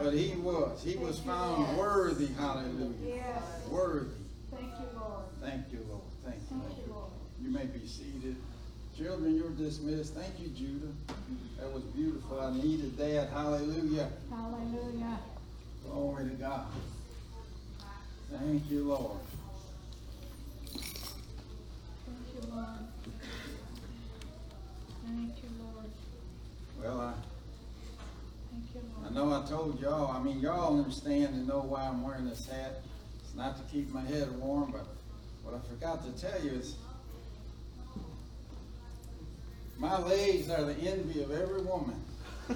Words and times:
But 0.00 0.14
he 0.14 0.34
was. 0.36 0.82
He 0.82 0.96
was 0.96 1.18
found 1.20 1.76
worthy. 1.78 2.26
Hallelujah. 2.26 2.94
Yes. 3.04 3.42
Worthy. 3.70 4.10
Thank 4.50 4.72
you, 4.80 4.86
Lord. 4.98 5.24
Thank 5.40 5.72
you, 5.72 5.86
Lord. 5.88 6.02
Thank 6.24 6.36
you. 6.50 6.60
Thank 6.60 6.86
you 6.86 6.92
Lord. 6.92 7.10
You 7.40 7.50
may 7.50 7.64
be 7.66 7.86
seated. 7.86 8.36
Children, 8.96 9.36
you're 9.36 9.50
dismissed. 9.50 10.14
Thank 10.14 10.38
you, 10.40 10.48
Judah. 10.48 10.92
That 11.58 11.72
was 11.72 11.82
beautiful. 11.84 12.40
I 12.40 12.52
needed 12.52 12.96
that. 12.96 13.30
Hallelujah. 13.30 14.08
Hallelujah. 14.30 15.18
Glory 15.84 16.24
to 16.30 16.34
God. 16.36 16.66
Thank 18.32 18.70
you, 18.70 18.84
Lord. 18.84 19.18
Thank 20.72 20.84
you, 22.34 22.54
Lord. 22.54 22.66
Thank 25.06 25.36
you, 25.42 25.48
Lord. 25.62 25.90
Well, 26.80 27.00
I, 27.00 27.14
I 29.04 29.10
know 29.10 29.32
I 29.32 29.46
told 29.46 29.80
y'all, 29.80 30.10
I 30.10 30.22
mean, 30.22 30.40
y'all 30.40 30.78
understand 30.78 31.34
and 31.34 31.46
know 31.46 31.60
why 31.60 31.82
I'm 31.82 32.02
wearing 32.02 32.26
this 32.28 32.46
hat. 32.46 32.82
It's 33.20 33.34
not 33.34 33.56
to 33.58 33.62
keep 33.72 33.92
my 33.92 34.00
head 34.00 34.30
warm, 34.38 34.72
but 34.72 34.86
what 35.42 35.54
I 35.54 35.58
forgot 35.68 36.04
to 36.04 36.12
tell 36.20 36.42
you 36.42 36.52
is 36.52 36.76
my 39.78 39.98
legs 39.98 40.48
are 40.50 40.64
the 40.64 40.74
envy 40.74 41.22
of 41.22 41.30
every 41.32 41.60
woman. 41.62 42.02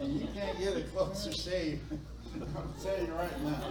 and 0.00 0.20
you 0.20 0.26
can't 0.34 0.58
get 0.58 0.76
a 0.76 0.82
closer 0.82 1.32
shave. 1.32 1.80
I'm 2.34 2.72
telling 2.82 3.06
you 3.06 3.12
right 3.12 3.44
now. 3.44 3.62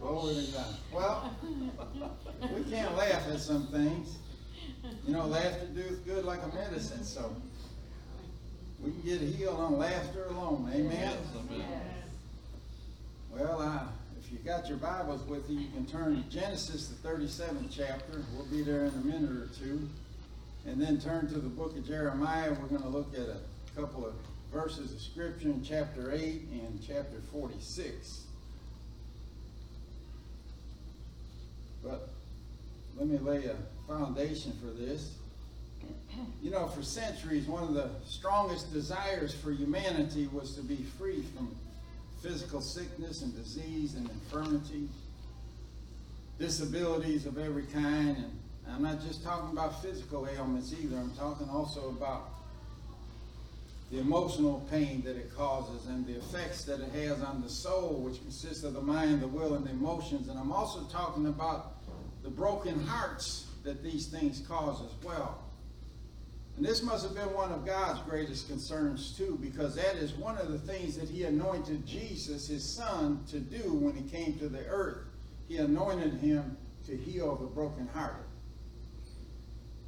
Glory 0.00 0.34
to 0.34 0.52
God. 0.52 0.76
Well, 0.92 1.36
we 2.54 2.64
can't 2.64 2.96
laugh 2.96 3.28
at 3.30 3.38
some 3.38 3.68
things. 3.68 4.18
You 5.06 5.12
know, 5.12 5.26
laughter 5.26 5.66
doeth 5.66 6.04
good 6.04 6.24
like 6.24 6.40
a 6.42 6.54
medicine, 6.54 7.04
so 7.04 7.34
we 8.84 8.90
can 8.90 9.00
get 9.00 9.20
healed 9.20 9.58
on 9.58 9.78
laughter 9.78 10.26
alone. 10.26 10.70
Amen. 10.74 11.16
Well, 13.32 13.60
uh, 13.60 13.86
if 14.20 14.30
you 14.30 14.38
got 14.38 14.68
your 14.68 14.76
Bibles 14.76 15.22
with 15.26 15.48
you, 15.48 15.58
you 15.58 15.68
can 15.70 15.86
turn 15.86 16.22
to 16.22 16.30
Genesis, 16.30 16.88
the 16.88 17.08
37th 17.08 17.74
chapter. 17.74 18.22
We'll 18.34 18.46
be 18.46 18.62
there 18.62 18.84
in 18.84 18.92
a 18.92 19.04
minute 19.06 19.30
or 19.30 19.48
two. 19.58 19.88
And 20.66 20.80
then 20.80 21.00
turn 21.00 21.28
to 21.28 21.38
the 21.38 21.48
book 21.48 21.76
of 21.76 21.86
Jeremiah. 21.86 22.50
We're 22.50 22.66
going 22.66 22.82
to 22.82 22.88
look 22.88 23.14
at 23.14 23.26
a 23.26 23.38
couple 23.74 24.06
of 24.06 24.14
verses 24.52 24.92
of 24.92 25.00
scripture 25.00 25.48
in 25.48 25.64
chapter 25.64 26.12
8 26.12 26.20
and 26.52 26.80
chapter 26.86 27.20
46. 27.32 28.24
But 31.82 32.10
let 32.96 33.08
me 33.08 33.18
lay 33.18 33.46
a 33.46 33.56
foundation 33.88 34.52
for 34.60 34.70
this. 34.78 35.14
You 36.42 36.50
know, 36.50 36.66
for 36.66 36.82
centuries, 36.82 37.46
one 37.46 37.62
of 37.62 37.74
the 37.74 37.90
strongest 38.06 38.72
desires 38.72 39.34
for 39.34 39.50
humanity 39.50 40.28
was 40.32 40.54
to 40.56 40.62
be 40.62 40.76
free 40.98 41.22
from 41.34 41.54
physical 42.22 42.60
sickness 42.60 43.22
and 43.22 43.34
disease 43.34 43.94
and 43.94 44.08
infirmity, 44.08 44.88
disabilities 46.38 47.26
of 47.26 47.38
every 47.38 47.64
kind. 47.64 48.16
And 48.16 48.40
I'm 48.68 48.82
not 48.82 49.02
just 49.04 49.22
talking 49.24 49.50
about 49.50 49.82
physical 49.82 50.28
ailments 50.28 50.74
either, 50.80 50.96
I'm 50.96 51.12
talking 51.12 51.48
also 51.48 51.88
about 51.90 52.30
the 53.90 54.00
emotional 54.00 54.66
pain 54.70 55.02
that 55.04 55.16
it 55.16 55.34
causes 55.36 55.86
and 55.86 56.06
the 56.06 56.14
effects 56.14 56.64
that 56.64 56.80
it 56.80 56.90
has 56.92 57.22
on 57.22 57.42
the 57.42 57.48
soul, 57.48 58.00
which 58.00 58.20
consists 58.20 58.64
of 58.64 58.74
the 58.74 58.80
mind, 58.80 59.20
the 59.20 59.28
will, 59.28 59.54
and 59.54 59.64
the 59.64 59.70
emotions. 59.70 60.28
And 60.28 60.38
I'm 60.38 60.50
also 60.50 60.82
talking 60.84 61.26
about 61.26 61.74
the 62.22 62.30
broken 62.30 62.84
hearts 62.86 63.46
that 63.62 63.82
these 63.82 64.06
things 64.06 64.42
cause 64.48 64.80
as 64.80 65.04
well. 65.04 65.43
And 66.56 66.64
this 66.64 66.82
must 66.82 67.04
have 67.04 67.14
been 67.14 67.32
one 67.34 67.50
of 67.50 67.66
God's 67.66 68.00
greatest 68.08 68.48
concerns 68.48 69.16
too, 69.16 69.38
because 69.40 69.74
that 69.74 69.96
is 69.96 70.12
one 70.12 70.38
of 70.38 70.52
the 70.52 70.58
things 70.58 70.96
that 70.96 71.08
he 71.08 71.24
anointed 71.24 71.84
Jesus, 71.84 72.46
his 72.46 72.64
son, 72.64 73.24
to 73.30 73.40
do 73.40 73.72
when 73.72 73.94
he 73.94 74.02
came 74.08 74.38
to 74.38 74.48
the 74.48 74.64
earth. 74.66 74.98
He 75.48 75.56
anointed 75.56 76.14
him 76.14 76.56
to 76.86 76.96
heal 76.96 77.34
the 77.36 77.46
brokenhearted. 77.46 78.24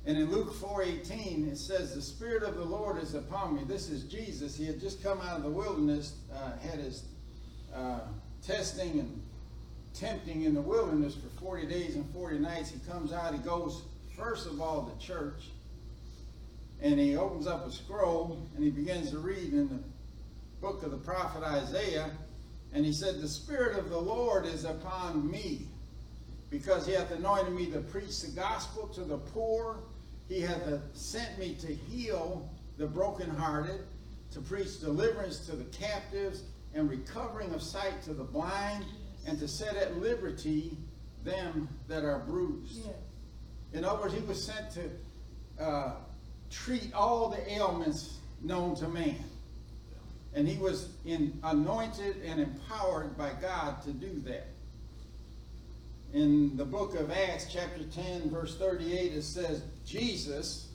And 0.06 0.18
in 0.18 0.30
Luke 0.30 0.54
4.18, 0.54 1.50
it 1.50 1.58
says, 1.58 1.94
The 1.94 2.02
Spirit 2.02 2.42
of 2.42 2.56
the 2.56 2.64
Lord 2.64 3.02
is 3.02 3.14
upon 3.14 3.56
me. 3.56 3.62
This 3.64 3.88
is 3.88 4.04
Jesus. 4.04 4.56
He 4.56 4.64
had 4.64 4.80
just 4.80 5.02
come 5.02 5.20
out 5.20 5.36
of 5.36 5.42
the 5.42 5.50
wilderness, 5.50 6.14
uh, 6.32 6.56
had 6.58 6.78
his 6.78 7.04
uh, 7.74 8.00
testing 8.44 9.00
and 9.00 9.22
tempting 9.94 10.42
in 10.42 10.54
the 10.54 10.60
wilderness 10.60 11.14
for 11.16 11.28
40 11.40 11.66
days 11.66 11.96
and 11.96 12.08
40 12.12 12.38
nights. 12.38 12.70
He 12.70 12.78
comes 12.88 13.12
out, 13.12 13.34
he 13.34 13.40
goes, 13.40 13.82
first 14.16 14.46
of 14.46 14.60
all, 14.60 14.84
to 14.84 15.04
church. 15.04 15.50
And 16.80 16.98
he 17.00 17.16
opens 17.16 17.46
up 17.46 17.66
a 17.66 17.72
scroll 17.72 18.46
and 18.54 18.64
he 18.64 18.70
begins 18.70 19.10
to 19.10 19.18
read 19.18 19.52
in 19.52 19.68
the 19.68 19.80
book 20.60 20.82
of 20.82 20.90
the 20.90 20.98
prophet 20.98 21.42
Isaiah. 21.42 22.10
And 22.72 22.84
he 22.84 22.92
said, 22.92 23.20
The 23.20 23.28
Spirit 23.28 23.78
of 23.78 23.88
the 23.88 23.98
Lord 23.98 24.46
is 24.46 24.64
upon 24.64 25.30
me, 25.30 25.68
because 26.50 26.86
he 26.86 26.92
hath 26.92 27.10
anointed 27.10 27.54
me 27.54 27.66
to 27.66 27.80
preach 27.80 28.20
the 28.20 28.32
gospel 28.32 28.88
to 28.88 29.02
the 29.02 29.18
poor. 29.18 29.78
He 30.28 30.40
hath 30.40 30.62
sent 30.92 31.38
me 31.38 31.54
to 31.60 31.74
heal 31.74 32.50
the 32.76 32.86
brokenhearted, 32.86 33.80
to 34.32 34.40
preach 34.40 34.80
deliverance 34.80 35.46
to 35.46 35.56
the 35.56 35.64
captives, 35.64 36.42
and 36.74 36.90
recovering 36.90 37.54
of 37.54 37.62
sight 37.62 38.02
to 38.02 38.12
the 38.12 38.24
blind, 38.24 38.84
and 39.26 39.38
to 39.38 39.48
set 39.48 39.76
at 39.76 39.96
liberty 39.98 40.76
them 41.24 41.68
that 41.88 42.04
are 42.04 42.18
bruised. 42.20 42.86
In 43.72 43.84
other 43.84 44.02
words, 44.02 44.14
he 44.14 44.20
was 44.20 44.44
sent 44.44 44.70
to 44.72 45.64
uh, 45.64 45.92
treat 46.50 46.92
all 46.94 47.28
the 47.28 47.52
ailments 47.52 48.18
known 48.42 48.74
to 48.76 48.88
man. 48.88 49.24
And 50.34 50.46
he 50.46 50.58
was 50.58 50.90
in, 51.04 51.38
anointed 51.42 52.16
and 52.24 52.40
empowered 52.40 53.16
by 53.16 53.32
God 53.40 53.82
to 53.84 53.92
do 53.92 54.20
that. 54.26 54.48
In 56.12 56.56
the 56.56 56.64
book 56.64 56.94
of 56.94 57.10
Acts, 57.10 57.46
chapter 57.50 57.82
10, 57.84 58.30
verse 58.30 58.56
38, 58.58 59.12
it 59.14 59.22
says, 59.22 59.62
Jesus, 59.84 60.68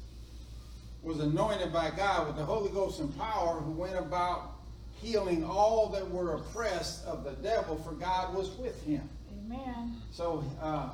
was 1.03 1.19
anointed 1.19 1.71
by 1.71 1.91
God 1.91 2.27
with 2.27 2.37
the 2.37 2.45
Holy 2.45 2.69
Ghost 2.69 2.99
and 2.99 3.15
power, 3.17 3.59
who 3.59 3.71
went 3.71 3.97
about 3.97 4.53
healing 5.01 5.43
all 5.43 5.89
that 5.89 6.09
were 6.09 6.35
oppressed 6.35 7.05
of 7.05 7.23
the 7.23 7.31
devil, 7.31 7.75
for 7.77 7.93
God 7.93 8.35
was 8.35 8.51
with 8.57 8.83
him. 8.83 9.07
Amen. 9.45 9.95
So, 10.11 10.43
uh, 10.61 10.89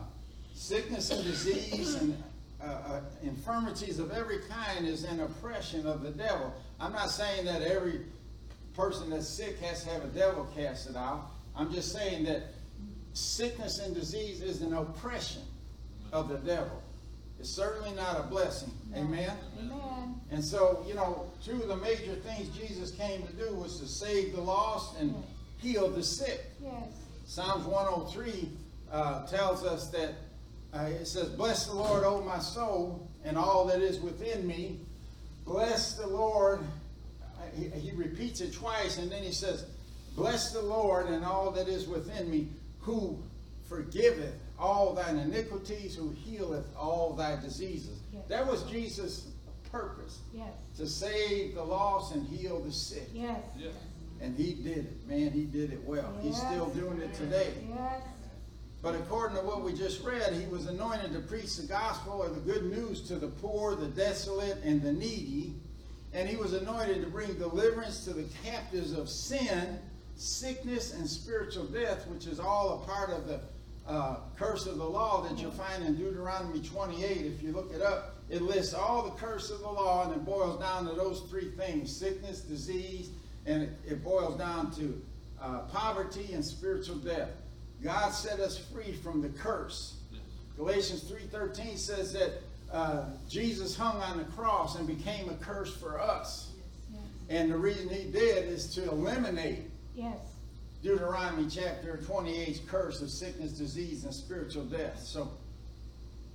sickness 0.53 1.11
and 1.11 1.23
disease 1.23 1.95
and 1.95 2.21
uh, 2.61 2.65
uh, 2.65 3.01
infirmities 3.23 3.99
of 3.99 4.11
every 4.11 4.39
kind 4.49 4.87
is 4.87 5.03
an 5.03 5.19
oppression 5.19 5.85
of 5.85 6.01
the 6.01 6.09
devil. 6.09 6.53
I'm 6.79 6.91
not 6.91 7.11
saying 7.11 7.45
that 7.45 7.61
every 7.61 8.01
person 8.75 9.09
that's 9.09 9.27
sick 9.27 9.59
has 9.59 9.83
to 9.83 9.89
have 9.89 10.03
a 10.03 10.07
devil 10.07 10.47
cast 10.55 10.89
it 10.89 10.95
out. 10.95 11.31
I'm 11.55 11.71
just 11.71 11.91
saying 11.91 12.25
that 12.25 12.43
sickness 13.13 13.79
and 13.79 13.95
disease 13.95 14.41
is 14.41 14.61
an 14.61 14.73
oppression 14.73 15.41
of 16.11 16.29
the 16.29 16.37
devil. 16.37 16.81
It's 17.39 17.49
certainly 17.49 17.91
not 17.93 18.19
a 18.19 18.23
blessing. 18.23 18.71
Amen? 18.95 19.31
Amen. 19.59 20.15
And 20.31 20.43
so, 20.43 20.83
you 20.87 20.93
know, 20.93 21.31
two 21.43 21.61
of 21.61 21.67
the 21.67 21.77
major 21.77 22.15
things 22.15 22.49
Jesus 22.49 22.91
came 22.91 23.25
to 23.25 23.33
do 23.33 23.53
was 23.53 23.79
to 23.79 23.87
save 23.87 24.35
the 24.35 24.41
lost 24.41 24.99
and 24.99 25.15
heal 25.57 25.89
the 25.89 26.03
sick. 26.03 26.45
Yes. 26.61 26.73
Psalms 27.25 27.65
103 27.65 28.49
uh, 28.91 29.27
tells 29.27 29.63
us 29.63 29.89
that 29.89 30.13
uh, 30.73 30.83
it 30.85 31.05
says, 31.07 31.29
Bless 31.29 31.65
the 31.67 31.73
Lord, 31.73 32.03
O 32.03 32.21
my 32.21 32.39
soul, 32.39 33.09
and 33.23 33.37
all 33.37 33.65
that 33.65 33.81
is 33.81 33.99
within 33.99 34.45
me. 34.45 34.79
Bless 35.45 35.93
the 35.93 36.07
Lord. 36.07 36.59
Uh, 37.21 37.41
He, 37.55 37.65
he 37.79 37.91
repeats 37.95 38.41
it 38.41 38.53
twice, 38.53 38.97
and 38.97 39.11
then 39.11 39.23
he 39.23 39.31
says, 39.31 39.65
Bless 40.15 40.51
the 40.51 40.61
Lord 40.61 41.07
and 41.07 41.23
all 41.23 41.51
that 41.51 41.67
is 41.67 41.87
within 41.87 42.29
me, 42.29 42.47
who 42.79 43.17
forgiveth 43.69 44.33
all 44.59 44.93
thine 44.93 45.17
iniquities, 45.17 45.95
who 45.95 46.09
healeth 46.09 46.65
all 46.75 47.13
thy 47.13 47.39
diseases. 47.39 47.99
Yes. 48.11 48.23
That 48.27 48.47
was 48.47 48.63
Jesus' 48.63 49.27
purpose, 49.71 50.19
Yes. 50.33 50.47
to 50.77 50.87
save 50.87 51.53
the 51.55 51.63
lost 51.63 52.15
and 52.15 52.25
heal 52.27 52.59
the 52.61 52.71
sick. 52.71 53.09
Yes. 53.13 53.39
And 54.19 54.35
he 54.35 54.53
did 54.53 54.77
it. 54.79 55.07
Man, 55.07 55.29
he 55.31 55.43
did 55.43 55.71
it 55.71 55.83
well. 55.85 56.11
He's 56.23 56.37
still 56.37 56.65
doing 56.69 56.99
it 56.99 57.13
today. 57.13 57.53
Yes. 57.69 58.01
But 58.81 58.95
according 58.95 59.37
to 59.37 59.43
what 59.43 59.63
we 59.63 59.73
just 59.73 60.03
read, 60.03 60.33
he 60.33 60.45
was 60.47 60.67
anointed 60.67 61.11
to 61.13 61.19
preach 61.19 61.55
the 61.57 61.67
gospel 61.67 62.13
or 62.13 62.29
the 62.29 62.39
good 62.39 62.65
news 62.65 63.01
to 63.07 63.15
the 63.15 63.27
poor, 63.27 63.75
the 63.75 63.87
desolate, 63.87 64.57
and 64.63 64.81
the 64.81 64.93
needy. 64.93 65.55
And 66.13 66.29
he 66.29 66.35
was 66.35 66.53
anointed 66.53 67.01
to 67.01 67.09
bring 67.09 67.33
deliverance 67.33 68.05
to 68.05 68.13
the 68.13 68.25
captives 68.43 68.93
of 68.93 69.09
sin, 69.09 69.79
sickness, 70.15 70.93
and 70.93 71.09
spiritual 71.09 71.65
death, 71.65 72.07
which 72.07 72.27
is 72.27 72.39
all 72.39 72.81
a 72.81 72.85
part 72.87 73.09
of 73.09 73.27
the 73.27 73.39
uh, 73.87 74.17
curse 74.35 74.67
of 74.67 74.77
the 74.77 74.85
law 74.85 75.21
that 75.21 75.39
you'll 75.39 75.51
find 75.51 75.83
in 75.83 75.95
Deuteronomy 75.95 76.61
28. 76.61 77.25
If 77.25 77.41
you 77.41 77.51
look 77.51 77.73
it 77.73 77.81
up, 77.81 78.15
it 78.29 78.41
lists 78.41 78.73
all 78.73 79.03
the 79.03 79.11
curse 79.11 79.49
of 79.49 79.59
the 79.59 79.69
law 79.69 80.05
and 80.05 80.13
it 80.13 80.25
boils 80.25 80.59
down 80.59 80.85
to 80.87 80.93
those 80.93 81.21
three 81.29 81.49
things 81.51 81.95
sickness, 81.95 82.41
disease, 82.41 83.09
and 83.45 83.63
it, 83.63 83.69
it 83.87 84.03
boils 84.03 84.37
down 84.37 84.71
to 84.71 85.01
uh, 85.41 85.59
poverty 85.71 86.33
and 86.33 86.43
spiritual 86.43 86.97
death. 86.97 87.29
God 87.83 88.09
set 88.11 88.39
us 88.39 88.57
free 88.57 88.93
from 88.93 89.21
the 89.21 89.29
curse. 89.29 89.95
Galatians 90.57 91.03
3.13 91.03 91.77
says 91.77 92.13
that 92.13 92.41
uh, 92.71 93.05
Jesus 93.29 93.75
hung 93.77 94.01
on 94.01 94.17
the 94.17 94.23
cross 94.25 94.75
and 94.77 94.87
became 94.87 95.29
a 95.29 95.35
curse 95.35 95.75
for 95.75 95.99
us. 96.01 96.49
Yes. 96.91 97.01
And 97.29 97.51
the 97.51 97.57
reason 97.57 97.89
he 97.89 98.09
did 98.09 98.47
is 98.49 98.73
to 98.75 98.89
eliminate 98.89 99.69
Yes. 99.95 100.17
Deuteronomy 100.83 101.47
chapter 101.49 101.99
28's 102.03 102.59
curse 102.67 103.01
of 103.01 103.09
sickness, 103.09 103.51
disease, 103.51 104.03
and 104.03 104.13
spiritual 104.13 104.63
death. 104.65 104.99
So 105.01 105.31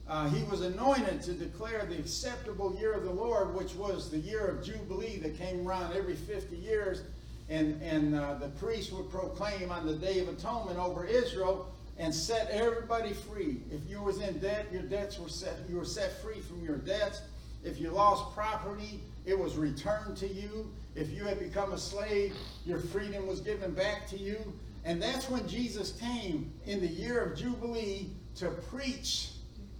uh, 0.08 0.28
he 0.30 0.42
was 0.44 0.62
anointed 0.62 1.22
to 1.22 1.32
declare 1.32 1.86
the 1.86 1.96
acceptable 1.96 2.74
year 2.76 2.92
of 2.92 3.04
the 3.04 3.12
Lord, 3.12 3.54
which 3.54 3.74
was 3.76 4.10
the 4.10 4.18
year 4.18 4.48
of 4.48 4.64
Jubilee 4.64 5.18
that 5.18 5.38
came 5.38 5.66
around 5.66 5.92
every 5.96 6.16
50 6.16 6.56
years. 6.56 7.02
And, 7.48 7.80
and 7.82 8.14
uh, 8.14 8.34
the 8.34 8.48
priest 8.48 8.92
would 8.92 9.10
proclaim 9.10 9.70
on 9.70 9.86
the 9.86 9.94
Day 9.94 10.20
of 10.20 10.28
Atonement 10.28 10.78
over 10.78 11.04
Israel 11.04 11.72
and 11.98 12.14
set 12.14 12.48
everybody 12.50 13.12
free. 13.12 13.58
If 13.70 13.88
you 13.88 14.02
was 14.02 14.20
in 14.20 14.38
debt, 14.38 14.66
your 14.72 14.82
debts 14.82 15.18
were 15.18 15.28
set, 15.28 15.58
you 15.68 15.76
were 15.76 15.84
set 15.84 16.22
free 16.22 16.40
from 16.40 16.64
your 16.64 16.78
debts. 16.78 17.22
If 17.64 17.80
you 17.80 17.90
lost 17.90 18.34
property, 18.34 19.00
it 19.24 19.38
was 19.38 19.56
returned 19.56 20.16
to 20.18 20.26
you. 20.26 20.70
If 20.94 21.10
you 21.12 21.24
had 21.24 21.38
become 21.38 21.72
a 21.72 21.78
slave, 21.78 22.34
your 22.64 22.78
freedom 22.78 23.26
was 23.26 23.40
given 23.40 23.72
back 23.72 24.08
to 24.08 24.18
you. 24.18 24.38
And 24.84 25.00
that's 25.00 25.30
when 25.30 25.46
Jesus 25.46 25.92
came 25.92 26.52
in 26.66 26.80
the 26.80 26.88
year 26.88 27.22
of 27.22 27.38
Jubilee 27.38 28.08
to 28.36 28.48
preach 28.48 29.30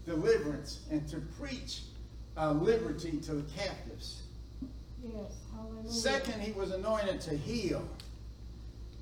deliverance 0.04 0.81
and 0.90 1.09
to 1.09 1.21
preach 1.40 1.83
uh, 2.37 2.52
liberty 2.52 3.19
to 3.19 3.35
the 3.35 3.50
captives. 3.52 4.23
Yes. 5.02 5.41
Hallelujah. 5.62 5.90
Second, 5.90 6.40
he 6.40 6.52
was 6.52 6.73
anointed 6.73 7.21
to 7.23 7.37
heal 7.37 7.87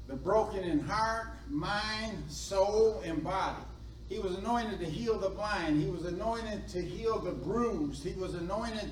the 0.07 0.17
broken 0.17 0.65
in 0.65 0.81
heart, 0.81 1.29
mind, 1.49 2.19
soul, 2.29 3.01
and 3.05 3.23
body. 3.23 3.63
He 4.09 4.19
was 4.19 4.37
anointed 4.37 4.81
to 4.81 4.87
heal 4.87 5.19
the 5.19 5.31
blind. 5.31 5.81
He 5.81 5.89
was 5.89 6.05
anointed 6.05 6.69
to 6.69 6.83
heal 6.83 7.21
the 7.21 7.31
bruised. 7.31 8.05
He 8.05 8.15
was 8.15 8.35
anointed 8.35 8.91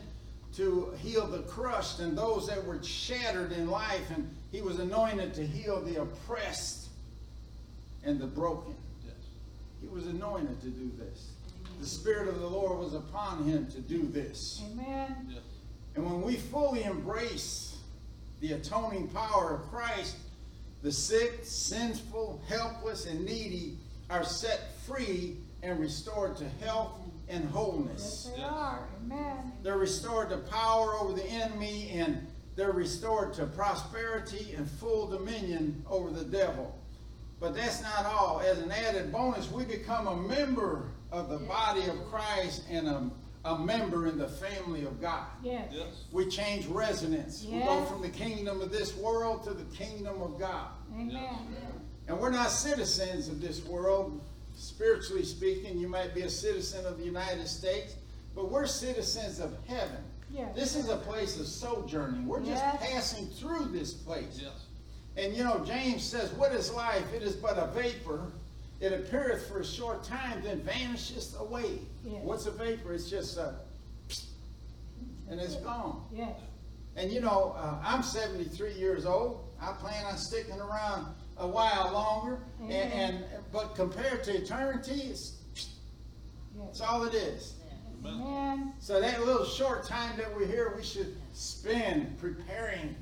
to 0.54 0.94
heal 0.98 1.26
the 1.26 1.40
crushed 1.40 1.98
and 1.98 2.16
those 2.16 2.46
that 2.46 2.64
were 2.64 2.80
shattered 2.82 3.52
in 3.52 3.68
life. 3.68 4.10
And 4.14 4.32
he 4.52 4.60
was 4.62 4.78
anointed 4.78 5.34
to 5.34 5.46
heal 5.46 5.80
the 5.80 6.02
oppressed 6.02 6.88
and 8.04 8.20
the 8.20 8.26
broken. 8.26 8.76
He 9.80 9.88
was 9.88 10.06
anointed 10.06 10.60
to 10.62 10.68
do 10.68 10.90
this. 10.98 11.30
The 11.80 11.87
Spirit 11.87 12.28
of 12.28 12.40
the 12.40 12.46
Lord 12.46 12.78
was 12.78 12.94
upon 12.94 13.44
him 13.44 13.66
to 13.68 13.80
do 13.80 14.02
this. 14.06 14.62
Amen. 14.72 15.37
And 15.98 16.06
when 16.06 16.22
we 16.22 16.36
fully 16.36 16.84
embrace 16.84 17.76
the 18.38 18.52
atoning 18.52 19.08
power 19.08 19.54
of 19.54 19.68
Christ, 19.68 20.14
the 20.80 20.92
sick, 20.92 21.40
sinful, 21.42 22.40
helpless, 22.48 23.06
and 23.06 23.24
needy 23.24 23.78
are 24.08 24.22
set 24.22 24.76
free 24.86 25.38
and 25.60 25.80
restored 25.80 26.36
to 26.36 26.48
health 26.64 26.92
and 27.28 27.50
wholeness. 27.50 28.28
Yes, 28.28 28.36
they 28.36 28.42
are. 28.44 28.88
Amen. 29.02 29.52
They're 29.64 29.76
restored 29.76 30.30
to 30.30 30.36
power 30.36 30.94
over 30.94 31.14
the 31.14 31.26
enemy 31.26 31.90
and 31.92 32.24
they're 32.54 32.70
restored 32.70 33.34
to 33.34 33.46
prosperity 33.46 34.54
and 34.56 34.70
full 34.70 35.08
dominion 35.08 35.84
over 35.90 36.10
the 36.10 36.24
devil. 36.24 36.78
But 37.40 37.56
that's 37.56 37.82
not 37.82 38.06
all. 38.06 38.40
As 38.40 38.58
an 38.60 38.70
added 38.70 39.10
bonus, 39.10 39.50
we 39.50 39.64
become 39.64 40.06
a 40.06 40.14
member 40.14 40.92
of 41.10 41.28
the 41.28 41.38
body 41.38 41.86
of 41.86 42.08
Christ 42.08 42.62
and 42.70 42.86
a, 42.86 43.10
a 43.48 43.58
member 43.58 44.06
in 44.06 44.18
the 44.18 44.28
family 44.28 44.84
of 44.84 45.00
God. 45.00 45.24
Yes. 45.42 45.68
yes. 45.72 46.04
We 46.12 46.28
change 46.28 46.66
residence. 46.66 47.46
We 47.50 47.60
go 47.60 47.82
from 47.86 48.02
the 48.02 48.10
kingdom 48.10 48.60
of 48.60 48.70
this 48.70 48.94
world 48.96 49.42
to 49.44 49.54
the 49.54 49.64
kingdom 49.74 50.20
of 50.20 50.38
God. 50.38 50.68
Amen. 50.94 51.28
And 52.08 52.18
we're 52.18 52.30
not 52.30 52.50
citizens 52.50 53.28
of 53.28 53.40
this 53.40 53.64
world. 53.64 54.20
Spiritually 54.54 55.24
speaking, 55.24 55.78
you 55.78 55.88
might 55.88 56.14
be 56.14 56.22
a 56.22 56.30
citizen 56.30 56.84
of 56.84 56.98
the 56.98 57.04
United 57.04 57.46
States, 57.46 57.94
but 58.34 58.50
we're 58.50 58.66
citizens 58.66 59.40
of 59.40 59.56
heaven. 59.66 60.02
Yes. 60.30 60.54
This 60.54 60.76
is 60.76 60.90
a 60.90 60.96
place 60.96 61.40
of 61.40 61.46
sojourning. 61.46 62.26
We're 62.26 62.40
just 62.40 62.62
Yes. 62.62 62.92
passing 62.92 63.26
through 63.28 63.66
this 63.66 63.94
place. 63.94 64.40
Yes. 64.42 64.66
And 65.16 65.34
you 65.34 65.42
know, 65.42 65.64
James 65.64 66.02
says, 66.02 66.30
What 66.32 66.52
is 66.52 66.70
life? 66.72 67.04
It 67.14 67.22
is 67.22 67.34
but 67.34 67.56
a 67.56 67.68
vapor. 67.68 68.30
It 68.80 68.92
appeareth 68.92 69.49
for 69.49 69.61
a 69.61 69.64
short 69.64 70.04
time, 70.04 70.42
then 70.42 70.61
vanisheth 70.61 71.38
away. 71.40 71.80
Yes. 72.04 72.20
What's 72.23 72.47
a 72.47 72.52
vapor? 72.52 72.92
It's 72.92 73.11
just 73.11 73.37
a, 73.37 73.54
and 75.28 75.40
it's 75.40 75.56
gone. 75.56 76.04
Yes. 76.12 76.37
And 76.97 77.12
you 77.12 77.20
know, 77.20 77.56
uh, 77.58 77.76
I'm 77.85 78.02
73 78.02 78.73
years 78.75 79.04
old. 79.04 79.44
I 79.61 79.73
plan 79.73 80.04
on 80.06 80.16
sticking 80.16 80.61
around 80.61 81.06
a 81.38 81.47
while 81.47 81.92
longer. 81.92 82.38
And, 82.61 82.92
and 82.92 83.25
but 83.52 83.75
compared 83.75 84.25
to 84.25 84.37
eternity, 84.37 85.02
it's, 85.11 85.35
it's 86.70 86.80
all 86.80 87.04
it 87.04 87.14
is. 87.14 87.54
Amen. 88.04 88.73
So 88.78 89.00
that 89.00 89.25
little 89.25 89.44
short 89.44 89.85
time 89.85 90.16
that 90.18 90.35
we're 90.35 90.47
here, 90.47 90.73
we 90.76 90.85
should 90.85 91.16
spend 91.35 92.18
preparing 92.18 92.94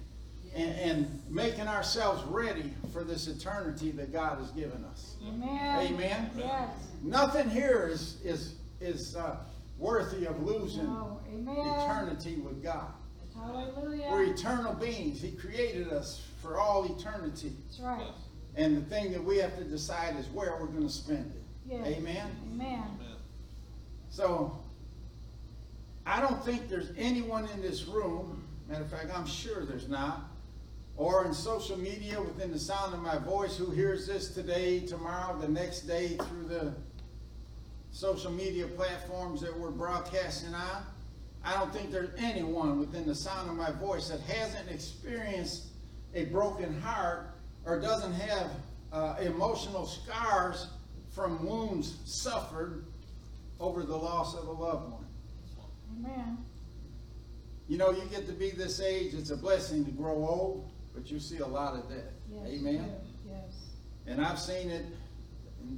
and, 0.54 0.74
and 0.78 1.22
making 1.28 1.68
ourselves 1.68 2.22
ready 2.24 2.72
for 2.92 3.04
this 3.04 3.28
eternity 3.28 3.90
that 3.92 4.12
God 4.12 4.38
has 4.38 4.50
given 4.50 4.84
us. 4.84 5.05
Amen. 5.26 5.86
Amen. 5.94 6.30
Yes. 6.36 6.68
Nothing 7.02 7.48
here 7.50 7.88
is 7.90 8.16
is 8.24 8.54
is 8.80 9.16
uh, 9.16 9.36
worthy 9.78 10.26
of 10.26 10.42
losing 10.42 10.84
No. 10.84 11.20
Amen. 11.32 11.56
eternity 11.56 12.36
with 12.36 12.62
God. 12.62 12.92
Hallelujah. 13.34 14.08
We're 14.10 14.24
eternal 14.32 14.72
beings. 14.74 15.20
He 15.20 15.32
created 15.32 15.92
us 15.92 16.22
for 16.42 16.58
all 16.58 16.84
eternity. 16.98 17.52
That's 17.66 17.80
right. 17.80 18.06
And 18.56 18.76
the 18.76 18.80
thing 18.88 19.12
that 19.12 19.22
we 19.22 19.36
have 19.38 19.56
to 19.58 19.64
decide 19.64 20.16
is 20.16 20.26
where 20.28 20.56
we're 20.58 20.66
going 20.66 20.86
to 20.86 20.92
spend 20.92 21.32
it. 21.34 21.42
Yes. 21.72 21.86
Amen. 21.86 22.30
Amen. 22.54 22.82
So, 24.08 24.58
I 26.06 26.20
don't 26.22 26.42
think 26.44 26.70
there's 26.70 26.90
anyone 26.96 27.46
in 27.52 27.60
this 27.60 27.84
room, 27.84 28.42
matter 28.68 28.84
of 28.84 28.90
fact, 28.90 29.10
I'm 29.14 29.26
sure 29.26 29.66
there's 29.66 29.88
not, 29.88 30.20
or 30.96 31.26
in 31.26 31.34
social 31.34 31.76
media 31.76 32.20
within 32.20 32.50
the 32.50 32.58
sound 32.58 32.94
of 32.94 33.00
my 33.00 33.18
voice 33.18 33.56
who 33.56 33.70
hears 33.70 34.06
this 34.06 34.30
today, 34.30 34.80
tomorrow, 34.80 35.38
the 35.38 35.48
next 35.48 35.82
day 35.82 36.16
through 36.16 36.48
the 36.48 36.74
social 37.90 38.30
media 38.30 38.66
platforms 38.66 39.40
that 39.40 39.58
we're 39.58 39.70
broadcasting 39.70 40.54
on. 40.54 40.82
I 41.44 41.54
don't 41.54 41.72
think 41.72 41.90
there's 41.90 42.10
anyone 42.18 42.80
within 42.80 43.06
the 43.06 43.14
sound 43.14 43.48
of 43.48 43.56
my 43.56 43.70
voice 43.72 44.08
that 44.08 44.20
hasn't 44.20 44.70
experienced 44.70 45.66
a 46.14 46.24
broken 46.26 46.80
heart 46.80 47.30
or 47.64 47.80
doesn't 47.80 48.14
have 48.14 48.50
uh, 48.92 49.16
emotional 49.20 49.86
scars 49.86 50.68
from 51.14 51.44
wounds 51.46 51.96
suffered 52.04 52.86
over 53.60 53.82
the 53.82 53.96
loss 53.96 54.34
of 54.34 54.46
a 54.48 54.52
loved 54.52 54.92
one. 54.92 55.06
Amen. 55.98 56.38
You 57.68 57.78
know, 57.78 57.90
you 57.90 58.02
get 58.10 58.26
to 58.26 58.32
be 58.32 58.50
this 58.50 58.80
age, 58.80 59.14
it's 59.14 59.30
a 59.30 59.36
blessing 59.36 59.84
to 59.84 59.90
grow 59.90 60.26
old, 60.26 60.70
but 60.96 61.10
you 61.10 61.20
see 61.20 61.38
a 61.38 61.46
lot 61.46 61.74
of 61.74 61.88
that. 61.90 62.12
Yes. 62.32 62.48
Amen. 62.48 62.90
Yes. 63.28 63.66
And 64.06 64.24
I've 64.24 64.40
seen 64.40 64.70
it, 64.70 64.86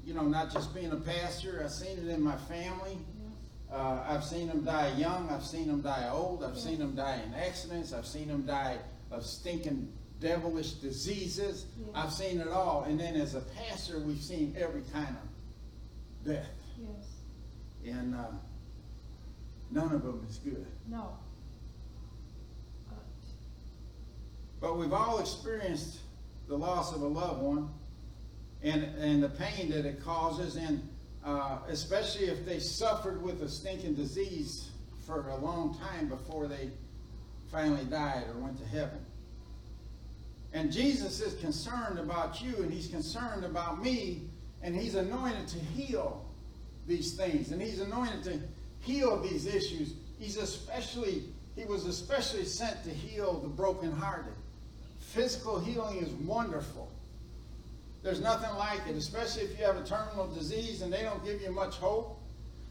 you 0.04 0.14
know, 0.14 0.22
not 0.22 0.52
just 0.52 0.74
being 0.74 0.92
a 0.92 0.96
pastor, 0.96 1.60
I've 1.62 1.72
seen 1.72 1.98
it 1.98 2.08
in 2.08 2.22
my 2.22 2.36
family. 2.36 2.98
Uh, 3.70 4.02
I've 4.08 4.24
seen 4.24 4.48
them 4.48 4.64
die 4.64 4.94
young, 4.96 5.28
I've 5.28 5.44
seen 5.44 5.66
them 5.66 5.82
die 5.82 6.08
old, 6.10 6.42
I've 6.42 6.56
seen 6.56 6.78
them 6.78 6.94
die 6.94 7.20
in 7.26 7.34
accidents, 7.34 7.92
I've 7.92 8.06
seen 8.06 8.28
them 8.28 8.46
die 8.46 8.78
of 9.10 9.26
stinking 9.26 9.92
devilish 10.20 10.72
diseases. 10.74 11.66
Yeah. 11.78 12.02
I've 12.02 12.12
seen 12.12 12.40
it 12.40 12.48
all. 12.48 12.84
And 12.84 12.98
then 12.98 13.14
as 13.16 13.34
a 13.34 13.40
pastor, 13.40 13.98
we've 13.98 14.22
seen 14.22 14.54
every 14.58 14.82
kind 14.92 15.08
of 15.16 16.26
death. 16.26 16.48
Yes. 16.78 17.94
And 17.94 18.14
uh, 18.14 18.28
none 19.70 19.92
of 19.92 20.02
them 20.02 20.26
is 20.30 20.38
good. 20.38 20.66
No. 20.88 21.18
But 24.60 24.78
we've 24.78 24.92
all 24.92 25.20
experienced 25.20 25.98
the 26.48 26.56
loss 26.56 26.94
of 26.94 27.02
a 27.02 27.06
loved 27.06 27.42
one 27.42 27.68
and, 28.62 28.82
and 28.98 29.22
the 29.22 29.28
pain 29.28 29.70
that 29.70 29.86
it 29.86 30.02
causes, 30.02 30.56
and 30.56 30.86
uh, 31.24 31.58
especially 31.68 32.26
if 32.26 32.44
they 32.44 32.58
suffered 32.58 33.22
with 33.22 33.42
a 33.42 33.48
stinking 33.48 33.94
disease 33.94 34.70
for 35.06 35.28
a 35.28 35.36
long 35.36 35.78
time 35.78 36.08
before 36.08 36.48
they 36.48 36.70
finally 37.50 37.84
died 37.84 38.24
or 38.34 38.40
went 38.40 38.58
to 38.58 38.66
heaven. 38.66 38.98
And 40.52 40.72
Jesus 40.72 41.20
is 41.20 41.38
concerned 41.40 41.98
about 41.98 42.42
you, 42.42 42.56
and 42.56 42.72
He's 42.72 42.88
concerned 42.88 43.44
about 43.44 43.82
me, 43.82 44.22
and 44.62 44.74
He's 44.74 44.94
anointed 44.94 45.46
to 45.48 45.58
heal 45.58 46.24
these 46.86 47.14
things, 47.14 47.52
and 47.52 47.60
He's 47.60 47.80
anointed 47.80 48.24
to 48.24 48.40
heal 48.80 49.20
these 49.20 49.46
issues. 49.46 49.94
He's 50.18 50.36
especially, 50.36 51.24
He 51.54 51.64
was 51.64 51.84
especially 51.84 52.44
sent 52.44 52.82
to 52.84 52.90
heal 52.90 53.40
the 53.40 53.48
brokenhearted. 53.48 54.32
Physical 55.18 55.58
healing 55.58 55.98
is 55.98 56.10
wonderful. 56.10 56.88
There's 58.04 58.20
nothing 58.20 58.54
like 58.56 58.78
it, 58.88 58.94
especially 58.94 59.42
if 59.42 59.58
you 59.58 59.64
have 59.64 59.76
a 59.76 59.84
terminal 59.84 60.28
disease 60.32 60.80
and 60.82 60.92
they 60.92 61.02
don't 61.02 61.24
give 61.24 61.42
you 61.42 61.50
much 61.50 61.74
hope. 61.74 62.20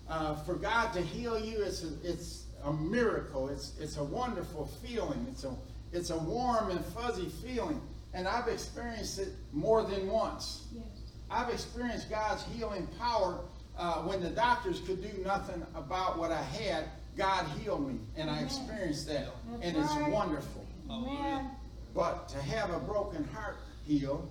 Uh, 0.07 0.33
for 0.43 0.53
God 0.55 0.93
to 0.93 1.01
heal 1.01 1.38
you, 1.38 1.62
it's 1.62 1.83
a, 1.83 1.89
it's 2.05 2.45
a 2.63 2.71
miracle. 2.71 3.49
It's, 3.49 3.73
it's 3.81 3.97
a 3.97 4.03
wonderful 4.03 4.67
feeling. 4.81 5.27
It's 5.29 5.43
a, 5.43 5.53
it's 5.91 6.10
a 6.10 6.17
warm 6.17 6.71
and 6.71 6.86
fuzzy 6.86 7.27
feeling. 7.45 7.81
And 8.13 8.29
I've 8.29 8.47
experienced 8.47 9.19
it 9.19 9.33
more 9.51 9.83
than 9.83 10.07
once. 10.07 10.67
Yes. 10.73 10.86
I've 11.29 11.49
experienced 11.49 12.10
God's 12.10 12.45
healing 12.55 12.88
power 12.97 13.41
uh, 13.77 14.03
when 14.03 14.23
the 14.23 14.29
doctors 14.29 14.79
could 14.79 15.01
do 15.01 15.21
nothing 15.25 15.65
about 15.75 16.17
what 16.17 16.31
I 16.31 16.43
had. 16.43 16.86
God 17.17 17.45
healed 17.60 17.86
me, 17.86 17.99
and 18.15 18.29
I 18.29 18.39
experienced 18.39 19.07
that, 19.07 19.27
That's 19.49 19.65
and 19.65 19.75
it's 19.75 19.91
right. 19.95 20.12
wonderful. 20.12 20.65
Amen. 20.89 21.49
But 21.97 22.29
to 22.29 22.38
have 22.38 22.69
a 22.69 22.77
broken 22.77 23.23
heart 23.33 23.57
healed 23.88 24.29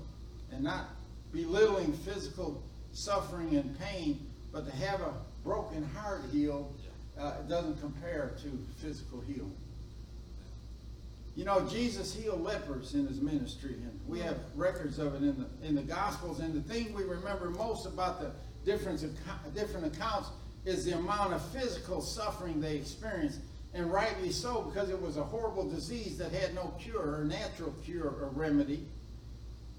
and 0.52 0.62
not 0.62 0.84
belittling 1.32 1.92
physical 1.92 2.62
suffering 2.92 3.56
and 3.56 3.76
pain, 3.80 4.24
but 4.52 4.66
to 4.66 4.76
have 4.76 5.00
a 5.00 5.12
broken 5.42 5.84
heart 5.92 6.22
healed 6.32 6.78
uh, 7.18 7.42
doesn't 7.48 7.80
compare 7.80 8.36
to 8.42 8.64
physical 8.76 9.20
healing. 9.20 9.56
You 11.34 11.44
know, 11.44 11.66
Jesus 11.68 12.14
healed 12.14 12.40
lepers 12.40 12.94
in 12.94 13.04
his 13.04 13.20
ministry, 13.20 13.74
and 13.74 14.00
we 14.06 14.20
have 14.20 14.38
records 14.54 15.00
of 15.00 15.16
it 15.16 15.22
in 15.22 15.36
the 15.36 15.66
in 15.66 15.74
the 15.74 15.82
Gospels. 15.82 16.38
And 16.38 16.54
the 16.54 16.72
thing 16.72 16.94
we 16.94 17.02
remember 17.02 17.50
most 17.50 17.84
about 17.84 18.20
the 18.20 18.30
different 18.64 19.02
accounts 19.02 20.28
is 20.64 20.84
the 20.84 20.92
amount 20.92 21.32
of 21.32 21.44
physical 21.50 22.00
suffering 22.00 22.60
they 22.60 22.76
experienced, 22.76 23.40
and 23.76 23.92
rightly 23.92 24.30
so, 24.30 24.62
because 24.62 24.88
it 24.88 25.00
was 25.00 25.18
a 25.18 25.22
horrible 25.22 25.68
disease 25.68 26.16
that 26.18 26.32
had 26.32 26.54
no 26.54 26.72
cure 26.80 27.20
or 27.20 27.24
natural 27.24 27.74
cure 27.84 28.08
or 28.08 28.30
remedy. 28.34 28.86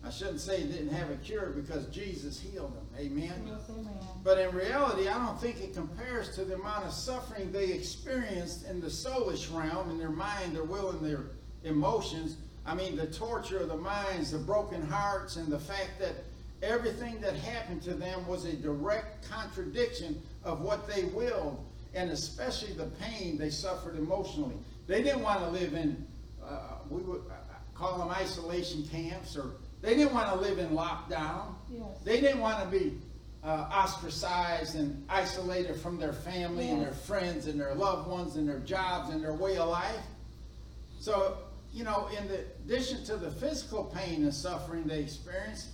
I 0.03 0.11
shouldn't 0.11 0.39
say 0.39 0.61
it 0.61 0.71
didn't 0.71 0.93
have 0.93 1.09
a 1.09 1.15
cure 1.15 1.47
because 1.47 1.87
Jesus 1.87 2.39
healed 2.39 2.75
them. 2.75 2.87
Amen. 2.97 3.33
Yes, 3.45 3.59
amen. 3.69 3.97
But 4.23 4.37
in 4.37 4.55
reality, 4.55 5.09
I 5.09 5.17
don't 5.25 5.41
think 5.41 5.59
it 5.59 5.73
compares 5.73 6.35
to 6.35 6.45
the 6.45 6.53
amount 6.55 6.85
of 6.85 6.93
suffering 6.93 7.51
they 7.51 7.71
experienced 7.71 8.67
in 8.67 8.79
the 8.79 8.87
soulish 8.87 9.53
realm, 9.53 9.89
in 9.89 9.97
their 9.97 10.11
mind, 10.11 10.55
their 10.55 10.63
will, 10.63 10.91
and 10.91 11.01
their 11.03 11.23
emotions. 11.63 12.37
I 12.65 12.75
mean, 12.75 12.95
the 12.95 13.07
torture 13.07 13.57
of 13.57 13.69
the 13.69 13.77
minds, 13.77 14.31
the 14.31 14.37
broken 14.37 14.87
hearts, 14.87 15.37
and 15.37 15.47
the 15.47 15.59
fact 15.59 15.99
that 15.99 16.13
everything 16.61 17.19
that 17.21 17.35
happened 17.35 17.81
to 17.83 17.95
them 17.95 18.27
was 18.27 18.45
a 18.45 18.53
direct 18.53 19.27
contradiction 19.29 20.21
of 20.43 20.61
what 20.61 20.87
they 20.87 21.05
willed, 21.05 21.65
and 21.93 22.11
especially 22.11 22.73
the 22.73 22.85
pain 22.85 23.37
they 23.37 23.49
suffered 23.49 23.97
emotionally. 23.97 24.55
They 24.87 25.03
didn't 25.03 25.21
want 25.21 25.39
to 25.41 25.49
live 25.49 25.73
in, 25.73 26.05
uh, 26.43 26.75
we 26.89 27.01
would 27.01 27.21
uh, 27.29 27.33
call 27.75 27.97
them 27.97 28.09
isolation 28.09 28.83
camps, 28.87 29.35
or 29.35 29.51
they 29.81 29.95
didn't 29.95 30.13
want 30.13 30.29
to 30.29 30.35
live 30.35 30.59
in 30.59 30.69
lockdown. 30.69 31.55
Yes. 31.71 31.83
They 32.03 32.21
didn't 32.21 32.39
want 32.39 32.63
to 32.63 32.79
be 32.79 32.97
uh, 33.43 33.69
ostracized 33.71 34.75
and 34.75 35.05
isolated 35.09 35.75
from 35.75 35.97
their 35.97 36.13
family 36.13 36.69
and 36.69 36.81
their 36.81 36.91
friends 36.91 37.47
and 37.47 37.59
their 37.59 37.75
loved 37.75 38.09
ones 38.09 38.35
and 38.35 38.47
their 38.47 38.59
jobs 38.59 39.09
and 39.09 39.23
their 39.23 39.33
way 39.33 39.57
of 39.57 39.69
life. 39.69 40.01
So, 40.99 41.37
you 41.73 41.83
know, 41.83 42.09
in 42.17 42.27
the 42.27 42.43
addition 42.65 43.03
to 43.05 43.17
the 43.17 43.29
physical 43.29 43.85
pain 43.85 44.23
and 44.23 44.33
suffering 44.33 44.83
they 44.83 44.99
experience, 44.99 45.69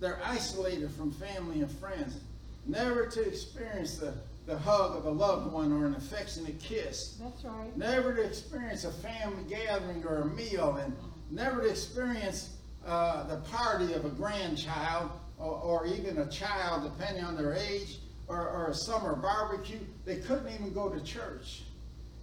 they're 0.00 0.20
isolated 0.24 0.90
from 0.90 1.12
family 1.12 1.60
and 1.60 1.70
friends. 1.70 2.18
Never 2.66 3.06
to 3.06 3.20
experience 3.20 3.98
the, 3.98 4.14
the 4.46 4.58
hug 4.58 4.96
of 4.96 5.06
a 5.06 5.10
loved 5.10 5.52
one 5.52 5.72
or 5.72 5.86
an 5.86 5.94
affectionate 5.94 6.60
kiss. 6.60 7.18
That's 7.20 7.44
right. 7.44 7.76
Never 7.76 8.14
to 8.14 8.22
experience 8.22 8.84
a 8.84 8.92
family 8.92 9.44
gathering 9.48 10.04
or 10.04 10.22
a 10.22 10.26
meal, 10.26 10.76
and 10.76 10.94
never 11.30 11.62
to 11.62 11.68
experience 11.68 12.56
uh, 12.86 13.26
the 13.26 13.36
party 13.50 13.94
of 13.94 14.04
a 14.04 14.10
grandchild 14.10 15.10
or, 15.38 15.54
or 15.54 15.86
even 15.86 16.18
a 16.18 16.28
child, 16.28 16.82
depending 16.82 17.24
on 17.24 17.36
their 17.36 17.54
age, 17.54 17.98
or, 18.28 18.48
or 18.48 18.68
a 18.68 18.74
summer 18.74 19.16
barbecue. 19.16 19.78
They 20.04 20.16
couldn't 20.16 20.52
even 20.52 20.72
go 20.72 20.88
to 20.88 21.02
church. 21.02 21.62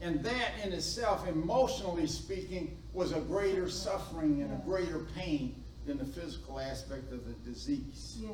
And 0.02 0.24
that 0.24 0.52
in 0.64 0.74
itself, 0.74 1.28
emotionally 1.28 2.08
speaking, 2.08 2.78
was 2.94 3.12
a 3.12 3.20
greater 3.20 3.70
suffering 3.70 4.42
and 4.42 4.52
a 4.52 4.66
greater 4.66 5.00
pain 5.16 5.64
than 5.86 5.98
the 5.98 6.06
physical 6.06 6.60
aspect 6.60 7.12
of 7.12 7.26
the 7.26 7.34
disease. 7.50 8.18
Yes. 8.20 8.32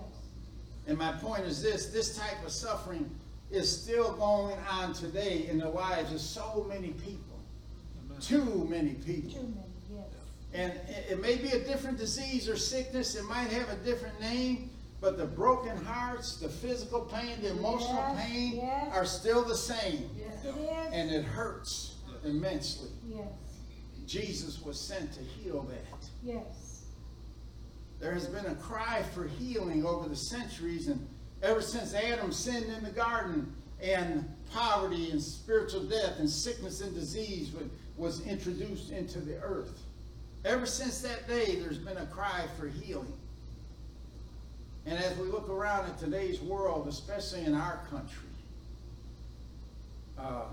And 0.88 0.98
my 0.98 1.12
point 1.14 1.44
is 1.44 1.62
this 1.62 1.88
this 1.88 2.18
type 2.18 2.44
of 2.46 2.52
suffering 2.52 3.10
is 3.52 3.70
still 3.84 4.14
going 4.14 4.58
on 4.70 4.94
today 4.94 5.48
in 5.50 5.58
the 5.60 5.70
lives 5.70 6.12
of 6.14 6.20
so 6.20 6.66
many 6.68 6.90
people. 6.90 7.40
Too 8.20 8.68
many 8.70 8.96
people. 8.96 9.32
Too 9.32 9.48
many, 9.48 9.68
yes. 9.94 10.06
And 10.54 10.74
it, 10.90 11.12
it 11.12 11.22
may 11.22 11.36
be 11.36 11.50
a 11.50 11.60
different 11.64 11.98
disease 11.98 12.50
or 12.50 12.58
sickness, 12.58 13.16
it 13.16 13.24
might 13.26 13.50
have 13.52 13.70
a 13.70 13.76
different 13.86 14.20
name, 14.20 14.72
but 15.00 15.18
the 15.18 15.26
broken 15.26 15.78
hearts, 15.86 16.38
the 16.38 16.50
physical 16.50 17.02
pain, 17.02 17.40
the 17.42 17.52
emotional 17.52 17.94
Yes, 17.94 18.28
pain 18.28 18.56
yes. 18.56 18.88
are 18.96 19.06
still 19.06 19.44
the 19.44 19.56
same. 19.56 20.10
Yes, 20.18 20.44
it 20.44 20.56
is. 20.60 20.94
And 20.94 21.12
it 21.12 21.24
hurts 21.24 21.96
immensely. 22.26 22.90
Yes, 23.08 23.28
Jesus 24.08 24.62
was 24.64 24.80
sent 24.80 25.14
to 25.14 25.22
heal 25.22 25.62
that. 25.70 26.10
yes. 26.24 26.86
There 28.00 28.14
has 28.14 28.28
been 28.28 28.46
a 28.46 28.56
cry 28.56 29.04
for 29.14 29.26
healing 29.28 29.86
over 29.86 30.08
the 30.10 30.16
centuries, 30.16 30.88
and 30.88 31.08
ever 31.42 31.62
since 31.62 31.94
Adam 31.94 32.32
sinned 32.32 32.72
in 32.72 32.84
the 32.84 32.92
garden, 32.92 33.54
and 33.82 34.26
poverty 34.52 35.12
and 35.12 35.22
spiritual 35.22 35.84
death 35.84 36.20
and 36.20 36.30
sickness 36.30 36.82
and 36.82 36.94
disease 36.96 37.52
was 37.96 38.26
introduced 38.26 38.92
into 38.92 39.20
the 39.20 39.38
earth. 39.42 39.80
Ever 40.46 40.66
since 40.66 41.02
that 41.02 41.28
day, 41.28 41.56
there's 41.56 41.78
been 41.78 41.98
a 41.98 42.06
cry 42.08 42.46
for 42.60 42.68
healing. 42.68 43.14
And 44.86 44.98
as 44.98 45.18
we 45.18 45.28
look 45.28 45.50
around 45.50 45.86
at 45.86 46.00
today's 46.00 46.40
world, 46.40 46.88
especially 46.88 47.44
in 47.44 47.54
our 47.54 47.82
country, 47.90 48.30
uh, 50.18 50.46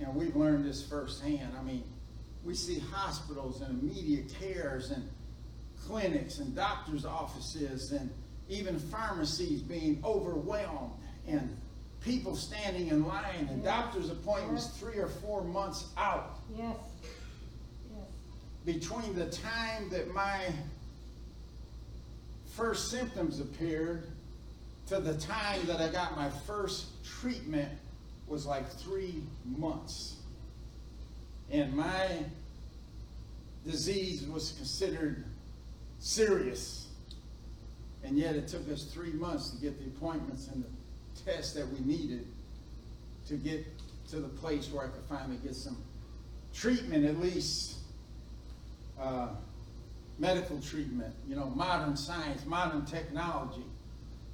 and 0.00 0.14
we've 0.14 0.36
learned 0.36 0.64
this 0.64 0.84
firsthand. 0.84 1.52
I 1.58 1.62
mean, 1.62 1.84
we 2.44 2.54
see 2.54 2.78
hospitals 2.78 3.62
and 3.62 3.80
immediate 3.80 4.34
cares 4.40 4.90
and 4.90 5.08
clinics 5.86 6.38
and 6.38 6.54
doctors' 6.54 7.06
offices 7.06 7.92
and 7.92 8.10
even 8.48 8.78
pharmacies 8.78 9.60
being 9.62 10.00
overwhelmed 10.04 10.92
and 11.26 11.56
people 12.00 12.36
standing 12.36 12.88
in 12.88 13.04
line 13.06 13.48
and 13.50 13.62
Yes. 13.62 13.64
doctor's 13.64 14.10
appointments 14.10 14.66
Yes. 14.66 14.76
three 14.78 14.98
or 14.98 15.08
four 15.08 15.42
months 15.42 15.86
out. 15.96 16.38
Yes. 16.56 16.76
Yes. 17.90 18.06
Between 18.64 19.14
the 19.14 19.28
time 19.30 19.88
that 19.90 20.12
my 20.14 20.52
first 22.54 22.90
symptoms 22.90 23.40
appeared 23.40 24.06
to 24.86 25.00
the 25.00 25.18
time 25.18 25.66
that 25.66 25.80
I 25.80 25.88
got 25.88 26.16
my 26.16 26.30
first 26.30 27.02
treatment 27.04 27.76
was 28.28 28.46
like 28.46 28.70
three 28.70 29.22
months. 29.44 30.16
And 31.50 31.74
my 31.74 32.24
disease 33.64 34.26
was 34.26 34.52
considered 34.52 35.24
serious. 35.98 36.85
And 38.06 38.16
yet 38.16 38.36
it 38.36 38.46
took 38.46 38.70
us 38.70 38.84
three 38.84 39.12
months 39.12 39.50
to 39.50 39.56
get 39.60 39.78
the 39.80 39.86
appointments 39.86 40.46
and 40.48 40.62
the 40.62 41.22
tests 41.24 41.52
that 41.54 41.66
we 41.68 41.80
needed 41.80 42.24
to 43.26 43.34
get 43.34 43.66
to 44.10 44.16
the 44.20 44.28
place 44.28 44.70
where 44.70 44.84
I 44.86 44.88
could 44.88 45.02
finally 45.08 45.38
get 45.42 45.56
some 45.56 45.76
treatment, 46.54 47.04
at 47.04 47.18
least 47.18 47.78
uh, 49.00 49.30
medical 50.20 50.60
treatment, 50.60 51.12
you 51.28 51.34
know, 51.34 51.46
modern 51.56 51.96
science, 51.96 52.46
modern 52.46 52.86
technology. 52.86 53.64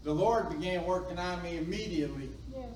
The 0.05 0.13
Lord 0.13 0.51
began 0.51 0.85
working 0.85 1.19
on 1.19 1.43
me 1.43 1.57
immediately. 1.57 2.29
Yes. 2.55 2.67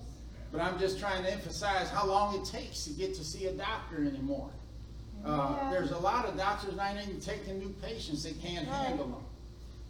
But 0.51 0.63
I'm 0.63 0.79
just 0.79 0.99
trying 0.99 1.25
to 1.25 1.31
emphasize 1.31 1.91
how 1.91 2.07
long 2.07 2.41
it 2.41 2.47
takes 2.47 2.85
to 2.85 2.91
get 2.95 3.15
to 3.17 3.25
see 3.25 3.47
a 3.47 3.53
doctor 3.53 3.99
anymore. 3.99 4.49
Uh, 5.27 5.57
Yeah. 5.61 5.71
there's 5.73 5.91
a 5.91 5.99
lot 5.99 6.25
of 6.25 6.39
doctors 6.39 6.75
not 6.75 6.97
even 6.97 7.21
taking 7.21 7.59
new 7.59 7.75
patients, 7.83 8.23
they 8.23 8.33
can't 8.33 8.67
Right. 8.67 8.77
handle 8.87 9.09
them. 9.09 9.26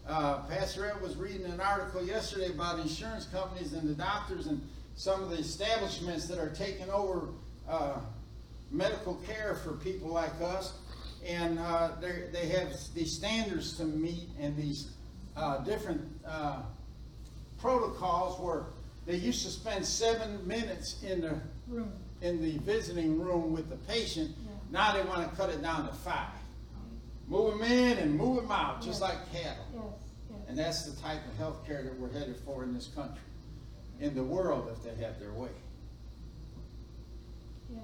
Uh, 0.09 0.38
Pastor 0.42 0.87
Ed 0.87 1.01
was 1.03 1.16
reading 1.16 1.45
an 1.47 1.61
article 1.61 2.03
yesterday 2.05 2.51
about 2.53 2.79
insurance 2.79 3.25
companies 3.27 3.73
and 3.73 3.88
the 3.88 3.95
doctors 3.95 4.47
and 4.47 4.61
some 4.95 5.23
of 5.23 5.31
the 5.31 5.37
establishments 5.37 6.29
that 6.29 6.38
are 6.38 6.51
taking 6.51 6.88
over 6.90 7.29
uh, 7.69 7.99
medical 8.71 9.14
care 9.27 9.57
for 9.64 9.73
people 9.73 10.09
like 10.09 10.31
us. 10.40 10.75
And 11.27 11.59
uh, 11.59 11.90
they 12.01 12.29
they 12.33 12.47
have 12.49 12.69
these 12.95 13.16
standards 13.16 13.77
to 13.79 13.85
meet 13.85 14.29
and 14.38 14.57
these 14.57 14.92
uh, 15.37 15.59
different 15.64 16.03
uh, 16.25 16.62
protocols 17.59 18.38
where 18.38 18.66
they 19.07 19.16
used 19.16 19.45
to 19.45 19.51
spend 19.51 19.85
seven 19.85 20.47
minutes 20.47 21.03
in 21.03 21.21
the 21.23 21.40
Room. 21.69 21.90
in 22.23 22.40
the 22.40 22.59
visiting 22.59 23.21
room 23.21 23.53
with 23.53 23.69
the 23.69 23.77
patient. 23.92 24.31
Yeah. 24.38 24.53
Now 24.71 24.92
they 24.92 25.03
want 25.09 25.29
to 25.29 25.37
cut 25.37 25.51
it 25.51 25.61
down 25.62 25.88
to 25.88 25.95
five. 25.95 26.29
Move 27.29 27.59
them 27.59 27.62
in 27.71 27.99
and 27.99 28.17
move 28.17 28.37
them 28.43 28.51
out, 28.53 28.81
just 28.83 29.01
Yeah. 29.01 29.09
like 29.09 29.33
cattle. 29.33 29.65
Yes, 29.75 29.83
yes. 30.31 30.39
And 30.49 30.59
that's 30.59 30.85
the 30.85 31.01
type 31.01 31.27
of 31.27 31.37
health 31.37 31.65
care 31.67 31.83
that 31.83 31.99
we're 31.99 32.11
headed 32.12 32.37
for 32.37 32.62
in 32.62 32.73
this 32.73 32.87
country, 32.89 33.23
in 34.01 34.15
the 34.15 34.23
world 34.23 34.69
if 34.73 34.83
they 34.85 34.95
have 35.05 35.19
their 35.19 35.33
way. 35.33 35.51
Yes. 37.69 37.83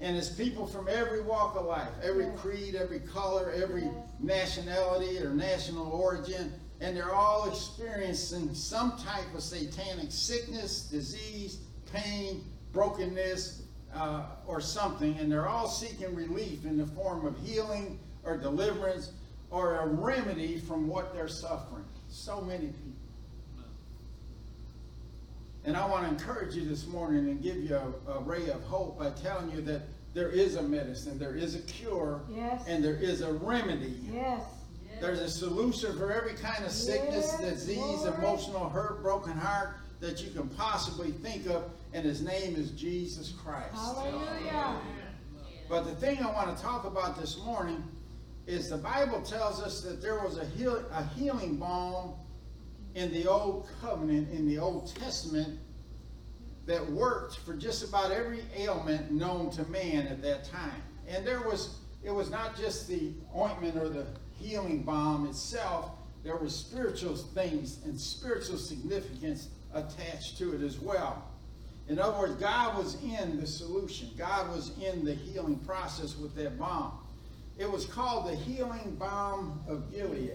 And 0.00 0.16
it's 0.16 0.28
people 0.28 0.66
from 0.66 0.88
every 0.88 1.22
walk 1.22 1.56
of 1.56 1.64
life, 1.66 1.92
every 2.02 2.26
Yes. 2.26 2.38
creed, 2.40 2.74
every 2.74 3.00
color, 3.00 3.50
every 3.50 3.84
Yes. 3.84 3.94
nationality 4.18 5.18
or 5.18 5.30
national 5.30 5.86
origin, 5.90 6.52
and 6.80 6.96
they're 6.96 7.14
all 7.14 7.48
experiencing 7.48 8.54
some 8.54 8.96
type 8.98 9.34
of 9.34 9.42
satanic 9.42 10.10
sickness, 10.10 10.82
disease, 10.82 11.58
pain, 11.92 12.44
brokenness, 12.72 13.62
uh, 13.94 14.26
or 14.46 14.60
something, 14.60 15.18
and 15.18 15.32
they're 15.32 15.48
all 15.48 15.68
seeking 15.68 16.14
relief 16.14 16.64
in 16.64 16.76
the 16.76 16.86
form 16.86 17.26
of 17.26 17.36
healing 17.38 17.98
or 18.24 18.36
deliverance 18.36 19.12
or 19.50 19.76
a 19.76 19.86
remedy 19.86 20.58
from 20.58 20.86
what 20.86 21.12
they're 21.14 21.28
suffering. 21.28 21.84
So 22.08 22.40
many 22.40 22.66
people. 22.66 22.84
And 25.64 25.76
I 25.76 25.86
want 25.86 26.04
to 26.04 26.10
encourage 26.10 26.54
you 26.54 26.64
this 26.64 26.86
morning 26.86 27.28
and 27.28 27.42
give 27.42 27.56
you 27.56 27.76
a, 27.76 28.12
a 28.12 28.20
ray 28.20 28.48
of 28.48 28.62
hope 28.64 28.98
by 28.98 29.10
telling 29.10 29.50
you 29.50 29.60
that 29.62 29.82
there 30.14 30.30
is 30.30 30.56
a 30.56 30.62
medicine, 30.62 31.18
there 31.18 31.34
is 31.34 31.54
a 31.54 31.60
cure, 31.60 32.22
Yes. 32.34 32.62
and 32.66 32.82
there 32.82 32.94
is 32.96 33.20
a 33.20 33.32
remedy. 33.32 33.94
Yes. 34.12 34.42
There's 35.00 35.20
a 35.20 35.28
solution 35.30 35.96
for 35.96 36.12
every 36.12 36.34
kind 36.34 36.64
of 36.64 36.70
sickness, 36.72 37.34
Yes, 37.40 37.50
disease, 37.52 37.76
Lord. 37.78 38.18
emotional 38.18 38.68
hurt, 38.68 39.02
broken 39.02 39.32
heart 39.32 39.76
that 40.00 40.22
you 40.22 40.30
can 40.30 40.48
possibly 40.48 41.10
think 41.10 41.46
of, 41.46 41.64
and 41.92 42.04
his 42.04 42.22
name 42.22 42.56
is 42.56 42.70
Jesus 42.70 43.30
Christ. 43.32 43.74
Hallelujah. 43.74 44.80
But 45.68 45.84
the 45.84 45.94
thing 45.94 46.18
I 46.22 46.30
want 46.32 46.56
to 46.56 46.62
talk 46.62 46.84
about 46.86 47.20
this 47.20 47.38
morning 47.44 47.82
is 48.46 48.70
the 48.70 48.76
Bible 48.76 49.20
tells 49.22 49.60
us 49.60 49.82
that 49.82 50.02
there 50.02 50.18
was 50.20 50.38
a, 50.38 50.44
heal, 50.44 50.84
a 50.92 51.04
healing 51.18 51.56
balm 51.56 52.14
in 52.94 53.12
the 53.12 53.28
Old 53.28 53.68
Covenant, 53.80 54.30
in 54.30 54.48
the 54.48 54.58
Old 54.58 54.94
Testament, 54.94 55.58
that 56.66 56.90
worked 56.90 57.38
for 57.38 57.54
just 57.54 57.88
about 57.88 58.10
every 58.10 58.44
ailment 58.56 59.10
known 59.10 59.50
to 59.50 59.64
man 59.70 60.06
at 60.06 60.22
that 60.22 60.44
time. 60.44 60.82
And 61.08 61.26
there 61.26 61.40
was, 61.40 61.78
it 62.04 62.10
was 62.10 62.30
not 62.30 62.56
just 62.56 62.88
the 62.88 63.12
ointment 63.36 63.76
or 63.76 63.88
the 63.88 64.06
healing 64.38 64.82
balm 64.82 65.26
itself, 65.26 65.90
there 66.22 66.36
were 66.36 66.48
spiritual 66.48 67.16
things 67.16 67.78
and 67.84 67.98
spiritual 67.98 68.58
significance 68.58 69.48
attached 69.74 70.38
to 70.38 70.54
it 70.54 70.62
as 70.62 70.78
well. 70.78 71.24
In 71.88 71.98
other 71.98 72.18
words, 72.18 72.34
God 72.34 72.76
was 72.76 73.02
in 73.02 73.40
the 73.40 73.46
solution. 73.46 74.10
God 74.16 74.48
was 74.50 74.70
in 74.80 75.04
the 75.04 75.14
healing 75.14 75.56
process 75.58 76.16
with 76.16 76.34
that 76.36 76.58
balm. 76.58 76.92
It 77.60 77.70
was 77.70 77.84
called 77.84 78.26
the 78.26 78.34
healing 78.34 78.96
balm 78.98 79.60
of 79.68 79.92
Gilead. 79.92 80.32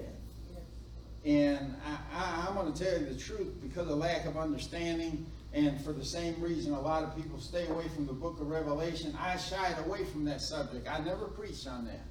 And 1.26 1.76
I, 1.84 1.98
I, 2.16 2.46
I'm 2.48 2.54
going 2.54 2.72
to 2.72 2.84
tell 2.84 3.00
you 3.00 3.08
the 3.08 3.20
truth 3.20 3.52
because 3.64 3.90
of 3.90 3.98
lack 3.98 4.28
of 4.28 4.38
understanding, 4.38 5.26
and 5.52 5.82
for 5.82 5.92
the 5.92 6.06
same 6.06 6.40
reason 6.40 6.74
a 6.74 6.80
lot 6.80 7.02
of 7.04 7.16
people 7.16 7.40
stay 7.40 7.66
away 7.66 7.88
from 7.88 8.06
the 8.06 8.14
book 8.14 8.40
of 8.40 8.48
Revelation. 8.48 9.18
I 9.20 9.38
shied 9.38 9.76
away 9.88 10.04
from 10.06 10.24
that 10.26 10.40
subject. 10.40 10.88
I 10.88 11.00
never 11.00 11.26
preached 11.26 11.66
on 11.68 11.86
that. 11.86 12.06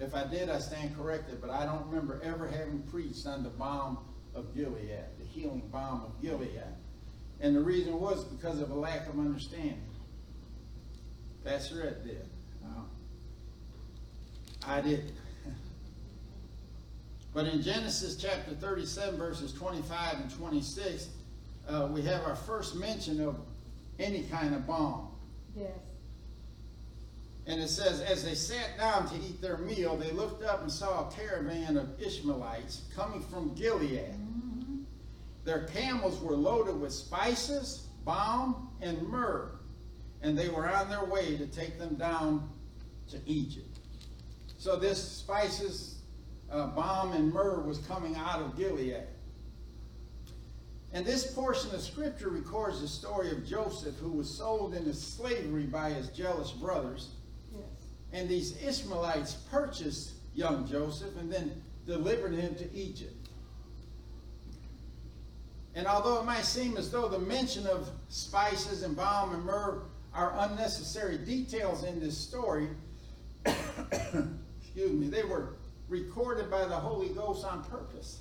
If 0.00 0.12
I 0.12 0.26
did, 0.26 0.50
I 0.50 0.58
stand 0.58 0.96
corrected, 0.96 1.40
but 1.40 1.50
I 1.50 1.64
don't 1.64 1.86
remember 1.86 2.20
ever 2.24 2.48
having 2.48 2.82
preached 2.90 3.28
on 3.28 3.44
the 3.44 3.50
balm 3.50 3.98
of 4.34 4.52
Gilead, 4.56 5.04
the 5.20 5.24
healing 5.24 5.68
balm 5.70 6.02
of 6.02 6.20
Gilead. 6.20 6.64
And 7.40 7.54
the 7.54 7.60
reason 7.60 8.00
was 8.00 8.24
because 8.24 8.58
of 8.58 8.72
a 8.72 8.74
lack 8.74 9.08
of 9.08 9.20
understanding. 9.20 9.86
Pastor 11.44 11.86
Ed 11.86 12.04
did. 12.04 12.31
I 14.66 14.80
didn't. 14.80 15.12
But 17.34 17.46
in 17.46 17.62
Genesis 17.62 18.16
chapter 18.16 18.52
37, 18.52 19.18
verses 19.18 19.52
25 19.52 20.20
and 20.20 20.30
26, 20.30 21.08
uh, 21.68 21.88
we 21.90 22.02
have 22.02 22.24
our 22.24 22.36
first 22.36 22.76
mention 22.76 23.20
of 23.20 23.36
any 23.98 24.24
kind 24.24 24.54
of 24.54 24.66
balm. 24.66 25.08
Yes. 25.56 25.70
And 27.46 27.60
it 27.60 27.68
says, 27.68 28.00
as 28.02 28.24
they 28.24 28.34
sat 28.34 28.76
down 28.78 29.08
to 29.08 29.16
eat 29.16 29.40
their 29.40 29.58
meal, 29.58 29.96
they 29.96 30.12
looked 30.12 30.44
up 30.44 30.62
and 30.62 30.70
saw 30.70 31.08
a 31.08 31.12
caravan 31.12 31.76
of 31.76 32.00
Ishmaelites 32.00 32.82
coming 32.94 33.20
from 33.20 33.54
Gilead. 33.54 34.14
Their 35.44 35.64
camels 35.64 36.22
were 36.22 36.36
loaded 36.36 36.80
with 36.80 36.92
spices, 36.92 37.88
balm, 38.04 38.68
and 38.80 39.02
myrrh, 39.08 39.50
and 40.22 40.38
they 40.38 40.48
were 40.48 40.68
on 40.68 40.88
their 40.88 41.04
way 41.04 41.36
to 41.36 41.46
take 41.46 41.78
them 41.78 41.96
down 41.96 42.48
to 43.10 43.18
Egypt. 43.26 43.71
So 44.62 44.76
this 44.76 45.02
spices, 45.02 45.96
uh, 46.48 46.68
balm, 46.68 47.14
and 47.14 47.32
myrrh 47.32 47.62
was 47.62 47.78
coming 47.78 48.14
out 48.14 48.40
of 48.40 48.56
Gilead. 48.56 49.08
And 50.92 51.04
this 51.04 51.32
portion 51.34 51.74
of 51.74 51.80
scripture 51.80 52.28
records 52.28 52.80
the 52.80 52.86
story 52.86 53.32
of 53.32 53.44
Joseph, 53.44 53.96
who 53.96 54.10
was 54.12 54.30
sold 54.30 54.74
into 54.74 54.94
slavery 54.94 55.64
by 55.64 55.90
his 55.90 56.10
jealous 56.10 56.52
brothers. 56.52 57.08
Yes. 57.52 57.64
And 58.12 58.28
these 58.28 58.56
Ishmaelites 58.62 59.32
purchased 59.50 60.12
young 60.32 60.64
Joseph 60.68 61.16
and 61.18 61.28
then 61.28 61.60
delivered 61.84 62.32
him 62.32 62.54
to 62.54 62.72
Egypt. 62.72 63.30
And 65.74 65.88
although 65.88 66.20
it 66.20 66.24
might 66.24 66.44
seem 66.44 66.76
as 66.76 66.88
though 66.88 67.08
the 67.08 67.18
mention 67.18 67.66
of 67.66 67.90
spices 68.10 68.84
and 68.84 68.94
balm 68.94 69.34
and 69.34 69.44
myrrh 69.44 69.82
are 70.14 70.32
unnecessary 70.38 71.18
details 71.18 71.82
in 71.82 71.98
this 71.98 72.16
story, 72.16 72.68
excuse 74.74 74.92
me, 74.92 75.08
they 75.08 75.22
were 75.22 75.56
recorded 75.88 76.50
by 76.50 76.64
the 76.64 76.74
Holy 76.74 77.08
Ghost 77.08 77.44
on 77.44 77.62
purpose. 77.64 78.20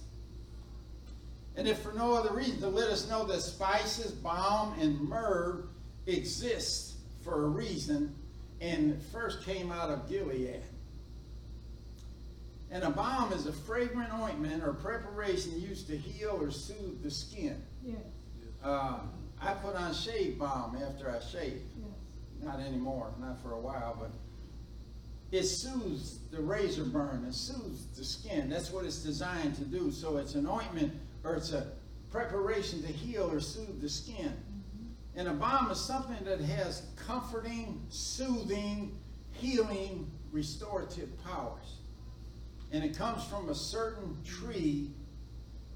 And 1.55 1.67
if 1.67 1.79
for 1.79 1.93
no 1.93 2.13
other 2.13 2.33
reason, 2.33 2.59
to 2.61 2.67
let 2.67 2.89
us 2.89 3.09
know 3.09 3.25
that 3.25 3.41
spices, 3.41 4.11
balm, 4.11 4.77
and 4.79 4.99
myrrh 4.99 5.63
exist 6.07 6.95
for 7.23 7.45
a 7.45 7.47
reason 7.47 8.15
and 8.59 9.01
first 9.11 9.43
came 9.43 9.71
out 9.71 9.89
of 9.89 10.09
Gilead. 10.09 10.61
And 12.69 12.83
a 12.83 12.89
balm 12.89 13.33
is 13.33 13.47
a 13.47 13.53
fragrant 13.53 14.13
ointment 14.13 14.63
or 14.63 14.73
preparation 14.73 15.59
used 15.59 15.87
to 15.87 15.97
heal 15.97 16.37
or 16.39 16.51
soothe 16.51 17.03
the 17.03 17.11
skin. 17.11 17.61
Yes. 17.83 17.97
Uh, 18.63 18.99
I 19.41 19.53
put 19.55 19.75
on 19.75 19.93
shave 19.93 20.37
balm 20.37 20.77
after 20.81 21.09
I 21.09 21.19
shave. 21.19 21.61
Yes. 21.77 21.89
Not 22.41 22.59
anymore, 22.59 23.13
not 23.19 23.41
for 23.41 23.53
a 23.53 23.59
while, 23.59 23.97
but 23.99 24.11
it 25.31 25.43
soothes 25.43 26.19
the 26.31 26.41
razor 26.41 26.83
burn, 26.83 27.25
it 27.27 27.33
soothes 27.33 27.87
the 27.95 28.03
skin. 28.03 28.49
That's 28.49 28.71
what 28.71 28.85
it's 28.85 28.99
designed 28.99 29.55
to 29.55 29.63
do. 29.63 29.91
So 29.91 30.17
it's 30.17 30.35
an 30.35 30.47
ointment 30.47 30.93
or 31.23 31.35
it's 31.35 31.53
a 31.53 31.67
preparation 32.11 32.81
to 32.81 32.87
heal 32.87 33.31
or 33.31 33.39
soothe 33.39 33.81
the 33.81 33.89
skin. 33.89 34.33
And 35.15 35.27
a 35.27 35.33
balm 35.33 35.71
is 35.71 35.79
something 35.79 36.23
that 36.25 36.39
has 36.41 36.83
comforting, 36.95 37.81
soothing, 37.89 38.97
healing, 39.31 40.09
restorative 40.31 41.09
powers. 41.23 41.77
And 42.71 42.83
it 42.83 42.97
comes 42.97 43.23
from 43.25 43.49
a 43.49 43.55
certain 43.55 44.17
tree 44.23 44.91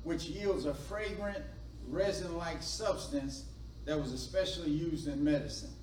which 0.03 0.25
yields 0.25 0.65
a 0.65 0.73
fragrant, 0.73 1.43
resin 1.87 2.37
like 2.37 2.61
substance 2.61 3.45
that 3.85 3.99
was 3.99 4.13
especially 4.13 4.71
used 4.71 5.07
in 5.07 5.23
medicine. 5.23 5.73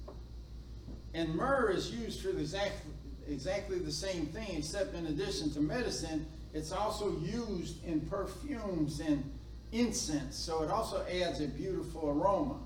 And 1.15 1.35
myrrh 1.35 1.71
is 1.71 1.91
used 1.91 2.23
for 2.23 2.33
the 2.33 2.41
exact, 2.41 2.85
exactly 3.29 3.79
the 3.79 3.93
same 3.93 4.27
thing, 4.27 4.57
except 4.57 4.95
in 4.95 5.07
addition 5.07 5.51
to 5.53 5.61
medicine, 5.61 6.27
it's 6.55 6.73
also 6.73 7.19
used 7.21 7.85
in 7.85 8.01
perfumes 8.03 9.01
and 9.01 9.25
incense. 9.73 10.37
So 10.37 10.63
it 10.63 10.71
also 10.71 11.05
adds 11.07 11.41
a 11.41 11.47
beautiful 11.47 12.11
aroma. 12.11 12.59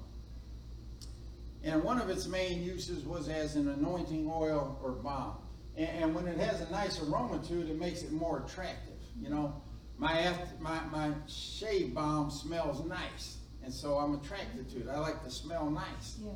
And 1.65 1.83
one 1.83 2.01
of 2.01 2.09
its 2.11 2.27
main 2.27 2.63
uses 2.63 3.05
was 3.05 3.29
as 3.29 3.57
an 3.57 3.69
anointing 3.69 4.31
oil 4.33 4.79
or 4.83 4.93
balm. 4.93 5.37
And, 5.77 5.89
and 5.89 6.15
when 6.15 6.27
it 6.29 6.39
has 6.39 6.61
a 6.61 6.71
nice 6.71 7.01
aroma 7.03 7.43
to 7.49 7.61
it, 7.61 7.71
it 7.71 7.79
makes 7.79 8.03
it 8.03 8.13
more 8.13 8.45
attractive. 8.47 8.95
You 9.21 9.31
know, 9.31 9.63
my, 9.99 10.21
after, 10.21 10.49
my, 10.61 10.81
my 10.93 11.13
shave 11.27 11.95
balm 11.95 12.31
smells 12.31 12.85
nice. 12.87 13.39
And 13.65 13.73
so 13.73 13.99
I'm 13.99 14.15
attracted 14.15 14.71
to 14.71 14.81
it. 14.81 14.89
I 14.89 14.99
like 14.99 15.25
to 15.25 15.31
smell 15.31 15.71
nice. 15.71 16.19
Yes. 16.23 16.35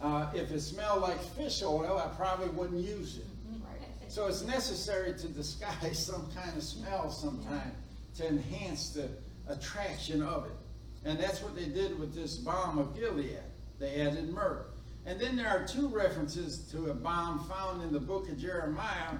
Uh, 0.00 0.26
if 0.34 0.50
it 0.50 0.60
smelled 0.60 1.02
like 1.02 1.22
fish 1.36 1.62
oil, 1.62 2.02
I 2.02 2.08
probably 2.16 2.48
wouldn't 2.48 2.82
use 2.82 3.18
it. 3.18 3.26
So 4.12 4.26
it's 4.26 4.42
necessary 4.42 5.14
to 5.14 5.28
disguise 5.28 5.98
some 6.06 6.28
kind 6.32 6.54
of 6.54 6.62
smell 6.62 7.08
sometime 7.08 7.72
to 8.16 8.28
enhance 8.28 8.90
the 8.90 9.08
attraction 9.48 10.22
of 10.22 10.44
it. 10.44 10.52
And 11.06 11.18
that's 11.18 11.40
what 11.42 11.56
they 11.56 11.64
did 11.64 11.98
with 11.98 12.14
this 12.14 12.36
balm 12.36 12.76
of 12.76 12.94
Gilead. 12.94 13.38
They 13.78 14.02
added 14.02 14.28
myrrh. 14.28 14.66
And 15.06 15.18
then 15.18 15.34
there 15.34 15.48
are 15.48 15.66
two 15.66 15.88
references 15.88 16.58
to 16.72 16.90
a 16.90 16.94
balm 16.94 17.48
found 17.48 17.82
in 17.84 17.90
the 17.90 18.00
book 18.00 18.28
of 18.28 18.38
Jeremiah 18.38 19.16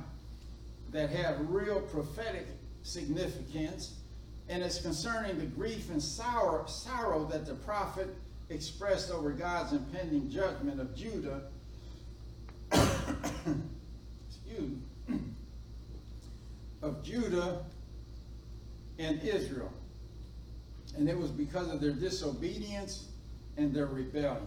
that 0.90 1.08
have 1.08 1.38
real 1.48 1.80
prophetic 1.80 2.46
significance. 2.82 3.94
And 4.50 4.62
it's 4.62 4.82
concerning 4.82 5.38
the 5.38 5.46
grief 5.46 5.88
and 5.88 6.02
sorrow, 6.02 6.66
sorrow 6.66 7.24
that 7.30 7.46
the 7.46 7.54
prophet 7.54 8.14
expressed 8.50 9.10
over 9.10 9.30
God's 9.30 9.72
impending 9.72 10.30
judgment 10.30 10.82
of 10.82 10.94
Judah. 10.94 11.44
Excuse 14.52 14.78
of 16.82 17.02
Judah 17.02 17.64
and 18.98 19.22
Israel. 19.22 19.72
And 20.96 21.08
it 21.08 21.16
was 21.16 21.30
because 21.30 21.72
of 21.72 21.80
their 21.80 21.92
disobedience 21.92 23.08
and 23.56 23.72
their 23.72 23.86
rebellion. 23.86 24.46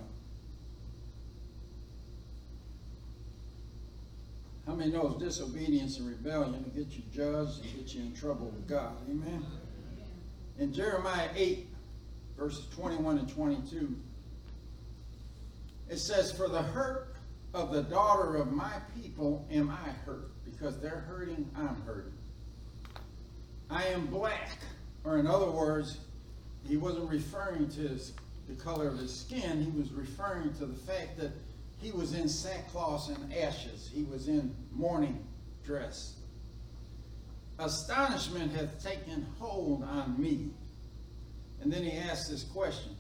How 4.68 4.74
many 4.74 4.92
knows 4.92 5.20
disobedience 5.20 5.98
and 6.00 6.08
rebellion 6.10 6.54
will 6.54 6.84
get 6.84 6.92
you 6.94 7.04
judged 7.14 7.64
and 7.64 7.76
get 7.78 7.94
you 7.94 8.02
in 8.02 8.14
trouble 8.14 8.48
with 8.48 8.68
God? 8.68 8.96
Amen. 9.10 9.46
In 10.60 10.74
Jeremiah 10.74 11.30
8, 11.36 11.68
verses 12.38 12.68
21 12.76 13.20
and 13.20 13.30
22, 13.30 13.96
it 15.90 15.98
says, 15.98 16.32
For 16.32 16.48
the 16.48 16.62
hurt 16.62 17.15
of 17.56 17.72
the 17.72 17.84
daughter 17.84 18.36
of 18.36 18.52
my 18.52 18.74
people 18.94 19.48
am 19.50 19.70
I 19.70 19.90
hurt, 20.06 20.30
because 20.44 20.78
they're 20.80 21.06
hurting, 21.08 21.50
I'm 21.56 21.82
hurting. 21.86 22.14
I 23.70 23.86
am 23.86 24.08
black, 24.08 24.60
or 25.06 25.18
in 25.18 25.26
other 25.26 25.50
words, 25.50 26.00
he 26.68 26.76
wasn't 26.76 27.10
referring 27.10 27.70
to 27.70 27.88
his, 27.88 28.12
the 28.50 28.56
color 28.56 28.90
of 28.90 29.00
his 29.00 29.18
skin, 29.18 29.64
he 29.64 29.80
was 29.80 29.92
referring 29.94 30.54
to 30.56 30.66
the 30.66 30.76
fact 30.76 31.18
that 31.18 31.32
he 31.82 31.92
was 31.92 32.14
in 32.14 32.28
sackcloth 32.28 33.10
and 33.10 33.34
ashes. 33.34 33.90
He 33.94 34.04
was 34.04 34.28
in 34.28 34.54
mourning 34.74 35.26
dress. 35.66 36.18
Astonishment 37.58 38.52
hath 38.52 38.84
taken 38.84 39.26
hold 39.40 39.84
on 39.84 40.20
me. 40.22 40.50
And 41.62 41.72
then 41.72 41.84
he 41.84 41.98
asked 41.98 42.30
this 42.30 42.44
question 42.44 42.92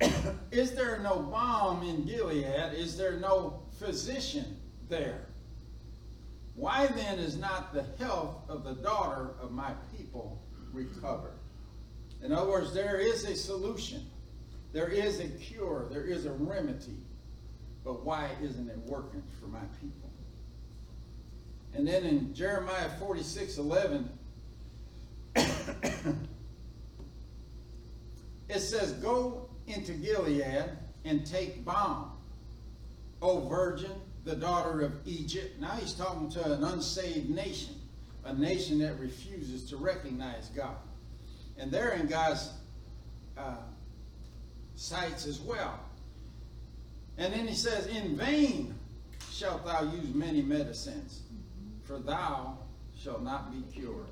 Is 0.50 0.72
there 0.72 0.98
no 1.00 1.18
balm 1.18 1.82
in 1.82 2.06
Gilead? 2.06 2.72
Is 2.74 2.96
there 2.96 3.18
no 3.18 3.62
physician 3.80 4.56
there? 4.88 5.26
Why 6.54 6.86
then 6.88 7.18
is 7.18 7.36
not 7.36 7.72
the 7.72 7.84
health 7.98 8.36
of 8.48 8.64
the 8.64 8.74
daughter 8.74 9.30
of 9.40 9.50
my 9.50 9.72
people 9.96 10.42
recovered? 10.72 11.38
In 12.22 12.32
other 12.32 12.50
words, 12.50 12.74
there 12.74 12.98
is 12.98 13.24
a 13.24 13.34
solution, 13.34 14.04
there 14.72 14.88
is 14.88 15.20
a 15.20 15.28
cure, 15.28 15.88
there 15.90 16.04
is 16.04 16.26
a 16.26 16.32
remedy. 16.32 16.98
But 17.82 18.04
why 18.04 18.28
isn't 18.42 18.68
it 18.68 18.76
working 18.86 19.22
for 19.40 19.46
my 19.46 19.64
people? 19.80 20.10
And 21.74 21.88
then 21.88 22.04
in 22.04 22.34
Jeremiah 22.34 22.90
46 22.98 23.56
11, 23.56 24.10
it 25.36 26.16
says, 28.58 28.92
Go 28.94 29.48
into 29.66 29.92
Gilead 29.92 30.70
and 31.04 31.24
take 31.24 31.64
balm, 31.64 32.10
O 33.22 33.40
virgin, 33.48 33.92
the 34.24 34.36
daughter 34.36 34.80
of 34.80 34.92
Egypt. 35.06 35.60
Now 35.60 35.72
he's 35.72 35.92
talking 35.92 36.30
to 36.30 36.52
an 36.52 36.64
unsaved 36.64 37.28
nation, 37.30 37.74
a 38.24 38.32
nation 38.32 38.78
that 38.80 38.98
refuses 38.98 39.68
to 39.70 39.76
recognize 39.76 40.48
God. 40.48 40.76
And 41.58 41.70
they're 41.70 41.92
in 41.92 42.06
God's 42.06 42.50
uh, 43.36 43.56
sights 44.76 45.26
as 45.26 45.40
well. 45.40 45.78
And 47.18 47.32
then 47.32 47.46
he 47.46 47.54
says, 47.54 47.86
In 47.86 48.16
vain 48.16 48.74
shalt 49.30 49.64
thou 49.64 49.82
use 49.84 50.14
many 50.14 50.40
medicines, 50.40 51.20
for 51.84 51.98
thou 51.98 52.58
shalt 52.98 53.22
not 53.22 53.52
be 53.52 53.62
cured. 53.72 54.06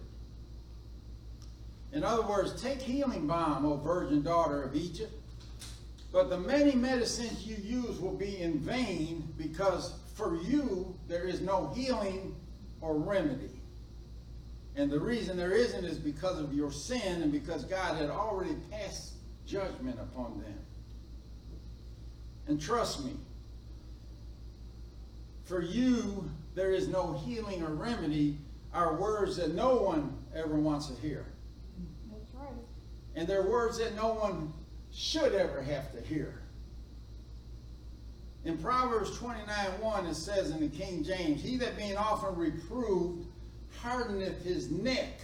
In 1.92 2.04
other 2.04 2.22
words, 2.22 2.60
take 2.60 2.82
healing 2.82 3.26
balm, 3.26 3.64
O 3.64 3.76
virgin 3.76 4.22
daughter 4.22 4.62
of 4.62 4.74
Egypt. 4.76 5.12
But 6.10 6.30
the 6.30 6.38
many 6.38 6.74
medicines 6.74 7.46
you 7.46 7.56
use 7.56 8.00
will 8.00 8.16
be 8.16 8.40
in 8.40 8.58
vain 8.58 9.32
because 9.36 9.94
for 10.14 10.40
you 10.42 10.98
there 11.06 11.24
is 11.24 11.40
no 11.40 11.72
healing 11.76 12.34
or 12.80 12.96
remedy. 12.96 13.60
And 14.76 14.90
the 14.90 15.00
reason 15.00 15.36
there 15.36 15.52
isn't 15.52 15.84
is 15.84 15.98
because 15.98 16.38
of 16.38 16.54
your 16.54 16.72
sin 16.72 17.22
and 17.22 17.32
because 17.32 17.64
God 17.64 17.96
had 17.98 18.10
already 18.10 18.54
passed 18.70 19.14
judgment 19.46 19.98
upon 20.00 20.40
them. 20.40 20.58
And 22.46 22.60
trust 22.60 23.04
me, 23.04 23.12
for 25.44 25.60
you 25.60 26.30
there 26.54 26.72
is 26.72 26.88
no 26.88 27.12
healing 27.24 27.62
or 27.62 27.74
remedy 27.74 28.38
are 28.72 28.94
words 28.94 29.36
that 29.36 29.54
no 29.54 29.76
one 29.76 30.16
ever 30.34 30.54
wants 30.56 30.86
to 30.86 31.00
hear. 31.00 31.26
That's 32.10 32.34
right. 32.34 32.52
And 33.14 33.26
they're 33.26 33.48
words 33.48 33.78
that 33.78 33.94
no 33.94 34.14
one 34.14 34.52
should 34.92 35.34
ever 35.34 35.62
have 35.62 35.92
to 35.92 36.00
hear. 36.00 36.40
In 38.44 38.56
Proverbs 38.58 39.16
29 39.18 39.46
1, 39.80 40.06
it 40.06 40.14
says 40.14 40.50
in 40.50 40.60
the 40.60 40.68
King 40.68 41.04
James, 41.04 41.42
He 41.42 41.56
that 41.58 41.76
being 41.76 41.96
often 41.96 42.36
reproved 42.36 43.26
hardeneth 43.80 44.42
his 44.44 44.70
neck 44.70 45.20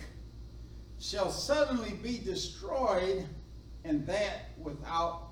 shall 1.00 1.30
suddenly 1.30 1.92
be 2.02 2.18
destroyed, 2.18 3.26
and 3.84 4.06
that 4.06 4.50
without 4.58 5.30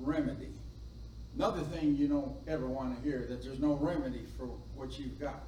remedy. 0.00 0.52
Another 1.36 1.62
thing 1.62 1.96
you 1.96 2.08
don't 2.08 2.34
ever 2.46 2.66
want 2.66 2.96
to 2.96 3.02
hear, 3.08 3.26
that 3.28 3.42
there's 3.42 3.60
no 3.60 3.74
remedy 3.74 4.24
for 4.36 4.46
what 4.74 4.98
you've 4.98 5.20
got. 5.20 5.44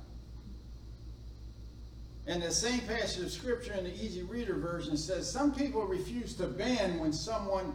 And 2.26 2.42
the 2.42 2.52
same 2.52 2.80
passage 2.80 3.24
of 3.24 3.32
scripture 3.32 3.72
in 3.72 3.84
the 3.84 3.94
easy 3.94 4.22
reader 4.22 4.54
version 4.54 4.96
says 4.96 5.30
some 5.30 5.52
people 5.52 5.84
refuse 5.84 6.34
to 6.34 6.46
bend 6.46 7.00
when 7.00 7.12
someone 7.12 7.74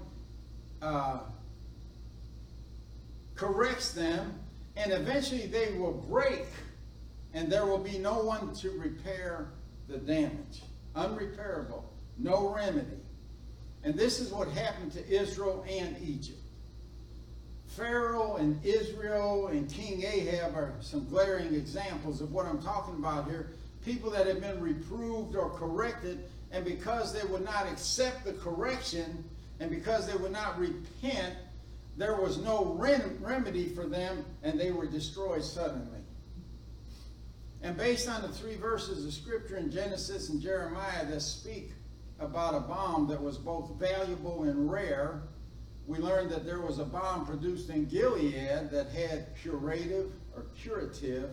uh, 0.82 1.20
corrects 3.36 3.92
them, 3.92 4.34
and 4.78 4.92
eventually 4.92 5.46
they 5.46 5.74
will 5.74 5.94
break, 6.10 6.46
and 7.34 7.52
there 7.52 7.66
will 7.66 7.78
be 7.78 7.98
no 7.98 8.20
one 8.22 8.54
to 8.56 8.72
repair 8.72 9.48
the 9.88 9.98
damage. 9.98 10.64
Unrepairable, 10.96 11.84
no 12.18 12.54
remedy. 12.56 13.02
And 13.84 13.94
this 13.94 14.20
is 14.20 14.32
what 14.32 14.48
happened 14.50 14.94
to 14.94 15.08
Israel 15.10 15.64
and 15.70 15.96
Egypt. 16.02 16.40
Pharaoh 17.76 18.38
and 18.38 18.64
Israel 18.66 19.48
and 19.48 19.70
King 19.70 20.04
Ahab 20.04 20.56
are 20.56 20.74
some 20.80 21.08
glaring 21.10 21.54
examples 21.54 22.22
of 22.22 22.32
what 22.32 22.46
I'm 22.46 22.62
talking 22.62 22.96
about 22.96 23.30
here. 23.30 23.52
People 23.84 24.10
that 24.12 24.28
have 24.28 24.40
been 24.40 24.60
reproved 24.62 25.36
or 25.36 25.50
corrected, 25.50 26.24
and 26.52 26.64
because 26.64 27.14
they 27.14 27.28
would 27.28 27.44
not 27.44 27.68
accept 27.68 28.24
the 28.24 28.34
correction, 28.34 29.24
and 29.60 29.70
because 29.70 30.08
they 30.08 30.16
would 30.16 30.32
not 30.32 30.60
repent, 30.60 31.36
there 31.98 32.16
was 32.16 32.38
no 32.38 32.76
rem- 32.78 33.18
remedy 33.22 33.70
for 33.70 33.86
them, 33.86 34.26
and 34.44 34.60
they 34.60 34.72
were 34.72 34.86
destroyed 34.86 35.44
suddenly. 35.44 36.00
And 37.62 37.78
based 37.78 38.08
on 38.08 38.22
the 38.22 38.28
three 38.28 38.58
verses 38.58 39.06
of 39.06 39.14
scripture 39.14 39.58
in 39.58 39.72
Genesis 39.72 40.30
and 40.30 40.42
Jeremiah 40.42 41.06
that 41.08 41.22
speak 41.22 41.72
about 42.20 42.54
a 42.54 42.60
balm 42.60 43.08
that 43.08 43.22
was 43.22 43.38
both 43.38 43.72
valuable 43.80 44.44
and 44.44 44.70
rare, 44.70 45.24
we 45.88 45.98
learned 45.98 46.32
that 46.32 46.46
there 46.46 46.62
was 46.62 46.80
a 46.80 46.86
balm 46.86 47.26
produced 47.26 47.70
in 47.70 47.86
Gilead 47.86 48.70
that 48.72 48.90
had 48.90 49.28
curative 49.42 50.12
or 50.36 50.46
curative 50.62 51.30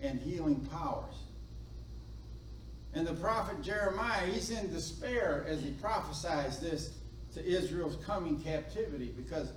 and 0.00 0.20
healing 0.20 0.60
powers. 0.72 1.14
And 2.94 3.06
the 3.06 3.14
prophet 3.14 3.62
Jeremiah, 3.62 4.26
he's 4.26 4.50
in 4.50 4.72
despair 4.72 5.46
as 5.48 5.62
he 5.62 5.70
prophesies 5.72 6.58
this 6.58 6.97
to 7.38 7.46
Israel's 7.46 7.96
coming 8.04 8.40
captivity 8.40 9.14
because 9.16 9.52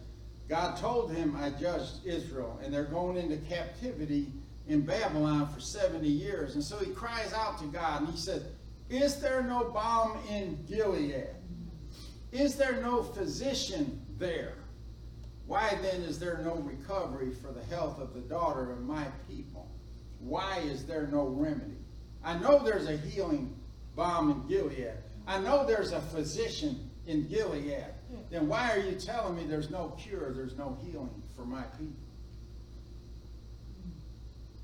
God 0.48 0.78
told 0.78 1.12
him, 1.14 1.36
I 1.36 1.50
judged 1.50 2.06
Israel, 2.06 2.60
and 2.64 2.74
they're 2.74 2.84
going 2.84 3.18
into 3.18 3.38
captivity 3.38 4.32
in 4.68 4.82
Babylon 4.82 5.48
for 5.48 5.60
70 5.60 6.08
years. 6.08 6.56
And 6.56 6.64
so 6.64 6.78
he 6.78 6.92
cries 6.92 7.34
out 7.34 7.58
to 7.60 7.66
God 7.66 8.02
and 8.02 8.10
he 8.12 8.18
said, 8.18 8.44
Is 8.90 9.20
there 9.20 9.42
no 9.44 9.70
balm 9.70 10.18
in 10.30 10.60
Gilead? 10.68 11.28
Is 12.32 12.56
there 12.56 12.82
no 12.82 13.02
physician 13.02 14.02
there? 14.18 14.56
Why 15.48 15.78
then 15.82 16.02
is 16.02 16.20
there 16.20 16.40
no 16.44 16.56
recovery 16.56 17.32
for 17.32 17.52
the 17.52 17.64
health 17.74 18.00
of 18.00 18.14
the 18.14 18.22
daughter 18.22 18.72
of 18.72 18.82
my 18.82 19.06
people? 19.30 19.70
Why 20.20 20.60
is 20.60 20.86
there 20.86 21.08
no 21.08 21.28
remedy? 21.28 21.78
I 22.24 22.38
know 22.38 22.64
there's 22.64 22.88
a 22.88 22.98
healing 22.98 23.58
balm 23.96 24.32
in 24.32 24.48
Gilead. 24.48 24.94
I 25.28 25.40
know 25.40 25.66
there's 25.66 25.92
a 25.92 26.02
physician 26.02 26.91
in 27.08 27.28
Gilead. 27.28 27.86
Then 28.30 28.48
why 28.48 28.72
are 28.72 28.80
you 28.80 28.94
telling 28.94 29.36
me 29.36 29.46
there's 29.46 29.70
no 29.70 29.96
cure, 29.98 30.32
there's 30.32 30.58
no 30.58 30.78
healing 30.84 31.22
for 31.36 31.46
my 31.46 31.64
people? 31.78 31.96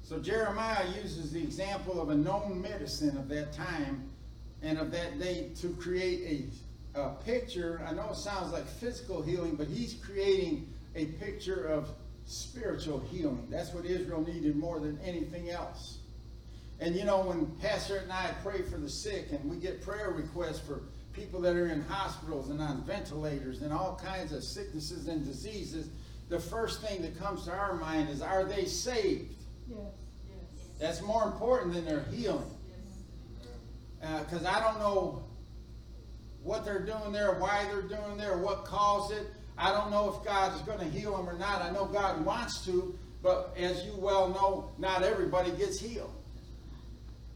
So 0.03 0.19
Jeremiah 0.19 0.85
uses 1.01 1.33
the 1.33 1.41
example 1.43 2.01
of 2.01 2.09
a 2.09 2.15
known 2.15 2.61
medicine 2.61 3.17
of 3.17 3.27
that 3.29 3.51
time 3.51 4.09
and 4.61 4.77
of 4.77 4.91
that 4.91 5.19
day 5.19 5.49
to 5.59 5.69
create 5.73 6.49
a, 6.95 6.99
a 6.99 7.09
picture. 7.25 7.81
I 7.85 7.93
know 7.93 8.09
it 8.11 8.15
sounds 8.15 8.53
like 8.53 8.65
physical 8.67 9.21
healing, 9.21 9.55
but 9.55 9.67
he's 9.67 9.95
creating 9.95 10.73
a 10.95 11.05
picture 11.05 11.65
of 11.65 11.89
spiritual 12.25 12.99
healing. 13.11 13.47
That's 13.49 13.73
what 13.73 13.85
Israel 13.85 14.21
needed 14.25 14.55
more 14.55 14.79
than 14.79 14.97
anything 15.03 15.49
else. 15.49 15.97
And 16.79 16.95
you 16.95 17.05
know, 17.05 17.21
when 17.21 17.47
Pastor 17.61 17.97
and 17.97 18.11
I 18.11 18.31
pray 18.43 18.61
for 18.61 18.77
the 18.77 18.89
sick 18.89 19.31
and 19.31 19.49
we 19.49 19.57
get 19.57 19.81
prayer 19.81 20.11
requests 20.11 20.59
for 20.59 20.81
people 21.17 21.41
that 21.41 21.55
are 21.55 21.67
in 21.67 21.81
hospitals 21.83 22.49
and 22.49 22.61
on 22.61 22.83
ventilators 22.83 23.61
and 23.61 23.73
all 23.73 23.99
kinds 24.03 24.31
of 24.31 24.43
sicknesses 24.43 25.07
and 25.07 25.25
diseases, 25.25 25.89
the 26.29 26.39
first 26.39 26.81
thing 26.81 27.01
that 27.01 27.17
comes 27.17 27.45
to 27.45 27.51
our 27.51 27.73
mind 27.73 28.09
is, 28.09 28.21
are 28.21 28.43
they 28.43 28.65
saved? 28.65 29.33
Yes. 29.67 29.79
That's 30.79 31.01
more 31.01 31.23
important 31.23 31.73
than 31.73 31.85
their 31.85 32.03
healing. 32.11 32.51
Uh, 34.03 34.23
because 34.23 34.45
I 34.45 34.59
don't 34.59 34.79
know 34.79 35.23
what 36.43 36.63
they're 36.63 36.85
doing 36.85 37.11
there, 37.11 37.33
why 37.33 37.65
they're 37.65 37.81
doing 37.81 38.17
there, 38.17 38.37
what 38.37 38.63
caused 38.63 39.11
it. 39.11 39.25
I 39.57 39.71
don't 39.71 39.89
know 39.89 40.15
if 40.15 40.23
God 40.23 40.55
is 40.55 40.61
going 40.61 40.79
to 40.79 40.85
heal 40.85 41.17
them 41.17 41.27
or 41.27 41.37
not. 41.37 41.63
I 41.63 41.71
know 41.71 41.85
God 41.85 42.23
wants 42.23 42.63
to, 42.65 42.97
but 43.23 43.55
as 43.57 43.83
you 43.85 43.93
well 43.95 44.29
know, 44.29 44.71
not 44.77 45.01
everybody 45.01 45.51
gets 45.51 45.79
healed. 45.79 46.13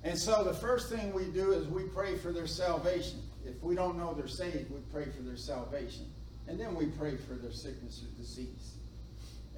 And 0.04 0.18
so 0.18 0.44
the 0.44 0.54
first 0.54 0.90
thing 0.90 1.14
we 1.14 1.26
do 1.26 1.52
is 1.52 1.68
we 1.68 1.84
pray 1.84 2.18
for 2.18 2.32
their 2.32 2.48
salvation. 2.48 3.21
If 3.46 3.62
we 3.62 3.76
don't 3.76 3.98
know 3.98 4.14
they're 4.14 4.28
saved, 4.28 4.72
we 4.72 4.80
pray 4.92 5.06
for 5.06 5.22
their 5.24 5.38
salvation. 5.38 6.06
And 6.48 6.60
then 6.60 6.76
we 6.76 6.86
pray 6.86 7.16
for 7.18 7.34
their 7.34 7.52
sickness 7.52 8.04
or 8.04 8.22
disease. 8.22 8.76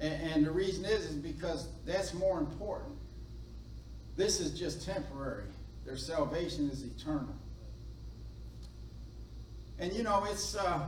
And, 0.00 0.14
and 0.32 0.46
the 0.46 0.50
reason 0.50 0.84
is, 0.84 1.06
is 1.06 1.16
because 1.16 1.68
that's 1.86 2.14
more 2.14 2.38
important. 2.38 2.94
This 4.16 4.40
is 4.40 4.58
just 4.58 4.84
temporary. 4.84 5.44
Their 5.84 5.96
salvation 5.96 6.70
is 6.70 6.82
eternal. 6.82 7.34
And 9.78 9.92
you 9.92 10.02
know, 10.02 10.24
it's 10.30 10.56
uh, 10.56 10.86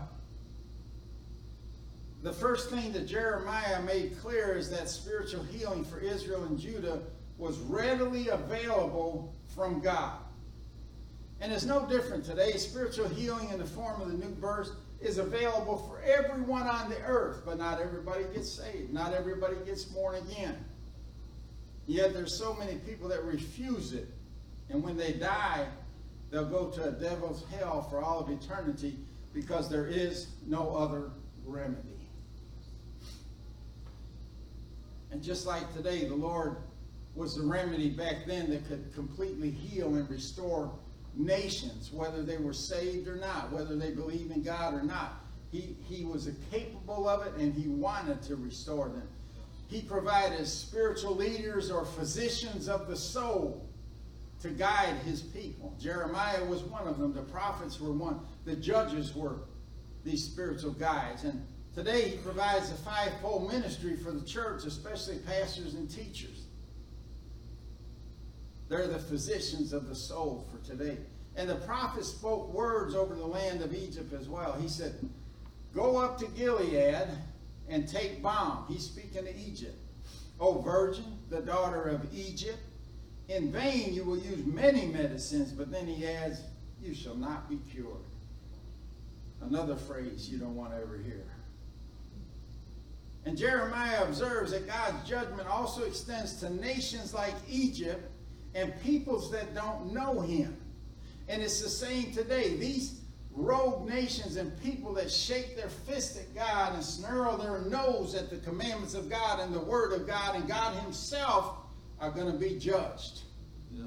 the 2.23 2.33
first 2.33 2.71
thing 2.71 2.93
that 2.93 3.07
Jeremiah 3.07 3.83
made 3.83 4.19
clear 4.21 4.57
is 4.57 4.71
that 4.71 4.89
spiritual 4.89 5.43
healing 5.45 5.85
for 5.85 5.99
Israel 5.99 6.45
and 6.45 6.59
Judah 6.59 7.01
was 7.39 7.59
readily 7.59 8.29
available 8.29 9.35
from 9.55 9.81
God. 9.81 10.19
And 11.41 11.53
it's 11.53 11.65
no 11.65 11.87
different 11.87 12.25
today. 12.25 12.53
Spiritual 12.53 13.09
healing 13.09 13.51
in 13.51 13.59
the 13.59 13.67
form 13.67 14.01
of 14.01 14.09
the 14.09 14.15
new 14.15 14.35
birth 14.35 14.71
is 15.01 15.19
available 15.19 15.77
for 15.77 16.01
everyone 16.01 16.67
on 16.67 16.89
the 16.89 17.01
earth, 17.03 17.43
but 17.45 17.59
not 17.59 17.81
everybody 17.81 18.25
gets 18.35 18.51
saved. 18.51 18.93
Not 18.93 19.13
everybody 19.13 19.57
gets 19.67 19.85
born 19.85 20.17
again. 20.17 20.57
Yet 21.87 22.15
there's 22.15 22.37
so 22.37 22.55
many 22.55 22.77
people 22.77 23.09
that 23.09 23.23
refuse 23.25 23.93
it. 23.93 24.09
And 24.71 24.83
when 24.83 24.97
they 24.97 25.13
die, 25.13 25.67
they'll 26.31 26.49
go 26.49 26.71
to 26.71 26.89
a 26.89 26.91
devil's 26.91 27.45
hell 27.51 27.83
for 27.83 28.03
all 28.03 28.19
of 28.19 28.31
eternity 28.31 28.97
because 29.33 29.69
there 29.69 29.87
is 29.87 30.29
no 30.47 30.75
other 30.75 31.11
remedy. 31.45 31.97
And 35.13 35.23
just 35.23 35.47
like 35.47 35.73
today, 35.75 36.07
the 36.09 36.15
Lord 36.15 36.57
was 37.15 37.37
the 37.37 37.47
remedy 37.47 37.91
back 37.91 38.27
then 38.27 38.51
that 38.51 38.67
could 38.67 38.93
completely 38.95 39.51
heal 39.51 39.95
and 39.95 40.09
restore 40.11 40.73
nations, 41.17 41.91
whether 41.93 42.23
they 42.23 42.37
were 42.37 42.53
saved 42.53 43.09
or 43.09 43.17
not, 43.17 43.53
whether 43.53 43.77
they 43.77 43.91
believe 43.91 44.31
in 44.31 44.43
God 44.43 44.75
or 44.75 44.83
not. 44.83 45.25
He, 45.51 45.77
he 45.89 46.05
was 46.05 46.29
capable 46.51 47.09
of 47.09 47.27
it 47.27 47.35
and 47.41 47.55
he 47.55 47.69
wanted 47.69 48.23
to 48.23 48.37
restore 48.37 48.89
them. 48.89 49.09
He 49.69 49.81
provided 49.83 50.47
spiritual 50.47 51.17
leaders 51.17 51.71
or 51.71 51.85
physicians 51.85 52.69
of 52.69 52.87
the 52.87 52.97
soul 52.97 53.69
to 54.43 54.51
guide 54.51 54.97
his 54.99 55.23
people. 55.23 55.75
Jeremiah 55.81 56.45
was 56.45 56.63
one 56.63 56.87
of 56.87 56.99
them. 56.99 57.13
The 57.13 57.23
prophets 57.23 57.81
were 57.81 57.93
one. 57.93 58.21
The 58.45 58.55
judges 58.55 59.15
were 59.15 59.37
these 60.05 60.25
spiritual 60.25 60.73
guides. 60.73 61.25
And 61.25 61.45
today 61.75 62.11
he 62.11 62.17
provides 62.19 62.71
a 62.71 62.77
fivefold 62.77 63.51
ministry 63.51 63.97
for 63.97 64.13
the 64.13 64.25
church, 64.25 64.65
especially 64.65 65.19
pastors 65.19 65.75
and 65.75 65.91
teachers. 65.91 66.45
They're 68.69 68.89
the 68.89 68.99
physicians 68.99 69.73
of 69.73 69.89
the 69.89 69.95
soul 69.95 70.47
for 70.51 70.65
today. 70.67 70.99
And 71.37 71.49
the 71.49 71.57
prophet 71.57 72.05
spoke 72.05 72.53
words 72.53 72.95
over 72.95 73.15
the 73.15 73.27
land 73.27 73.63
of 73.63 73.75
Egypt 73.75 74.13
as 74.13 74.29
well. 74.29 74.55
He 74.55 74.69
said, 74.69 74.95
Go 75.75 75.99
up 75.99 76.19
to 76.19 76.27
Gilead 76.29 77.09
and 77.69 77.87
take 77.87 78.23
balm. 78.23 78.65
He's 78.69 78.85
speaking 78.85 79.25
to 79.25 79.37
Egypt. 79.39 79.77
O 80.41 80.61
virgin, 80.61 81.19
the 81.29 81.41
daughter 81.41 81.83
of 81.83 82.07
Egypt, 82.15 82.59
in 83.29 83.51
vain 83.51 83.93
you 83.93 84.05
will 84.05 84.19
use 84.19 84.45
many 84.47 84.87
medicines, 84.87 85.53
but 85.53 85.71
then 85.71 85.87
he 85.87 86.07
adds, 86.07 86.41
You 86.83 86.95
shall 86.95 87.17
not 87.17 87.49
be 87.49 87.59
cured. 87.71 87.97
Another 89.43 89.77
phrase 89.77 90.29
you 90.29 90.39
don't 90.39 90.57
want 90.57 90.73
to 90.73 90.79
ever 90.79 90.97
hear. 90.97 91.25
And 93.25 93.37
Jeremiah 93.37 94.05
observes 94.05 94.53
that 94.53 94.67
God's 94.67 95.09
judgment 95.09 95.49
also 95.49 95.83
extends 95.83 96.35
to 96.41 96.51
nations 96.51 97.13
like 97.13 97.35
Egypt 97.49 98.09
and 98.57 98.73
peoples 98.83 99.31
that 99.31 99.55
don't 99.55 99.93
know 99.93 100.21
him. 100.21 100.57
And 101.29 101.43
it's 101.43 101.61
the 101.61 101.69
same 101.69 102.11
today. 102.13 102.57
These 102.57 103.01
rogue 103.33 103.87
nations 103.87 104.37
and 104.37 104.59
people 104.63 104.95
that 104.95 105.11
shake 105.11 105.57
their 105.57 105.69
fist 105.69 106.17
at 106.17 106.35
God 106.35 106.75
and 106.75 106.83
snarl 106.83 107.37
their 107.37 107.61
nose 107.71 108.15
at 108.15 108.31
the 108.31 108.39
commandments 108.39 108.95
of 108.95 109.11
God 109.11 109.41
and 109.41 109.55
the 109.55 109.61
word 109.61 109.93
of 109.93 110.07
God 110.07 110.37
and 110.37 110.49
God 110.49 110.75
himself 110.79 111.59
are 112.01 112.11
going 112.11 112.33
to 112.33 112.39
be 112.39 112.59
judged. 112.59 113.21
Yes. 113.71 113.85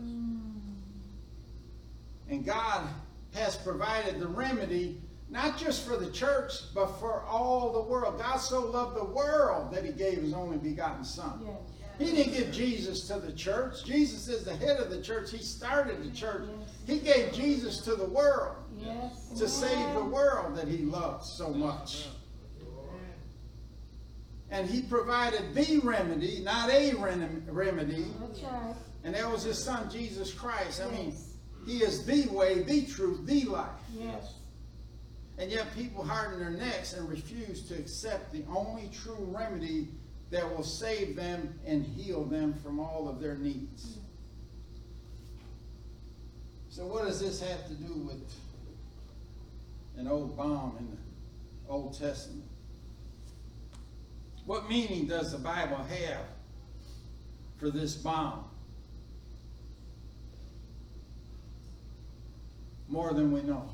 And 2.30 2.46
God 2.46 2.88
has 3.34 3.56
provided 3.56 4.20
the 4.20 4.28
remedy 4.28 5.02
not 5.32 5.58
just 5.58 5.88
for 5.88 5.98
the 5.98 6.12
church, 6.12 6.54
but 6.74 6.88
for 7.00 7.24
all 7.24 7.72
the 7.72 7.82
world. 7.82 8.20
God 8.20 8.38
so 8.38 8.66
loved 8.66 8.98
the 8.98 9.06
world 9.06 9.72
that 9.74 9.84
he 9.84 9.92
gave 9.92 10.20
his 10.20 10.34
only 10.34 10.58
begotten 10.58 11.04
son. 11.04 11.42
Yes. 11.44 11.69
He 12.00 12.06
didn't 12.06 12.34
give 12.34 12.52
Jesus 12.54 13.08
to 13.10 13.20
the 13.20 13.34
church. 13.34 13.84
Jesus 13.86 14.30
is 14.30 14.46
the 14.46 14.56
head 14.56 14.80
of 14.80 14.90
the 14.90 15.02
church. 15.02 15.32
He 15.32 15.40
started 15.40 16.02
the 16.02 16.16
church. 16.16 16.48
He 16.88 17.00
gave 17.00 17.34
Jesus 17.34 17.82
to 17.82 17.96
the 17.96 18.06
world 18.06 18.56
Yes. 18.78 19.30
to 19.38 19.50
save 19.50 19.94
the 19.96 20.06
world 20.06 20.56
that 20.56 20.68
he 20.68 20.78
loved 20.78 21.26
so 21.26 21.50
much. 21.50 22.08
And 24.50 24.68
he 24.68 24.82
provided 24.82 25.54
the 25.54 25.80
remedy, 25.80 26.40
not 26.42 26.70
a 26.72 26.94
remedy. 26.96 28.06
Right. 28.42 28.76
And 29.04 29.14
that 29.14 29.30
was 29.30 29.44
his 29.44 29.62
son, 29.64 29.90
Jesus 29.92 30.34
Christ. 30.34 30.82
I 30.82 30.90
mean, 30.90 31.14
he 31.66 31.80
is 31.84 32.06
the 32.06 32.28
way, 32.30 32.64
the 32.64 32.86
truth, 32.86 33.26
the 33.26 33.44
life. 33.46 33.70
Yes. 33.94 34.36
And 35.38 35.52
yet 35.52 35.74
people 35.76 36.04
harden 36.04 36.40
their 36.40 36.50
necks 36.50 36.94
and 36.94 37.08
refuse 37.10 37.68
to 37.68 37.76
accept 37.76 38.34
the 38.34 38.44
only 38.50 38.90
true 38.92 39.18
remedy 39.20 39.90
that 40.32 40.56
will 40.56 40.64
save 40.64 41.16
them 41.16 41.60
and 41.66 41.84
heal 41.84 42.24
them 42.24 42.54
from 42.54 42.80
all 42.80 43.08
of 43.10 43.20
their 43.20 43.36
needs. 43.36 43.98
So 46.70 46.86
what 46.86 47.06
does 47.06 47.20
this 47.20 47.42
have 47.42 47.68
to 47.68 47.74
do 47.74 47.94
with 47.94 48.34
an 49.98 50.08
old 50.08 50.38
balm 50.38 50.76
in 50.80 50.90
the 50.90 50.98
Old 51.68 51.98
Testament? 51.98 52.46
What 54.46 54.70
meaning 54.70 55.08
does 55.08 55.32
the 55.32 55.40
Bible 55.40 55.78
have 55.78 56.26
for 57.58 57.70
this 57.70 57.96
balm? 57.96 58.46
More 62.88 63.14
than 63.14 63.32
we 63.32 63.42
know. 63.42 63.70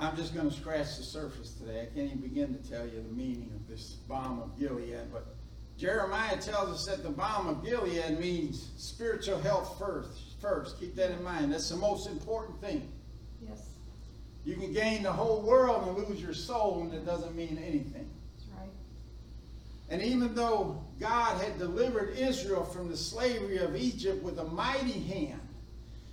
I'm 0.00 0.16
just 0.16 0.34
going 0.34 0.48
to 0.48 0.56
scratch 0.56 0.96
the 0.96 1.02
surface 1.02 1.52
today. 1.52 1.82
I 1.82 1.84
can't 1.94 2.06
even 2.06 2.20
begin 2.20 2.56
to 2.56 2.70
tell 2.70 2.86
you 2.86 3.04
the 3.06 3.14
meaning 3.14 3.52
of 3.54 3.68
this 3.68 3.96
balm 4.08 4.40
of 4.40 4.58
Gilead. 4.58 5.12
But 5.12 5.26
Jeremiah 5.76 6.38
tells 6.38 6.70
us 6.70 6.86
that 6.86 7.02
the 7.02 7.10
balm 7.10 7.48
of 7.48 7.62
Gilead 7.62 8.18
means 8.18 8.70
spiritual 8.78 9.38
health 9.38 9.78
first. 9.78 10.40
First, 10.40 10.80
keep 10.80 10.96
that 10.96 11.10
in 11.10 11.22
mind. 11.22 11.52
That's 11.52 11.68
the 11.68 11.76
most 11.76 12.08
important 12.08 12.62
thing. 12.62 12.90
Yes. 13.46 13.68
You 14.46 14.56
can 14.56 14.72
gain 14.72 15.02
the 15.02 15.12
whole 15.12 15.42
world 15.42 15.86
and 15.86 16.08
lose 16.08 16.22
your 16.22 16.32
soul, 16.32 16.80
and 16.82 16.94
it 16.94 17.04
doesn't 17.04 17.36
mean 17.36 17.62
anything. 17.62 18.08
That's 18.38 18.48
right. 18.58 18.70
And 19.90 20.00
even 20.00 20.34
though 20.34 20.82
God 20.98 21.42
had 21.42 21.58
delivered 21.58 22.16
Israel 22.16 22.64
from 22.64 22.88
the 22.88 22.96
slavery 22.96 23.58
of 23.58 23.76
Egypt 23.76 24.22
with 24.22 24.38
a 24.38 24.44
mighty 24.44 24.92
hand, 24.92 25.40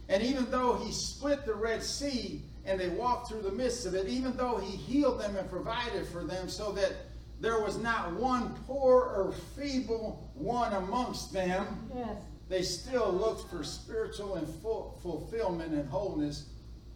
and 0.09 0.21
even 0.23 0.51
though 0.51 0.75
he 0.75 0.91
split 0.91 1.45
the 1.45 1.53
Red 1.53 1.81
Sea 1.81 2.41
and 2.67 2.79
they 2.79 2.89
walked 2.89 3.29
through 3.29 3.41
the 3.41 3.51
midst 3.51 3.85
of 3.85 3.95
it, 3.95 4.07
even 4.07 4.35
though 4.35 4.57
he 4.57 4.75
healed 4.75 5.19
them 5.21 5.35
and 5.37 5.49
provided 5.49 6.05
for 6.07 6.23
them 6.23 6.49
so 6.49 6.71
that 6.73 6.91
there 7.39 7.61
was 7.61 7.77
not 7.77 8.13
one 8.13 8.53
poor 8.67 9.03
or 9.03 9.31
feeble 9.55 10.29
one 10.35 10.73
amongst 10.73 11.31
them, 11.31 11.89
Yes. 11.95 12.17
they 12.49 12.61
still 12.61 13.11
looked 13.11 13.49
for 13.49 13.63
spiritual 13.63 14.35
and 14.35 14.47
full 14.61 14.99
fulfillment 15.01 15.73
and 15.73 15.87
wholeness 15.89 16.49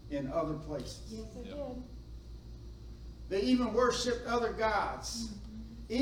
in 0.10 0.30
other 0.34 0.56
places. 0.56 1.00
Yes, 1.10 1.26
it 1.38 1.46
Yep. 1.48 1.56
did. 1.56 1.84
They 3.30 3.42
even 3.42 3.74
worshiped 3.74 4.28
other 4.28 4.52
gods. 4.52 5.28
Mm-hmm. 5.30 5.38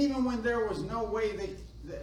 Even 0.01 0.23
when 0.25 0.41
there 0.41 0.67
was 0.67 0.81
no 0.81 1.03
way 1.03 1.35
they, 1.35 1.55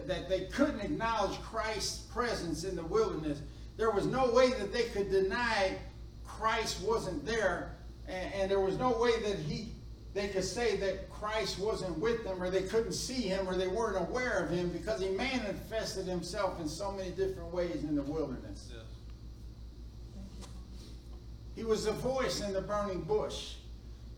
that 0.05 0.29
they 0.29 0.45
couldn't 0.45 0.79
acknowledge 0.79 1.37
Christ's 1.41 1.99
presence 2.13 2.63
in 2.63 2.75
the 2.77 2.83
wilderness, 2.83 3.39
there 3.75 3.91
was 3.91 4.05
no 4.05 4.31
way 4.31 4.51
that 4.51 4.71
they 4.71 4.83
could 4.83 5.09
deny 5.11 5.77
Christ 6.39 6.81
wasn't 6.81 7.25
there, 7.25 7.75
and, 8.07 8.33
and 8.33 8.51
there 8.51 8.59
was 8.59 8.77
no 8.77 8.97
way 8.97 9.11
that 9.21 9.39
he 9.39 9.69
they 10.13 10.29
could 10.29 10.43
say 10.43 10.77
that 10.77 11.11
Christ 11.11 11.59
wasn't 11.59 11.99
with 11.99 12.23
them, 12.23 12.41
or 12.41 12.49
they 12.49 12.63
couldn't 12.63 12.93
see 12.93 13.21
him, 13.21 13.47
or 13.47 13.55
they 13.55 13.67
weren't 13.67 13.97
aware 14.09 14.43
of 14.43 14.49
him, 14.49 14.69
because 14.69 14.99
he 14.99 15.09
manifested 15.09 16.07
himself 16.07 16.59
in 16.59 16.67
so 16.67 16.91
many 16.91 17.11
different 17.11 17.53
ways 17.53 17.83
in 17.83 17.95
the 17.95 18.01
wilderness. 18.01 18.71
He 21.55 21.63
was 21.63 21.85
the 21.85 21.91
voice 21.91 22.41
in 22.41 22.51
the 22.51 22.61
burning 22.61 23.01
bush, 23.01 23.55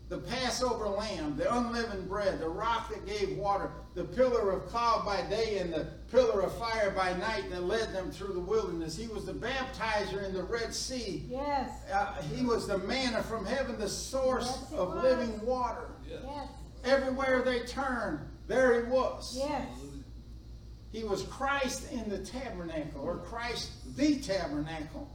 the 0.08 0.18
Passover 0.18 0.88
lamb, 0.88 1.36
the 1.36 1.54
unleavened 1.54 2.08
bread, 2.08 2.40
the 2.40 2.48
rock 2.48 2.88
that 2.88 3.06
gave 3.06 3.36
water, 3.36 3.70
the 3.94 4.04
pillar 4.04 4.52
of 4.52 4.66
cloud 4.68 5.04
by 5.04 5.20
day 5.28 5.58
and 5.58 5.72
the 5.72 5.86
pillar 6.10 6.40
of 6.42 6.56
fire 6.58 6.90
by 6.90 7.12
night 7.18 7.50
that 7.50 7.62
led 7.64 7.92
them 7.92 8.10
through 8.10 8.34
the 8.34 8.40
wilderness. 8.40 8.96
He 8.96 9.06
was 9.08 9.24
the 9.24 9.32
baptizer 9.32 10.24
in 10.24 10.34
the 10.34 10.42
Red 10.42 10.74
Sea. 10.74 11.24
Yes. 11.28 11.70
Uh, 11.92 12.20
he 12.34 12.44
was 12.44 12.66
the 12.66 12.78
manna 12.78 13.22
from 13.22 13.44
heaven, 13.46 13.78
the 13.78 13.88
source 13.88 14.46
Yes, 14.70 14.72
of 14.72 14.94
was. 14.94 15.02
living 15.04 15.44
water. 15.46 15.88
Yes. 16.08 16.22
Everywhere 16.84 17.42
they 17.42 17.60
turned, 17.60 18.18
there 18.48 18.84
he 18.84 18.90
was. 18.90 19.34
Yes. 19.38 19.68
He 20.92 21.04
was 21.04 21.22
Christ 21.24 21.92
in 21.92 22.08
the 22.08 22.18
tabernacle, 22.18 23.02
or 23.02 23.18
Christ 23.18 23.70
the 23.96 24.16
tabernacle. 24.16 25.08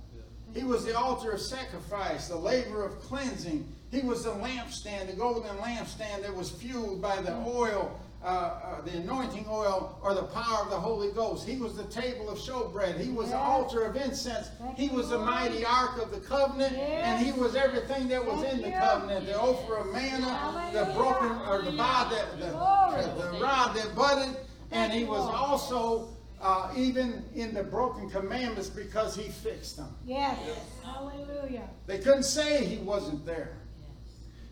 He 0.54 0.64
was 0.64 0.86
the 0.86 0.98
altar 0.98 1.32
of 1.32 1.42
sacrifice, 1.42 2.30
the 2.30 2.38
laver 2.38 2.86
of 2.86 2.98
cleansing. 3.02 3.68
He 3.92 4.00
was 4.02 4.24
the 4.24 4.30
lampstand, 4.32 5.08
the 5.08 5.14
golden 5.18 5.58
lampstand 5.58 6.22
that 6.22 6.34
was 6.34 6.50
fueled 6.50 7.02
by 7.02 7.22
the 7.22 7.36
oil, 7.46 8.00
uh, 8.26 8.28
uh, 8.28 8.82
the 8.82 8.98
anointing 8.98 9.46
oil, 9.48 10.00
or 10.02 10.16
the 10.16 10.24
power 10.24 10.64
of 10.64 10.72
the 10.72 10.80
Holy 10.80 11.12
Ghost. 11.12 11.48
He 11.48 11.58
was 11.58 11.76
the 11.78 11.84
table 11.84 12.28
of 12.28 12.40
showbread. 12.40 13.00
He 13.00 13.12
was 13.12 13.30
the 13.30 13.38
altar 13.38 13.84
of 13.86 13.96
incense. 13.96 14.50
Thank 14.60 14.78
He 14.78 14.90
was 14.90 15.10
the 15.10 15.18
Lord. 15.18 15.30
mighty 15.30 15.64
ark 15.64 16.02
of 16.02 16.10
the 16.12 16.20
covenant, 16.20 16.74
and 16.74 17.24
he 17.24 17.32
was 17.40 17.56
everything 17.56 18.08
that 18.08 18.26
was 18.26 18.42
Thank 18.42 18.56
in 18.56 18.62
the 18.64 18.70
you. 18.70 18.74
covenant: 18.80 19.26
the 19.28 19.40
ophir 19.40 19.76
of 19.78 19.94
manna, 19.94 20.72
the 20.74 20.86
broken 20.94 21.32
or 21.48 21.62
the 21.62 21.72
bod 21.78 22.12
that 22.12 22.40
the, 22.40 22.48
Glory. 22.50 23.04
the 23.34 23.40
rod 23.44 23.76
that 23.76 23.94
budded, 23.96 24.36
and 24.72 24.92
he 24.92 25.04
was 25.04 25.20
Lord. 25.20 25.36
also 25.36 26.10
uh, 26.42 26.72
even 26.76 27.24
in 27.36 27.54
the 27.54 27.64
broken 27.64 28.10
commandments 28.10 28.70
because 28.70 29.16
he 29.16 29.30
fixed 29.30 29.78
them. 29.78 29.96
Yes. 30.04 30.38
Hallelujah. 30.84 31.70
They 31.86 32.00
couldn't 32.00 32.24
say 32.24 32.66
he 32.66 32.78
wasn't 32.78 33.24
there. 33.26 33.58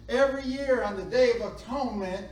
Every 0.10 0.44
year 0.44 0.84
on 0.84 0.96
the 0.98 1.04
Day 1.04 1.32
of 1.34 1.42
Atonement, 1.56 2.28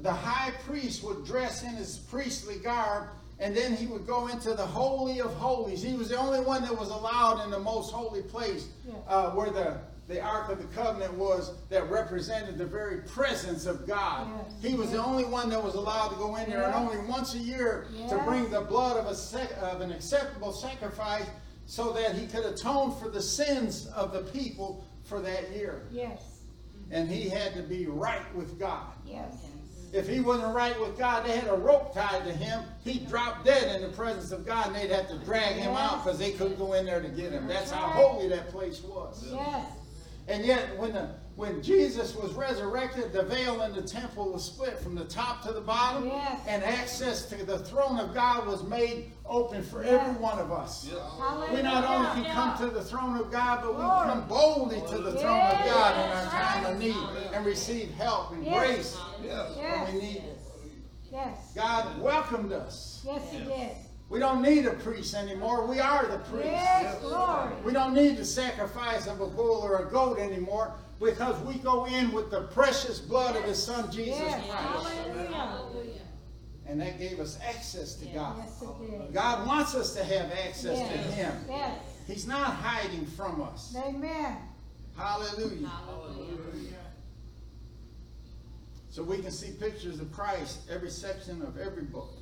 the 0.00 0.12
high 0.12 0.50
priest 0.66 1.02
would 1.04 1.24
dress 1.24 1.62
in 1.62 1.70
his 1.70 1.98
priestly 1.98 2.56
garb 2.58 3.08
and 3.40 3.56
then 3.56 3.74
he 3.74 3.86
would 3.86 4.06
go 4.06 4.28
into 4.28 4.54
the 4.54 4.64
Holy 4.64 5.20
of 5.20 5.32
Holies. 5.34 5.82
He 5.82 5.94
was 5.94 6.08
the 6.10 6.16
only 6.16 6.40
one 6.40 6.62
that 6.62 6.76
was 6.78 6.88
allowed 6.90 7.44
in 7.44 7.50
the 7.50 7.58
most 7.58 7.92
holy 7.92 8.22
place 8.22 8.68
Yeah. 8.86 8.94
uh, 9.08 9.30
where 9.32 9.50
the, 9.50 9.78
the 10.06 10.20
Ark 10.20 10.50
of 10.50 10.58
the 10.58 10.68
Covenant 10.74 11.14
was 11.14 11.52
that 11.68 11.90
represented 11.90 12.58
the 12.58 12.64
very 12.66 12.98
presence 13.02 13.66
of 13.66 13.86
God. 13.88 14.28
Yes. 14.62 14.70
He 14.72 14.76
was 14.78 14.92
the 14.92 15.02
only 15.04 15.24
one 15.24 15.50
that 15.50 15.62
was 15.62 15.74
allowed 15.74 16.08
to 16.10 16.16
go 16.16 16.36
in 16.36 16.48
there 16.48 16.62
and 16.64 16.74
only 16.74 16.98
once 17.08 17.34
a 17.34 17.38
year 17.38 17.86
to 18.08 18.18
bring 18.18 18.50
the 18.50 18.60
blood 18.60 18.96
of, 18.96 19.06
a 19.06 19.14
sec- 19.16 19.56
of 19.60 19.80
an 19.80 19.90
acceptable 19.90 20.52
sacrifice 20.52 21.26
so 21.66 21.92
that 21.92 22.14
he 22.14 22.26
could 22.28 22.44
atone 22.44 22.94
for 23.00 23.08
the 23.08 23.22
sins 23.22 23.86
of 23.96 24.12
the 24.12 24.20
people 24.32 24.84
for 25.02 25.20
that 25.20 25.50
year. 25.50 25.82
Yes. 25.90 26.20
And 26.92 27.08
he 27.10 27.28
had 27.28 27.52
to 27.54 27.62
be 27.62 27.86
right 27.86 28.32
with 28.36 28.60
God. 28.60 28.92
Yes. 29.04 29.32
If 29.94 30.08
he 30.08 30.18
wasn't 30.18 30.52
right 30.56 30.78
with 30.80 30.98
God, 30.98 31.24
they 31.24 31.36
had 31.38 31.48
a 31.48 31.54
rope 31.54 31.94
tied 31.94 32.24
to 32.24 32.32
him. 32.32 32.64
He'd 32.82 33.08
drop 33.08 33.44
dead 33.44 33.76
in 33.76 33.88
the 33.88 33.96
presence 33.96 34.32
of 34.32 34.44
God 34.44 34.66
and 34.66 34.74
they'd 34.76 34.90
have 34.90 35.08
to 35.08 35.18
drag 35.18 35.54
him 35.54 35.72
out 35.76 36.02
because 36.04 36.18
they 36.18 36.32
couldn't 36.32 36.58
go 36.58 36.72
in 36.72 36.84
there 36.84 37.00
to 37.00 37.08
get 37.08 37.30
him. 37.30 37.46
That's 37.46 37.70
how 37.70 37.86
holy 37.86 38.26
that 38.28 38.48
place 38.50 38.82
was. 38.82 39.24
Yes. 39.30 39.66
And 40.26 40.44
yet, 40.44 40.76
when 40.78 40.92
the 40.94 41.10
when 41.36 41.60
Jesus 41.64 42.14
was 42.14 42.32
resurrected, 42.34 43.12
the 43.12 43.24
veil 43.24 43.62
in 43.62 43.74
the 43.74 43.82
temple 43.82 44.30
was 44.32 44.44
split 44.44 44.78
from 44.78 44.94
the 44.94 45.04
top 45.04 45.42
to 45.44 45.52
the 45.52 45.60
bottom, 45.60 46.06
Yes. 46.06 46.40
and 46.46 46.62
access 46.62 47.26
to 47.26 47.44
the 47.44 47.58
throne 47.58 47.98
of 47.98 48.14
God 48.14 48.46
was 48.46 48.62
made 48.62 49.10
open 49.26 49.64
for 49.64 49.84
Yes. 49.84 50.00
every 50.00 50.14
one 50.22 50.38
of 50.38 50.52
us. 50.52 50.88
Hallelujah. 51.18 51.54
We 51.56 51.62
not 51.62 51.84
only 51.84 52.22
can 52.22 52.32
come 52.32 52.56
to 52.58 52.72
the 52.72 52.82
throne 52.82 53.16
of 53.18 53.32
God, 53.32 53.62
but 53.62 53.74
we 53.74 53.82
Glory. 53.82 54.06
come 54.08 54.28
boldly 54.28 54.80
to 54.88 54.98
the 54.98 55.12
throne 55.12 55.40
of 55.40 55.64
God 55.64 55.94
in 55.96 56.16
our 56.16 56.24
time 56.30 56.66
of 56.66 56.78
need 56.78 56.96
and 57.34 57.44
receive 57.44 57.90
help 57.94 58.30
and 58.32 58.46
Yes. 59.24 59.54
grace 59.54 59.56
when 59.56 59.64
Yes. 59.64 59.92
we 59.92 60.00
need 60.00 60.16
it. 60.16 60.38
Yes. 61.12 61.52
God 61.54 62.00
welcomed 62.00 62.52
us. 62.52 63.02
Yes, 63.06 63.22
he 63.30 63.38
did. 63.38 63.70
We 64.10 64.18
don't 64.18 64.42
need 64.42 64.66
a 64.66 64.72
priest 64.74 65.14
anymore. 65.14 65.66
We 65.66 65.80
are 65.80 66.06
the 66.06 66.18
priest. 66.18 66.46
Yes, 66.46 67.00
glory. 67.00 67.52
We 67.64 67.72
don't 67.72 67.94
need 67.94 68.16
the 68.18 68.24
sacrifice 68.24 69.06
of 69.06 69.20
a 69.20 69.26
bull 69.26 69.62
or 69.62 69.78
a 69.86 69.90
goat 69.90 70.18
anymore 70.18 70.74
because 71.00 71.40
we 71.44 71.54
go 71.54 71.86
in 71.86 72.12
with 72.12 72.30
the 72.30 72.42
precious 72.48 73.00
blood 73.00 73.34
of 73.36 73.44
his 73.44 73.62
son 73.62 73.90
Jesus 73.90 74.18
Yes. 74.18 74.44
Christ. 74.50 74.88
Hallelujah. 75.32 76.00
And 76.66 76.80
that 76.80 76.98
gave 76.98 77.20
us 77.20 77.38
access 77.46 77.94
to 77.96 78.06
God. 78.06 78.36
Yes, 78.38 78.62
it 78.62 78.90
did. 78.90 79.12
God 79.14 79.46
wants 79.46 79.74
us 79.74 79.94
to 79.94 80.04
have 80.04 80.32
access 80.32 80.78
to 80.78 80.96
him. 81.12 81.32
Yes. 81.48 81.78
He's 82.06 82.26
not 82.26 82.54
hiding 82.54 83.06
from 83.06 83.42
us. 83.42 83.74
Amen. 83.76 84.36
Hallelujah. 84.96 85.70
So 88.94 89.02
we 89.02 89.18
can 89.18 89.32
see 89.32 89.50
pictures 89.50 89.98
of 89.98 90.12
Christ 90.12 90.60
every 90.70 90.88
section 90.88 91.42
of 91.42 91.58
every 91.58 91.82
book. 91.82 92.14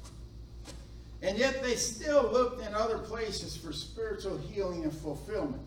And 1.21 1.37
yet 1.37 1.63
they 1.63 1.75
still 1.75 2.23
looked 2.33 2.67
in 2.67 2.73
other 2.73 2.97
places 2.97 3.55
for 3.55 3.75
spiritual 3.75 4.39
healing 4.39 4.85
and 4.85 4.91
fulfillment. 4.91 5.61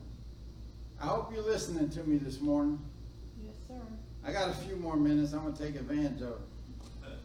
I 0.99 1.05
hope 1.05 1.31
you're 1.31 1.45
listening 1.45 1.89
to 1.91 2.03
me 2.05 2.17
this 2.17 2.41
morning. 2.41 2.79
Yes, 3.39 3.53
sir. 3.67 3.79
I 4.25 4.31
got 4.31 4.49
a 4.49 4.53
few 4.53 4.77
more 4.77 4.97
minutes. 4.97 5.33
I'm 5.33 5.43
going 5.43 5.53
to 5.53 5.63
take 5.63 5.75
advantage 5.75 6.23
of 6.23 6.39
it. 7.03 7.19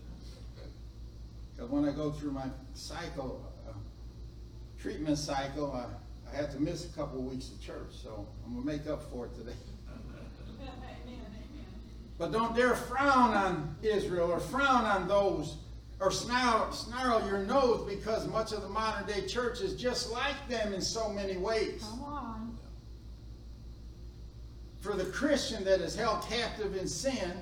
Because 1.57 1.71
when 1.71 1.87
I 1.89 1.93
go 1.93 2.11
through 2.11 2.33
my 2.33 2.51
cycle, 2.75 3.51
uh, 3.67 3.73
treatment 4.79 5.17
cycle, 5.17 5.73
I, 5.73 6.31
I 6.31 6.37
have 6.37 6.53
to 6.53 6.61
miss 6.61 6.85
a 6.85 6.95
couple 6.95 7.21
of 7.21 7.25
weeks 7.25 7.49
of 7.49 7.59
church. 7.63 7.93
So 7.93 8.29
I'm 8.45 8.53
going 8.53 8.63
to 8.63 8.73
make 8.85 8.87
up 8.93 9.11
for 9.11 9.25
it 9.25 9.35
today. 9.35 9.57
But 12.21 12.33
don't 12.33 12.55
dare 12.55 12.75
frown 12.77 13.33
on 13.33 13.75
Israel 13.83 14.31
or 14.31 14.41
frown 14.41 14.85
on 14.85 15.09
those 15.09 15.57
or 16.01 16.11
snarl, 16.11 16.71
snarl 16.71 17.27
your 17.27 17.39
nose 17.39 17.89
because 17.89 18.29
much 18.29 18.53
of 18.53 18.61
the 18.61 18.69
modern 18.69 19.07
day 19.07 19.27
church 19.27 19.63
is 19.63 19.75
just 19.75 20.13
like 20.13 20.37
them 20.47 20.75
in 20.75 20.83
so 20.83 21.09
many 21.09 21.39
ways. 21.39 21.83
Come 21.83 22.03
on. 22.03 22.59
For 24.81 24.93
the 24.95 25.07
Christian 25.07 25.65
that 25.65 25.81
is 25.81 25.97
held 25.97 26.23
captive 26.29 26.77
in 26.77 26.87
sin, 26.87 27.33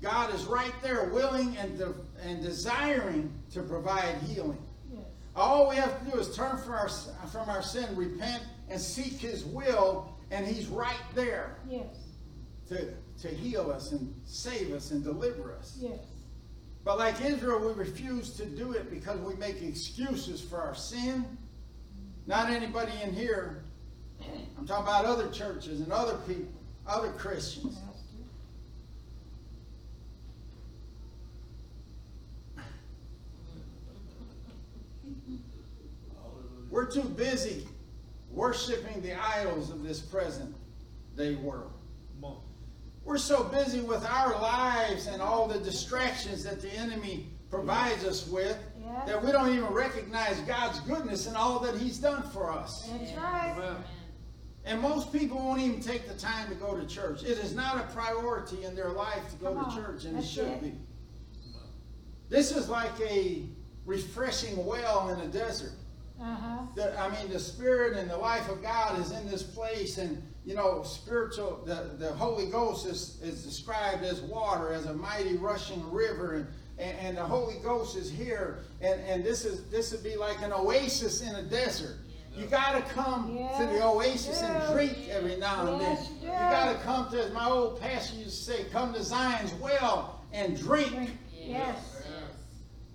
God 0.00 0.32
is 0.32 0.44
right 0.44 0.74
there 0.80 1.08
willing 1.08 1.56
and, 1.56 1.76
de- 1.76 1.94
and 2.22 2.40
desiring 2.40 3.32
to 3.52 3.62
provide 3.62 4.14
healing. 4.28 4.62
Yes. 4.94 5.02
All 5.34 5.68
we 5.68 5.74
have 5.74 6.04
to 6.04 6.10
do 6.12 6.18
is 6.18 6.36
turn 6.36 6.56
from 6.58 6.74
our, 6.74 6.88
from 7.32 7.48
our 7.48 7.62
sin, 7.62 7.96
repent, 7.96 8.44
and 8.68 8.80
seek 8.80 9.14
His 9.14 9.44
will, 9.44 10.16
and 10.30 10.46
He's 10.46 10.68
right 10.68 11.02
there 11.16 11.56
Yes. 11.68 11.86
to, 12.68 12.92
to 13.22 13.28
heal 13.28 13.70
us 13.70 13.92
and 13.92 14.14
save 14.24 14.72
us 14.72 14.90
and 14.90 15.02
deliver 15.02 15.52
us. 15.52 15.78
Yes. 15.80 15.98
But 16.84 16.98
like 16.98 17.24
Israel, 17.24 17.60
we 17.60 17.72
refuse 17.72 18.30
to 18.36 18.44
do 18.44 18.72
it 18.72 18.90
because 18.90 19.18
we 19.20 19.34
make 19.34 19.62
excuses 19.62 20.40
for 20.40 20.60
our 20.60 20.74
sin. 20.74 21.38
Not 22.26 22.50
anybody 22.50 22.92
in 23.02 23.12
here. 23.12 23.62
I'm 24.58 24.66
talking 24.66 24.84
about 24.84 25.04
other 25.04 25.30
churches 25.30 25.80
and 25.80 25.92
other 25.92 26.16
people, 26.26 26.52
other 26.86 27.12
Christians. 27.12 27.78
We're 36.70 36.90
too 36.90 37.02
busy 37.02 37.68
worshiping 38.30 39.02
the 39.02 39.14
idols 39.14 39.70
of 39.70 39.84
this 39.84 40.00
present 40.00 40.54
day 41.16 41.34
world. 41.34 41.70
We're 43.04 43.18
so 43.18 43.44
busy 43.44 43.80
with 43.80 44.04
our 44.06 44.32
lives 44.40 45.06
and 45.08 45.20
all 45.20 45.48
the 45.48 45.58
distractions 45.58 46.44
that 46.44 46.60
the 46.60 46.70
enemy 46.72 47.28
provides 47.50 48.04
us 48.04 48.26
with 48.28 48.56
Yeah. 48.80 49.04
that 49.06 49.24
we 49.24 49.32
don't 49.32 49.50
even 49.50 49.66
recognize 49.66 50.38
God's 50.40 50.80
goodness 50.80 51.26
and 51.26 51.36
all 51.36 51.58
that 51.60 51.76
He's 51.76 51.98
done 51.98 52.22
for 52.30 52.50
us. 52.50 52.88
That's 52.90 53.12
right. 53.16 53.76
And 54.64 54.80
most 54.80 55.12
people 55.12 55.38
won't 55.38 55.60
even 55.60 55.80
take 55.80 56.06
the 56.06 56.14
time 56.14 56.48
to 56.48 56.54
go 56.54 56.76
to 56.76 56.86
church. 56.86 57.22
It 57.24 57.38
is 57.38 57.52
not 57.54 57.76
a 57.78 57.92
priority 57.92 58.64
in 58.64 58.76
their 58.76 58.90
life 58.90 59.28
to 59.30 59.36
go 59.36 59.52
Come 59.54 59.64
to 59.64 59.70
on, 59.70 59.76
church, 59.76 60.04
and 60.04 60.16
it 60.18 60.24
should 60.24 60.46
it. 60.46 60.62
be. 60.62 60.72
This 62.28 62.52
is 62.52 62.68
like 62.68 62.92
a 63.00 63.42
refreshing 63.84 64.64
well 64.64 65.08
in 65.10 65.20
a 65.20 65.26
desert. 65.26 65.72
Uh-huh. 66.20 66.58
The, 66.76 66.96
I 66.98 67.10
mean, 67.20 67.32
the 67.32 67.40
Spirit 67.40 67.96
and 67.96 68.08
the 68.08 68.16
life 68.16 68.48
of 68.48 68.62
God 68.62 68.98
is 69.00 69.10
in 69.10 69.28
this 69.28 69.42
place, 69.42 69.98
and 69.98 70.22
you 70.44 70.54
know, 70.54 70.82
spiritual. 70.82 71.62
The, 71.64 71.90
the 71.98 72.12
Holy 72.12 72.46
Ghost 72.46 72.86
is, 72.86 73.18
is 73.22 73.44
described 73.44 74.02
as 74.04 74.20
water, 74.20 74.72
as 74.72 74.86
a 74.86 74.94
mighty 74.94 75.36
rushing 75.36 75.88
river, 75.90 76.34
and, 76.34 76.46
and, 76.78 76.98
and 76.98 77.16
the 77.16 77.24
Holy 77.24 77.56
Ghost 77.62 77.96
is 77.96 78.10
here, 78.10 78.60
and, 78.80 79.00
and 79.02 79.24
this 79.24 79.44
is 79.44 79.64
this 79.70 79.92
would 79.92 80.02
be 80.02 80.16
like 80.16 80.42
an 80.42 80.52
oasis 80.52 81.22
in 81.22 81.34
a 81.36 81.42
desert. 81.42 81.96
You 82.34 82.46
got 82.46 82.72
to 82.72 82.94
come 82.94 83.36
to 83.58 83.66
the 83.66 83.84
oasis 83.84 84.40
you 84.40 84.46
and 84.48 84.72
drink 84.74 85.08
every 85.10 85.36
now 85.36 85.66
and 85.66 85.82
Yes, 85.82 86.08
then. 86.08 86.16
you 86.22 86.26
You 86.28 86.32
got 86.32 86.72
to 86.72 86.78
come 86.78 87.10
to, 87.10 87.22
as 87.22 87.32
my 87.32 87.46
old 87.46 87.78
pastor 87.78 88.16
used 88.16 88.46
to 88.46 88.52
say, 88.52 88.64
come 88.72 88.94
to 88.94 89.02
Zion's 89.02 89.52
well 89.54 90.24
and 90.32 90.56
drink. 90.56 90.92
Drink. 90.92 91.10
Yes. 91.34 91.76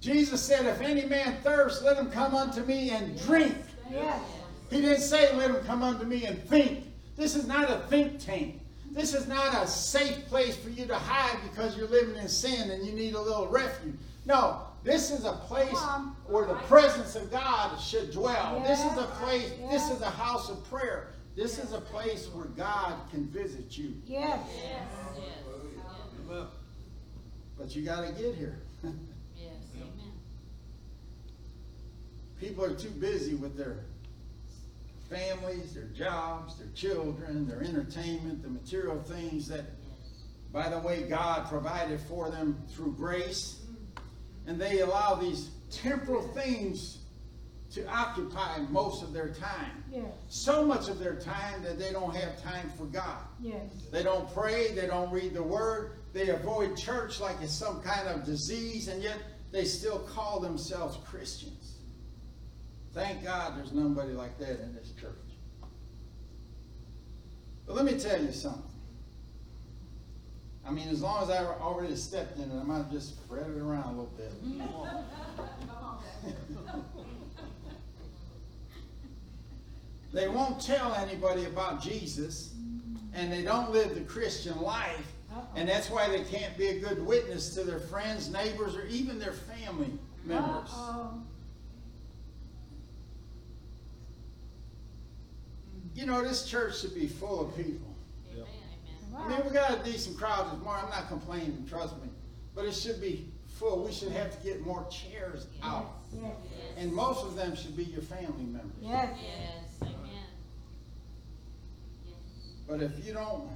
Jesus 0.01 0.41
said, 0.41 0.65
If 0.65 0.81
any 0.81 1.05
man 1.05 1.37
thirst, 1.43 1.83
let 1.83 1.97
him 1.97 2.09
come 2.09 2.33
unto 2.33 2.63
me 2.63 2.89
and 2.89 3.19
drink. 3.21 3.55
Yes. 3.91 4.19
He 4.71 4.81
didn't 4.81 5.01
say, 5.01 5.35
Let 5.35 5.51
him 5.51 5.63
come 5.65 5.83
unto 5.83 6.05
me 6.05 6.25
and 6.25 6.41
think. 6.43 6.85
This 7.17 7.35
is 7.35 7.47
not 7.47 7.69
a 7.69 7.79
think 7.89 8.19
tank. 8.19 8.61
This 8.91 9.13
is 9.13 9.27
not 9.27 9.53
a 9.61 9.67
safe 9.67 10.25
place 10.27 10.55
for 10.55 10.69
you 10.69 10.85
to 10.85 10.95
hide 10.95 11.37
because 11.49 11.75
you're 11.77 11.87
living 11.87 12.15
in 12.15 12.27
sin 12.27 12.71
and 12.71 12.85
you 12.85 12.93
need 12.93 13.13
a 13.15 13.21
little 13.21 13.47
refuge. 13.47 13.95
No, 14.25 14.61
this 14.83 15.11
is 15.11 15.25
a 15.25 15.33
place 15.33 15.77
where 16.25 16.45
the 16.45 16.55
presence 16.55 17.15
of 17.15 17.29
God 17.31 17.77
should 17.79 18.11
dwell. 18.11 18.61
This 18.65 18.79
is 18.79 18.97
a 18.97 19.01
Yes. 19.01 19.17
place, 19.19 19.51
this 19.69 19.89
is 19.89 20.01
a 20.01 20.09
house 20.09 20.49
of 20.49 20.63
prayer. 20.69 21.09
This 21.35 21.59
is 21.59 21.73
a 21.73 21.81
place 21.81 22.27
where 22.33 22.45
God 22.45 22.95
can 23.11 23.27
visit 23.27 23.77
you. 23.77 23.93
Yes. 24.05 24.39
But 27.57 27.75
you 27.75 27.83
got 27.83 28.05
to 28.07 28.13
get 28.13 28.35
here. 28.35 28.59
Yes, 28.83 29.53
amen. 29.75 30.11
People 32.39 32.63
are 32.63 32.73
too 32.73 32.89
busy 32.89 33.35
with 33.35 33.55
their 33.57 33.85
families, 35.09 35.73
their 35.73 35.85
jobs, 35.85 36.57
their 36.57 36.69
children, 36.75 37.47
their 37.47 37.61
entertainment, 37.61 38.43
the 38.43 38.49
material 38.49 39.01
things 39.01 39.47
that, 39.47 39.65
by 40.51 40.69
the 40.69 40.79
way, 40.79 41.03
God 41.03 41.47
provided 41.47 41.99
for 42.01 42.29
them 42.29 42.57
through 42.69 42.93
grace. 42.93 43.61
And 44.45 44.59
they 44.59 44.79
allow 44.79 45.15
these 45.15 45.49
temporal 45.69 46.27
things 46.29 46.99
to 47.71 47.85
occupy 47.87 48.59
most 48.69 49.03
of 49.03 49.11
their 49.13 49.29
time. 49.29 49.83
Yes. 49.91 50.05
So 50.29 50.65
much 50.65 50.87
of 50.87 50.99
their 50.99 51.15
time 51.15 51.61
that 51.63 51.77
they 51.77 51.91
don't 51.91 52.15
have 52.15 52.41
time 52.41 52.71
for 52.77 52.85
God. 52.85 53.19
Yes. 53.41 53.61
They 53.91 54.03
don't 54.03 54.33
pray, 54.33 54.71
they 54.71 54.87
don't 54.87 55.11
read 55.11 55.33
the 55.33 55.43
word, 55.43 55.97
they 56.13 56.29
avoid 56.29 56.77
church 56.77 57.19
like 57.19 57.35
it's 57.41 57.53
some 57.53 57.81
kind 57.81 58.07
of 58.07 58.25
disease, 58.25 58.87
and 58.87 59.03
yet 59.03 59.17
they 59.51 59.65
still 59.65 59.99
call 59.99 60.39
themselves 60.39 60.97
Christians. 61.05 61.66
Thank 62.97 63.23
God 63.23 63.55
there's 63.55 63.73
nobody 63.73 64.11
like 64.13 64.39
that 64.39 64.59
in 64.59 64.73
this 64.73 64.91
church. 64.99 65.13
But 67.67 67.75
let 67.75 67.85
me 67.85 67.99
tell 67.99 68.19
you 68.19 68.31
something. 68.31 68.63
I 70.67 70.71
mean, 70.71 70.89
as 70.89 71.03
long 71.03 71.21
as 71.21 71.29
I 71.29 71.45
already 71.45 71.95
stepped 71.95 72.39
in 72.39 72.49
it, 72.49 72.59
I 72.59 72.63
might 72.63 72.77
have 72.77 72.91
just 72.91 73.09
spread 73.09 73.51
it 73.51 73.61
around 73.61 73.83
a 73.83 73.89
little 73.89 74.11
bit. 74.17 74.31
they 80.13 80.27
won't 80.27 80.59
tell 80.59 80.95
anybody 80.95 81.45
about 81.45 81.79
Jesus, 81.79 82.55
and 83.13 83.31
they 83.31 83.43
don't 83.43 83.69
live 83.71 83.93
the 83.93 84.01
Christian 84.01 84.59
life, 84.59 85.13
and 85.55 85.69
that's 85.69 85.91
why 85.91 86.09
they 86.09 86.23
can't 86.23 86.57
be 86.57 86.69
a 86.69 86.79
good 86.79 87.05
witness 87.05 87.53
to 87.53 87.63
their 87.63 87.79
friends, 87.79 88.31
neighbors, 88.31 88.75
or 88.75 88.87
even 88.87 89.19
their 89.19 89.33
family 89.33 89.93
members. 90.25 90.71
Uh-oh. 90.73 91.21
You 95.97 96.05
know, 96.05 96.21
this 96.21 96.45
church 96.45 96.79
should 96.79 96.93
be 96.93 97.07
full 97.07 97.41
of 97.41 97.57
people. 97.57 97.95
Amen, 98.31 98.45
amen. 99.15 99.25
I 99.25 99.29
mean, 99.29 99.47
we 99.47 99.51
got 99.51 99.81
a 99.81 99.83
decent 99.83 100.15
crowd 100.15 100.45
this 100.53 100.63
morning. 100.63 100.83
I'm 100.85 100.91
not 100.91 101.07
complaining, 101.07 101.65
trust 101.67 101.95
me. 102.03 102.09
But 102.53 102.65
it 102.65 102.75
should 102.75 103.01
be 103.01 103.31
full. 103.47 103.83
We 103.83 103.91
should 103.91 104.11
have 104.11 104.29
to 104.37 104.47
get 104.47 104.63
more 104.63 104.85
chairs 104.91 105.47
out. 105.63 105.95
Yes. 106.13 106.35
And 106.77 106.93
most 106.93 107.25
of 107.25 107.35
them 107.35 107.55
should 107.55 107.75
be 107.75 107.85
your 107.85 108.03
family 108.03 108.43
members. 108.43 108.77
Yes. 108.79 109.17
Yes, 109.19 109.81
amen. 109.81 109.95
Yes. 112.05 112.15
But 112.67 112.83
if 112.83 113.03
you 113.03 113.13
don't 113.13 113.49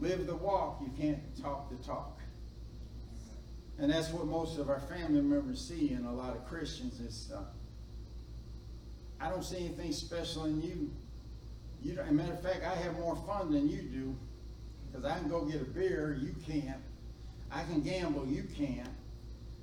live 0.00 0.26
the 0.26 0.34
walk, 0.34 0.82
you 0.82 0.90
can't 1.00 1.20
talk 1.40 1.70
the 1.70 1.76
talk. 1.86 2.18
And 3.78 3.92
that's 3.92 4.10
what 4.10 4.26
most 4.26 4.58
of 4.58 4.68
our 4.68 4.80
family 4.80 5.20
members 5.20 5.60
see 5.64 5.92
in 5.92 6.04
a 6.04 6.12
lot 6.12 6.34
of 6.34 6.44
Christians 6.48 6.98
is, 6.98 7.32
uh, 7.32 7.44
I 9.22 9.30
don't 9.30 9.44
see 9.44 9.58
anything 9.58 9.92
special 9.92 10.46
in 10.46 10.60
you. 10.60 10.90
You 11.80 11.94
don't, 11.94 12.06
as 12.06 12.10
a 12.10 12.14
matter 12.14 12.32
of 12.32 12.42
fact, 12.42 12.64
I 12.64 12.74
have 12.74 12.98
more 12.98 13.16
fun 13.26 13.52
than 13.52 13.68
you 13.68 13.82
do. 13.82 14.16
Because 14.90 15.04
I 15.04 15.18
can 15.18 15.28
go 15.28 15.44
get 15.44 15.62
a 15.62 15.64
beer, 15.64 16.18
you 16.20 16.34
can't. 16.46 16.80
I 17.50 17.62
can 17.64 17.82
gamble, 17.82 18.26
you 18.26 18.44
can't. 18.56 18.88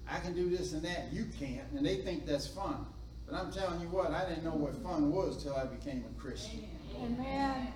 I 0.07 0.20
can 0.20 0.34
do 0.34 0.49
this 0.49 0.74
and 0.74 0.82
that, 0.84 1.12
you 1.12 1.26
can't. 1.39 1.70
And 1.76 1.86
they 1.86 1.97
think 1.97 2.26
that's 2.26 2.47
fun. 2.47 2.86
But 3.28 3.36
I'm 3.36 3.51
telling 3.51 3.82
you 3.82 3.89
what, 3.89 4.12
I 4.12 4.28
didn't 4.28 4.43
know 4.43 4.55
what 4.55 4.76
fun 4.82 5.12
was 5.12 5.43
till 5.43 5.55
I 5.55 5.66
became 5.66 6.03
a 6.10 6.22
Christian. 6.22 6.66
Amen. 7.03 7.68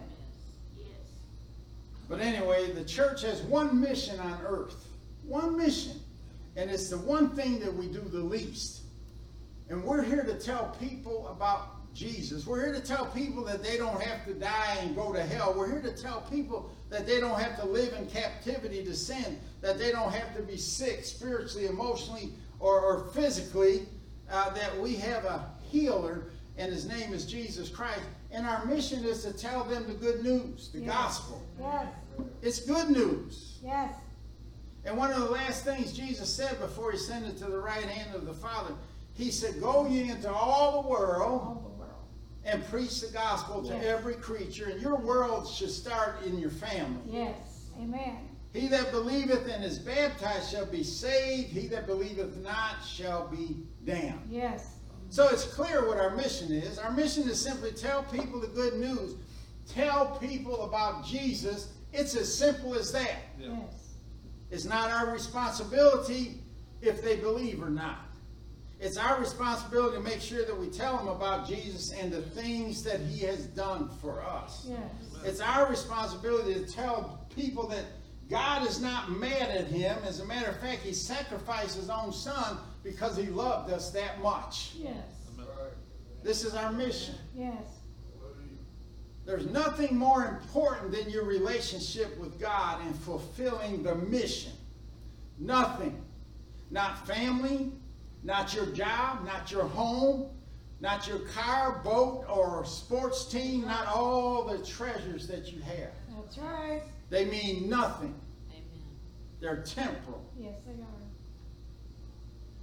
Yes. 0.77 0.88
But 2.09 2.21
anyway, 2.21 2.71
the 2.71 2.86
church 2.86 3.21
has 3.23 3.41
one 3.43 3.79
mission 3.79 4.19
on 4.19 4.39
earth. 4.45 4.88
One 5.23 5.57
mission. 5.57 5.99
And 6.55 6.71
it's 6.71 6.89
the 6.89 6.97
one 6.97 7.36
thing 7.36 7.59
that 7.59 7.73
we 7.73 7.88
do 7.88 8.01
the 8.01 8.19
least. 8.19 8.81
And 9.69 9.84
we're 9.84 10.03
here 10.03 10.23
to 10.23 10.39
tell 10.39 10.75
people 10.79 11.27
about 11.27 11.72
Jesus. 11.93 12.45
We're 12.47 12.61
here 12.65 12.73
to 12.73 12.81
tell 12.81 13.05
people 13.05 13.43
that 13.45 13.63
they 13.63 13.77
don't 13.77 14.01
have 14.01 14.25
to 14.25 14.33
die 14.33 14.77
and 14.81 14.95
go 14.95 15.13
to 15.13 15.21
hell. 15.21 15.53
We're 15.55 15.69
here 15.69 15.81
to 15.81 15.95
tell 16.01 16.21
people 16.21 16.71
that 16.89 17.05
they 17.05 17.19
don't 17.19 17.39
have 17.39 17.59
to 17.59 17.65
live 17.65 17.93
in 17.93 18.07
captivity 18.07 18.83
to 18.85 18.95
sin, 18.95 19.39
that 19.61 19.77
they 19.77 19.91
don't 19.91 20.11
have 20.11 20.35
to 20.35 20.41
be 20.41 20.57
sick 20.57 21.03
spiritually, 21.05 21.67
emotionally, 21.67 22.31
or, 22.59 22.79
or 22.79 23.07
physically, 23.13 23.87
uh, 24.31 24.49
that 24.51 24.79
we 24.79 24.95
have 24.95 25.25
a 25.25 25.45
healer, 25.61 26.25
and 26.57 26.71
his 26.71 26.87
name 26.87 27.13
is 27.13 27.25
Jesus 27.25 27.69
Christ. 27.69 28.01
And 28.31 28.45
our 28.45 28.65
mission 28.65 29.03
is 29.03 29.23
to 29.23 29.33
tell 29.33 29.63
them 29.63 29.85
the 29.87 29.93
good 29.93 30.23
news, 30.23 30.69
the 30.73 30.79
Yes. 30.79 30.87
gospel. 30.89 31.41
Yes. 31.59 31.87
It's 32.41 32.59
good 32.65 32.89
news. 32.89 33.59
Yes. 33.63 33.93
And 34.85 34.97
one 34.97 35.11
of 35.11 35.19
the 35.19 35.29
last 35.29 35.63
things 35.63 35.93
Jesus 35.93 36.33
said 36.33 36.59
before 36.59 36.91
he 36.91 36.97
sent 36.97 37.25
it 37.25 37.37
to 37.37 37.45
the 37.45 37.57
right 37.57 37.85
hand 37.85 38.15
of 38.15 38.25
the 38.25 38.33
Father, 38.33 38.73
he 39.13 39.31
said, 39.31 39.61
Go 39.61 39.87
ye 39.87 40.09
into 40.09 40.31
all 40.31 40.81
the 40.81 40.89
world 40.89 41.21
All 41.21 41.39
the 41.39 41.45
world. 41.61 41.72
And 42.45 42.65
preach 42.67 43.01
the 43.01 43.11
gospel 43.11 43.63
to 43.63 43.87
every 43.87 44.15
creature. 44.15 44.69
And 44.69 44.81
your 44.81 44.97
world 44.97 45.47
should 45.47 45.71
start 45.71 46.23
in 46.25 46.37
your 46.37 46.49
family. 46.49 47.01
Yes. 47.07 47.67
Amen. 47.79 48.29
He 48.53 48.67
that 48.67 48.91
believeth 48.91 49.47
and 49.47 49.63
is 49.63 49.79
baptized 49.79 50.51
shall 50.51 50.65
be 50.65 50.83
saved. 50.83 51.49
He 51.49 51.67
that 51.67 51.87
believeth 51.87 52.37
not 52.37 52.83
shall 52.85 53.27
be 53.27 53.57
damned. 53.83 54.27
Yes. 54.29 54.75
So 55.09 55.27
it's 55.29 55.45
clear 55.45 55.87
what 55.87 55.97
our 55.97 56.15
mission 56.15 56.51
is. 56.51 56.77
Our 56.77 56.91
mission 56.91 57.29
is 57.29 57.41
simply 57.41 57.71
tell 57.71 58.03
people 58.03 58.39
the 58.39 58.47
good 58.47 58.75
news. 58.75 59.15
Tell 59.67 60.17
people 60.17 60.63
about 60.63 61.05
Jesus. 61.05 61.73
It's 61.93 62.15
as 62.15 62.33
simple 62.33 62.75
as 62.75 62.91
that. 62.91 63.21
Yes. 63.39 63.93
It's 64.51 64.65
not 64.65 64.91
our 64.91 65.11
responsibility 65.11 66.41
if 66.81 67.01
they 67.01 67.15
believe 67.15 67.63
or 67.63 67.69
not. 67.69 68.03
It's 68.84 68.97
our 68.97 69.17
responsibility 69.17 69.95
to 69.95 70.03
make 70.03 70.19
sure 70.19 70.43
that 70.43 70.59
we 70.59 70.67
tell 70.67 70.97
them 70.97 71.07
about 71.07 71.47
Jesus 71.47 71.93
and 71.93 72.11
the 72.11 72.21
things 72.21 72.84
that 72.84 72.99
he 72.99 73.25
has 73.25 73.45
done 73.45 73.89
for 74.01 74.21
us. 74.21 74.65
Yes. 74.67 74.81
It's 75.23 75.39
our 75.39 75.69
responsibility 75.69 76.53
to 76.55 76.65
tell 76.65 77.25
people 77.34 77.65
that 77.69 77.86
God 78.29 78.67
is 78.67 78.81
not 78.81 79.09
mad 79.09 79.49
at 79.51 79.67
him. 79.67 79.97
As 80.05 80.19
a 80.19 80.25
matter 80.25 80.49
of 80.49 80.59
fact, 80.59 80.81
he 80.81 80.91
sacrificed 80.91 81.77
his 81.77 81.89
own 81.89 82.11
son 82.11 82.57
because 82.84 83.15
he 83.15 83.27
loved 83.27 83.71
us 83.71 83.89
that 83.91 84.21
much. 84.21 84.73
Yes. 84.75 84.97
This 86.21 86.43
is 86.43 86.53
our 86.53 86.73
mission. 86.73 87.15
Yes. 87.34 87.63
There's 89.25 89.45
nothing 89.45 89.95
more 89.95 90.25
important 90.25 90.91
than 90.91 91.09
your 91.09 91.23
relationship 91.23 92.17
with 92.19 92.38
God 92.38 92.81
and 92.86 92.93
fulfilling 92.93 93.81
the 93.81 93.95
mission. 93.95 94.51
Nothing. 95.39 96.03
Not 96.69 97.07
family, 97.07 97.71
not 98.24 98.53
your 98.53 98.67
job, 98.67 99.26
not 99.26 99.51
your 99.51 99.65
home, 99.65 100.30
not 100.80 101.07
your 101.07 101.19
car, 101.19 101.82
boat, 101.84 102.26
or 102.30 102.65
sports 102.65 103.26
team, 103.26 103.65
not 103.65 103.88
all 103.88 104.45
the 104.45 104.65
treasures 104.65 105.28
that 105.28 105.51
you 105.51 105.61
have. 105.61 105.91
That's 106.15 106.38
right. 106.38 106.82
They 107.09 107.26
mean 107.26 107.69
nothing. 107.69 108.15
Amen. 108.49 108.63
They're 109.39 109.63
temporal. 109.63 110.24
Yes, 110.38 110.55
they 110.65 110.82
are. 110.82 110.88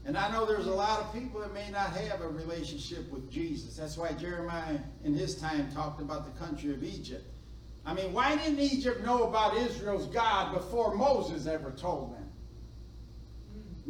And 0.06 0.16
I 0.16 0.30
know 0.32 0.46
there's 0.46 0.66
a 0.66 0.72
lot 0.72 1.00
of 1.00 1.12
people 1.12 1.40
that 1.40 1.52
may 1.52 1.70
not 1.70 1.94
have 1.94 2.22
a 2.22 2.28
relationship 2.28 3.10
with 3.12 3.30
Jesus. 3.30 3.76
That's 3.76 3.98
why 3.98 4.12
Jeremiah 4.12 4.78
in 5.04 5.14
his 5.14 5.36
time 5.36 5.70
talked 5.70 6.00
about 6.00 6.24
the 6.24 6.44
country 6.44 6.72
of 6.72 6.82
Egypt. 6.82 7.24
I 7.84 7.94
mean, 7.94 8.12
why 8.12 8.36
didn't 8.36 8.60
Egypt 8.60 9.04
know 9.04 9.24
about 9.24 9.56
Israel's 9.56 10.06
God 10.06 10.54
before 10.54 10.94
Moses 10.94 11.46
ever 11.46 11.70
told 11.70 12.14
them? 12.14 12.29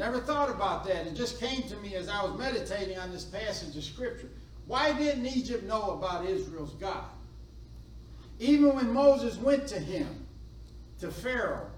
Never 0.01 0.19
thought 0.19 0.49
about 0.49 0.85
that. 0.87 1.07
It 1.07 1.15
just 1.15 1.39
came 1.39 1.63
to 1.65 1.77
me 1.77 1.95
as 1.95 2.09
I 2.09 2.25
was 2.25 2.39
meditating 2.39 2.97
on 2.97 3.13
this 3.13 3.25
passage 3.25 3.77
of 3.77 3.85
Scripture. 3.85 4.31
Why 4.67 4.95
didn't 4.95 5.27
Egypt 5.27 5.65
know 5.65 5.91
about 5.91 6.25
Israel's 6.25 6.73
God? 6.77 7.05
Even 8.39 8.75
when 8.75 8.95
Moses 8.95 9.37
went 9.37 9.67
to 9.67 9.79
him, 9.79 10.27
to 11.01 11.11
Pharaoh, 11.11 11.71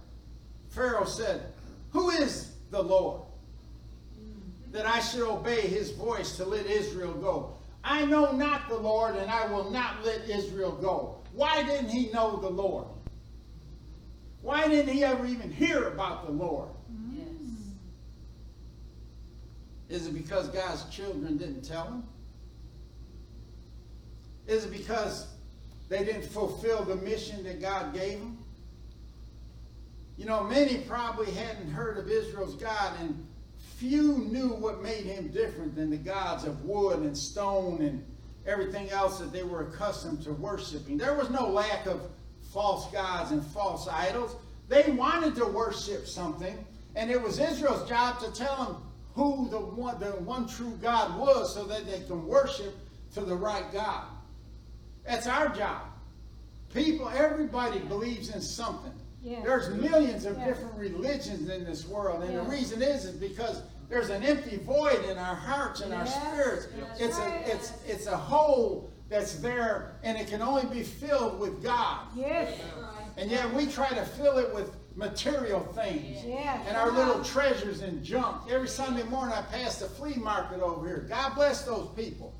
Pharaoh 0.68 1.04
said, 1.04 1.52
Who 1.90 2.10
is 2.10 2.52
the 2.70 2.80
Lord? 2.80 3.22
That 4.70 4.86
I 4.86 5.00
should 5.00 5.28
obey 5.28 5.62
his 5.62 5.90
voice 5.90 6.36
to 6.36 6.44
let 6.44 6.66
Israel 6.66 7.14
go. 7.14 7.54
I 7.82 8.04
know 8.04 8.30
not 8.30 8.68
the 8.68 8.78
Lord, 8.78 9.16
and 9.16 9.28
I 9.32 9.48
will 9.48 9.68
not 9.72 10.04
let 10.04 10.30
Israel 10.30 10.78
go. 10.80 11.16
Why 11.32 11.64
didn't 11.64 11.88
he 11.88 12.08
know 12.12 12.36
the 12.36 12.50
Lord? 12.50 12.86
Why 14.42 14.68
didn't 14.68 14.94
he 14.94 15.02
ever 15.02 15.26
even 15.26 15.50
hear 15.50 15.88
about 15.88 16.24
the 16.26 16.32
Lord? 16.32 16.68
Yes. 17.12 17.26
Is 19.92 20.06
it 20.06 20.14
because 20.14 20.48
God's 20.48 20.84
children 20.86 21.36
didn't 21.36 21.62
tell 21.62 21.84
him? 21.84 22.02
Is 24.46 24.64
it 24.64 24.72
because 24.72 25.26
they 25.90 26.02
didn't 26.02 26.24
fulfill 26.24 26.82
the 26.82 26.96
mission 26.96 27.44
that 27.44 27.60
God 27.60 27.92
gave 27.92 28.18
them? 28.18 28.38
You 30.16 30.24
know, 30.24 30.44
many 30.44 30.78
probably 30.78 31.30
hadn't 31.32 31.70
heard 31.70 31.98
of 31.98 32.10
Israel's 32.10 32.54
God, 32.54 32.94
and 33.00 33.26
few 33.76 34.16
knew 34.16 34.48
what 34.54 34.82
made 34.82 35.04
him 35.04 35.28
different 35.28 35.74
than 35.74 35.90
the 35.90 35.98
gods 35.98 36.44
of 36.44 36.64
wood 36.64 37.00
and 37.00 37.16
stone 37.16 37.82
and 37.82 38.02
everything 38.46 38.88
else 38.88 39.18
that 39.18 39.30
they 39.30 39.42
were 39.42 39.68
accustomed 39.68 40.22
to 40.22 40.32
worshiping. 40.32 40.96
There 40.96 41.14
was 41.14 41.28
no 41.28 41.50
lack 41.50 41.84
of 41.84 42.00
false 42.50 42.90
gods 42.92 43.30
and 43.30 43.44
false 43.44 43.88
idols. 43.88 44.36
They 44.68 44.90
wanted 44.92 45.34
to 45.34 45.44
worship 45.44 46.06
something, 46.06 46.64
and 46.96 47.10
it 47.10 47.20
was 47.20 47.38
Israel's 47.38 47.86
job 47.86 48.20
to 48.20 48.32
tell 48.32 48.64
them 48.64 48.91
who 49.14 49.48
the 49.50 49.58
one, 49.58 49.98
the 50.00 50.12
one 50.12 50.46
true 50.48 50.78
God 50.80 51.18
was 51.18 51.54
so 51.54 51.64
that 51.64 51.86
they 51.86 52.00
can 52.00 52.26
worship 52.26 52.74
to 53.14 53.20
the 53.20 53.34
right 53.34 53.70
God. 53.72 54.04
That's 55.06 55.26
our 55.26 55.48
job. 55.50 55.82
People, 56.72 57.08
everybody 57.10 57.80
believes 57.80 58.30
in 58.34 58.40
something. 58.40 58.92
Yes. 59.22 59.42
There's 59.44 59.68
millions 59.74 60.24
of 60.24 60.36
Yes. 60.38 60.48
different 60.48 60.74
religions 60.76 61.48
in 61.48 61.64
this 61.64 61.86
world, 61.86 62.22
and 62.22 62.32
Yes. 62.32 62.44
the 62.44 62.50
reason 62.50 62.82
is 62.82 63.04
is 63.04 63.12
because 63.16 63.62
there's 63.88 64.08
an 64.08 64.22
empty 64.22 64.56
void 64.56 65.04
in 65.04 65.18
our 65.18 65.34
hearts 65.34 65.80
and 65.82 65.92
our 65.92 66.06
spirits. 66.06 66.66
That's 66.78 67.00
It's 67.00 67.18
right. 67.18 67.46
a 67.46 67.54
it's 67.54 67.72
it's 67.86 68.06
a 68.06 68.16
hole 68.16 68.90
that's 69.10 69.34
there, 69.36 69.92
and 70.02 70.16
it 70.16 70.28
can 70.28 70.40
only 70.40 70.64
be 70.66 70.82
filled 70.82 71.38
with 71.38 71.62
God. 71.62 72.06
Yes, 72.16 72.58
And 73.18 73.30
yet 73.30 73.52
we 73.52 73.66
try 73.66 73.90
to 73.90 74.04
fill 74.06 74.38
it 74.38 74.54
with 74.54 74.74
material 74.94 75.60
things 75.74 76.24
yes. 76.24 76.64
and 76.68 76.76
our 76.76 76.90
little 76.90 77.22
treasures 77.24 77.80
and 77.80 78.04
junk. 78.04 78.50
Every 78.50 78.68
Sunday 78.68 79.04
morning 79.04 79.34
I 79.34 79.42
pass 79.42 79.78
the 79.78 79.86
flea 79.86 80.16
market 80.16 80.60
over 80.60 80.86
here. 80.86 81.06
God 81.08 81.34
bless 81.34 81.62
those 81.64 81.88
people. 81.96 82.34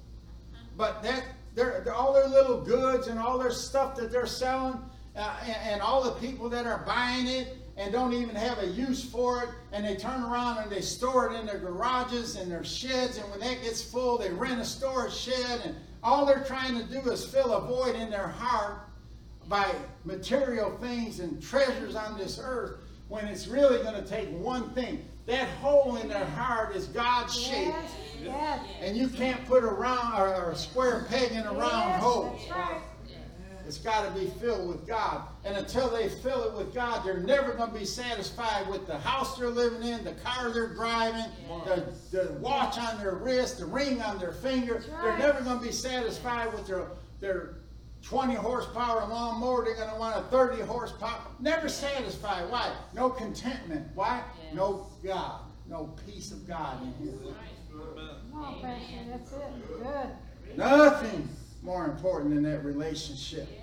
But 0.77 1.03
that 1.03 1.25
they're, 1.55 1.83
they're- 1.85 1.95
all 1.95 2.13
their 2.13 2.29
little 2.29 2.61
goods 2.61 3.09
and 3.09 3.19
all 3.19 3.39
their 3.39 3.51
stuff 3.51 3.97
that 3.97 4.11
they're 4.11 4.27
selling, 4.27 4.79
uh, 5.17 5.37
and, 5.43 5.57
and 5.65 5.83
all 5.83 6.03
the 6.03 6.13
people 6.13 6.49
that 6.49 6.67
are 6.67 6.83
buying 6.87 7.27
it 7.27 7.57
and 7.77 7.93
don't 7.93 8.13
even 8.13 8.35
have 8.35 8.59
a 8.59 8.67
use 8.67 9.05
for 9.05 9.43
it, 9.43 9.49
and 9.73 9.85
they 9.85 9.97
turn 9.97 10.23
around 10.23 10.59
and 10.59 10.71
they 10.71 10.81
store 10.81 11.33
it 11.33 11.39
in 11.39 11.47
their 11.47 11.59
garages 11.59 12.37
and 12.37 12.51
their 12.51 12.65
sheds, 12.65 13.17
and 13.17 13.31
when 13.31 13.41
that 13.41 13.63
gets 13.63 13.83
full, 13.83 14.19
they 14.19 14.31
rent 14.31 14.61
a 14.61 14.65
storage 14.65 15.15
shed, 15.15 15.63
and 15.65 15.75
all 16.03 16.27
they're 16.27 16.45
trying 16.45 16.77
to 16.79 16.85
do 16.85 17.01
is 17.11 17.25
fill 17.25 17.53
a 17.53 17.61
void 17.67 17.95
in 17.97 18.11
their 18.11 18.29
heart 18.29 18.89
by 19.49 19.67
material 20.05 20.77
things 20.79 21.21
and 21.21 21.43
treasures 21.43 21.95
on 21.95 22.19
this 22.19 22.41
earth 22.43 22.81
when 23.09 23.27
it's 23.27 23.47
really 23.47 23.83
going 23.83 23.95
to 23.95 24.09
take 24.09 24.29
one 24.31 24.71
thing. 24.71 25.05
That 25.27 25.49
hole 25.61 25.97
in 25.97 26.09
their 26.09 26.25
heart 26.25 26.75
is 26.75 26.87
God's 26.87 27.39
shape, 27.39 27.69
Yes, 27.69 27.93
yes. 28.23 28.61
and 28.81 28.97
you 28.97 29.09
can't 29.09 29.45
put 29.47 29.63
a 29.63 29.69
round 29.69 30.19
or, 30.19 30.51
a 30.51 30.57
square 30.57 31.07
peg 31.09 31.31
in 31.33 31.43
a 31.47 31.53
round 31.53 31.61
Yes, 31.61 32.03
hole. 32.03 32.39
Right. 32.51 32.81
It's 33.65 33.79
got 33.79 34.13
to 34.13 34.21
be 34.21 34.27
filled 34.41 34.69
with 34.69 34.87
God. 34.87 35.23
And 35.45 35.57
until 35.57 35.89
they 35.89 36.09
fill 36.09 36.45
it 36.45 36.53
with 36.55 36.75
God, 36.75 37.05
they're 37.05 37.21
never 37.21 37.53
going 37.53 37.73
to 37.73 37.79
be 37.79 37.85
satisfied 37.85 38.69
with 38.69 38.87
the 38.89 38.99
house 38.99 39.39
they're 39.39 39.49
living 39.49 39.83
in, 39.89 40.03
the 40.05 40.13
car 40.15 40.51
they're 40.51 40.75
driving, 40.75 41.25
the, 41.65 41.85
the 42.11 42.33
watch 42.35 42.77
on 42.77 42.99
their 42.99 43.15
wrist, 43.15 43.61
the 43.61 43.65
ring 43.67 44.03
on 44.03 44.19
their 44.19 44.33
finger. 44.33 44.75
That's 44.75 45.03
They're 45.03 45.19
never 45.19 45.43
going 45.43 45.59
to 45.61 45.65
be 45.65 45.73
satisfied 45.73 46.53
with 46.53 46.67
their, 46.67 46.89
their 47.21 47.55
20 48.03 48.35
horsepower 48.35 49.07
lawnmower. 49.09 49.65
They're 49.65 49.77
going 49.77 49.91
to 49.91 49.97
want 49.97 50.17
a 50.17 50.23
30 50.29 50.63
horsepower. 50.63 51.21
Never 51.41 51.69
satisfied. 51.69 52.51
Why? 52.51 52.75
No 52.95 53.11
contentment. 53.11 53.87
Why? 53.95 54.23
Yes. 54.45 54.55
No 54.55 54.87
God. 55.05 55.41
No 55.69 55.95
peace 56.07 56.33
of 56.33 56.47
God 56.47 56.83
in 56.83 56.93
here. 57.07 57.15
Come 57.71 58.43
on, 58.43 58.61
Pastor, 58.61 58.95
that's 59.09 59.33
it. 59.33 59.83
Good. 59.83 60.59
Nothing 60.59 61.29
more 61.63 61.87
important 61.87 62.35
than 62.35 62.43
that 62.43 62.65
relationship. 62.65 63.49
Yes. 63.51 63.63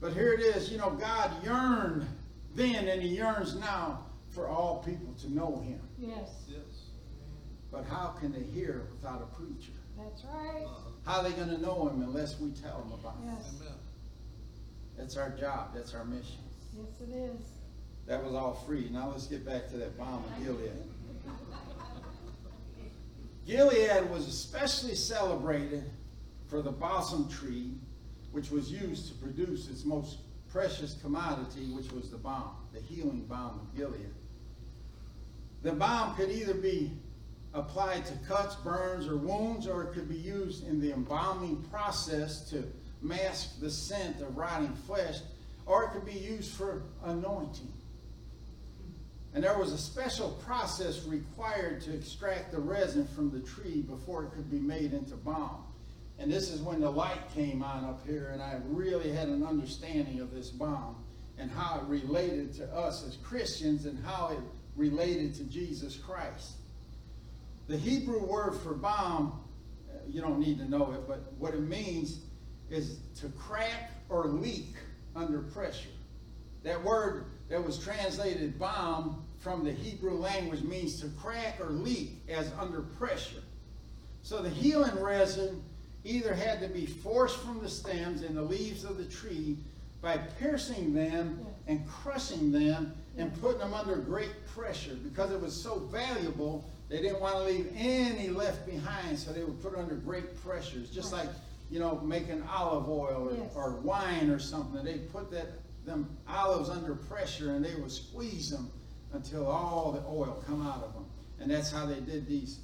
But 0.00 0.12
here 0.12 0.32
it 0.32 0.40
is, 0.40 0.70
you 0.70 0.78
know, 0.78 0.90
God 0.90 1.30
yearned 1.42 2.06
then 2.54 2.86
and 2.88 3.02
he 3.02 3.08
yearns 3.08 3.56
now 3.56 4.06
for 4.30 4.46
all 4.46 4.82
people 4.84 5.14
to 5.20 5.32
know 5.32 5.60
him. 5.60 5.80
Yes. 5.98 6.44
Yes, 6.46 6.60
But 7.72 7.84
how 7.86 8.14
can 8.20 8.32
they 8.32 8.42
hear 8.42 8.88
without 8.92 9.22
a 9.22 9.36
preacher? 9.36 9.72
That's 9.98 10.24
right. 10.24 10.66
How 11.04 11.18
are 11.18 11.24
they 11.24 11.32
going 11.32 11.48
to 11.48 11.60
know 11.60 11.88
him 11.88 12.02
unless 12.02 12.38
we 12.38 12.50
tell 12.50 12.80
them 12.80 12.92
about 12.92 13.16
him? 13.22 13.36
Yes, 13.38 13.54
That's 14.98 15.16
our 15.16 15.30
job. 15.30 15.70
That's 15.74 15.94
our 15.94 16.04
mission. 16.04 16.38
yes 16.76 17.00
it 17.00 17.12
is. 17.14 17.40
That 18.06 18.22
was 18.24 18.34
all 18.34 18.54
free. 18.66 18.88
Now 18.92 19.10
let's 19.10 19.26
get 19.26 19.44
back 19.44 19.68
to 19.70 19.76
that 19.78 19.96
balm 19.98 20.22
of 20.24 20.44
Gilead. 20.44 20.70
Gilead 23.46 24.10
was 24.10 24.26
especially 24.28 24.94
celebrated 24.94 25.84
for 26.48 26.62
the 26.62 26.72
balsam 26.72 27.28
tree, 27.28 27.72
which 28.32 28.50
was 28.50 28.70
used 28.70 29.08
to 29.08 29.14
produce 29.14 29.68
its 29.68 29.84
most 29.84 30.18
precious 30.50 30.94
commodity, 31.02 31.66
which 31.72 31.90
was 31.92 32.10
the 32.10 32.16
balm, 32.16 32.50
the 32.72 32.80
healing 32.80 33.24
balm 33.28 33.60
of 33.60 33.76
Gilead. 33.76 34.10
The 35.62 35.72
balm 35.72 36.14
could 36.16 36.30
either 36.30 36.54
be 36.54 36.92
applied 37.56 38.04
to 38.04 38.12
cuts, 38.28 38.54
burns, 38.56 39.08
or 39.08 39.16
wounds, 39.16 39.66
or 39.66 39.82
it 39.82 39.94
could 39.94 40.08
be 40.08 40.16
used 40.16 40.66
in 40.68 40.80
the 40.80 40.92
embalming 40.92 41.62
process 41.70 42.48
to 42.50 42.62
mask 43.00 43.60
the 43.60 43.70
scent 43.70 44.20
of 44.20 44.36
rotting 44.36 44.74
flesh, 44.86 45.16
or 45.64 45.84
it 45.84 45.90
could 45.90 46.04
be 46.04 46.12
used 46.12 46.52
for 46.52 46.82
anointing. 47.04 47.72
And 49.34 49.42
there 49.42 49.58
was 49.58 49.72
a 49.72 49.78
special 49.78 50.30
process 50.46 51.04
required 51.04 51.80
to 51.82 51.94
extract 51.94 52.52
the 52.52 52.60
resin 52.60 53.06
from 53.08 53.30
the 53.30 53.40
tree 53.40 53.82
before 53.82 54.24
it 54.24 54.30
could 54.32 54.50
be 54.50 54.58
made 54.58 54.92
into 54.92 55.16
balm. 55.16 55.64
And 56.18 56.32
this 56.32 56.50
is 56.50 56.60
when 56.60 56.80
the 56.80 56.90
light 56.90 57.20
came 57.34 57.62
on 57.62 57.84
up 57.84 58.06
here, 58.06 58.30
and 58.32 58.40
I 58.40 58.58
really 58.66 59.12
had 59.12 59.28
an 59.28 59.44
understanding 59.44 60.20
of 60.20 60.32
this 60.32 60.48
balm 60.50 60.96
and 61.38 61.50
how 61.50 61.80
it 61.80 61.88
related 61.88 62.54
to 62.54 62.74
us 62.74 63.06
as 63.06 63.16
Christians 63.16 63.84
and 63.84 64.02
how 64.04 64.28
it 64.28 64.38
related 64.74 65.34
to 65.34 65.44
Jesus 65.44 65.96
Christ. 65.96 66.55
The 67.68 67.76
Hebrew 67.76 68.24
word 68.24 68.54
for 68.62 68.74
balm, 68.74 69.40
uh, 69.90 69.98
you 70.08 70.20
don't 70.20 70.38
need 70.38 70.58
to 70.58 70.70
know 70.70 70.92
it, 70.92 71.08
but 71.08 71.32
what 71.38 71.54
it 71.54 71.62
means 71.62 72.20
is 72.70 72.98
to 73.20 73.28
crack 73.30 73.90
or 74.08 74.26
leak 74.26 74.74
under 75.16 75.40
pressure. 75.40 75.88
That 76.62 76.82
word 76.82 77.24
that 77.48 77.64
was 77.64 77.78
translated 77.78 78.58
balm 78.58 79.24
from 79.38 79.64
the 79.64 79.72
Hebrew 79.72 80.14
language 80.14 80.62
means 80.62 81.00
to 81.00 81.08
crack 81.20 81.60
or 81.60 81.70
leak 81.70 82.22
as 82.28 82.52
under 82.58 82.80
pressure. 82.80 83.42
So 84.22 84.42
the 84.42 84.50
healing 84.50 85.00
resin 85.00 85.62
either 86.04 86.34
had 86.34 86.60
to 86.60 86.68
be 86.68 86.86
forced 86.86 87.38
from 87.38 87.60
the 87.60 87.68
stems 87.68 88.22
and 88.22 88.36
the 88.36 88.42
leaves 88.42 88.84
of 88.84 88.96
the 88.96 89.04
tree 89.04 89.56
by 90.00 90.16
piercing 90.16 90.92
them 90.92 91.44
and 91.66 91.86
crushing 91.88 92.52
them 92.52 92.94
and 93.16 93.38
putting 93.40 93.58
them 93.58 93.74
under 93.74 93.96
great 93.96 94.46
pressure 94.54 94.94
because 94.94 95.32
it 95.32 95.40
was 95.40 95.54
so 95.54 95.78
valuable 95.90 96.64
they 96.88 97.02
didn't 97.02 97.20
want 97.20 97.34
to 97.34 97.42
leave 97.42 97.72
any 97.76 98.28
left 98.28 98.64
behind 98.66 99.18
so 99.18 99.32
they 99.32 99.42
would 99.42 99.60
put 99.60 99.74
under 99.76 99.94
great 99.94 100.40
pressures, 100.44 100.90
just 100.90 101.12
like 101.12 101.28
you 101.70 101.80
know 101.80 102.00
making 102.00 102.42
olive 102.44 102.88
oil 102.88 103.28
or, 103.30 103.36
Yes. 103.36 103.52
or 103.56 103.72
wine 103.80 104.30
or 104.30 104.38
something. 104.38 104.84
They 104.84 104.98
put 104.98 105.30
that 105.32 105.48
them 105.84 106.16
olives 106.28 106.68
under 106.68 106.94
pressure 106.94 107.54
and 107.54 107.64
they 107.64 107.74
would 107.76 107.90
squeeze 107.92 108.50
them 108.50 108.70
until 109.12 109.46
all 109.46 109.92
the 109.92 110.00
oil 110.08 110.42
come 110.46 110.66
out 110.66 110.82
of 110.82 110.92
them. 110.94 111.04
And 111.40 111.50
that's 111.50 111.70
how 111.70 111.86
they 111.86 112.00
did 112.00 112.26
these 112.26 112.58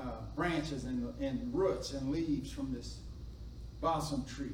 uh, 0.00 0.22
branches 0.34 0.84
and, 0.84 1.12
and 1.20 1.54
roots 1.54 1.92
and 1.92 2.10
leaves 2.10 2.50
from 2.50 2.72
this 2.72 2.98
balsam 3.80 4.24
tree. 4.24 4.50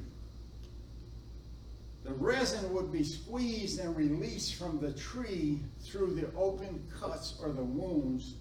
The 2.03 2.13
resin 2.13 2.71
would 2.73 2.91
be 2.91 3.03
squeezed 3.03 3.79
and 3.79 3.95
released 3.97 4.55
from 4.55 4.79
the 4.79 4.93
tree 4.93 5.61
through 5.81 6.13
the 6.13 6.27
open 6.37 6.85
cuts 6.99 7.39
or 7.41 7.51
the 7.51 7.63
wounds 7.63 8.35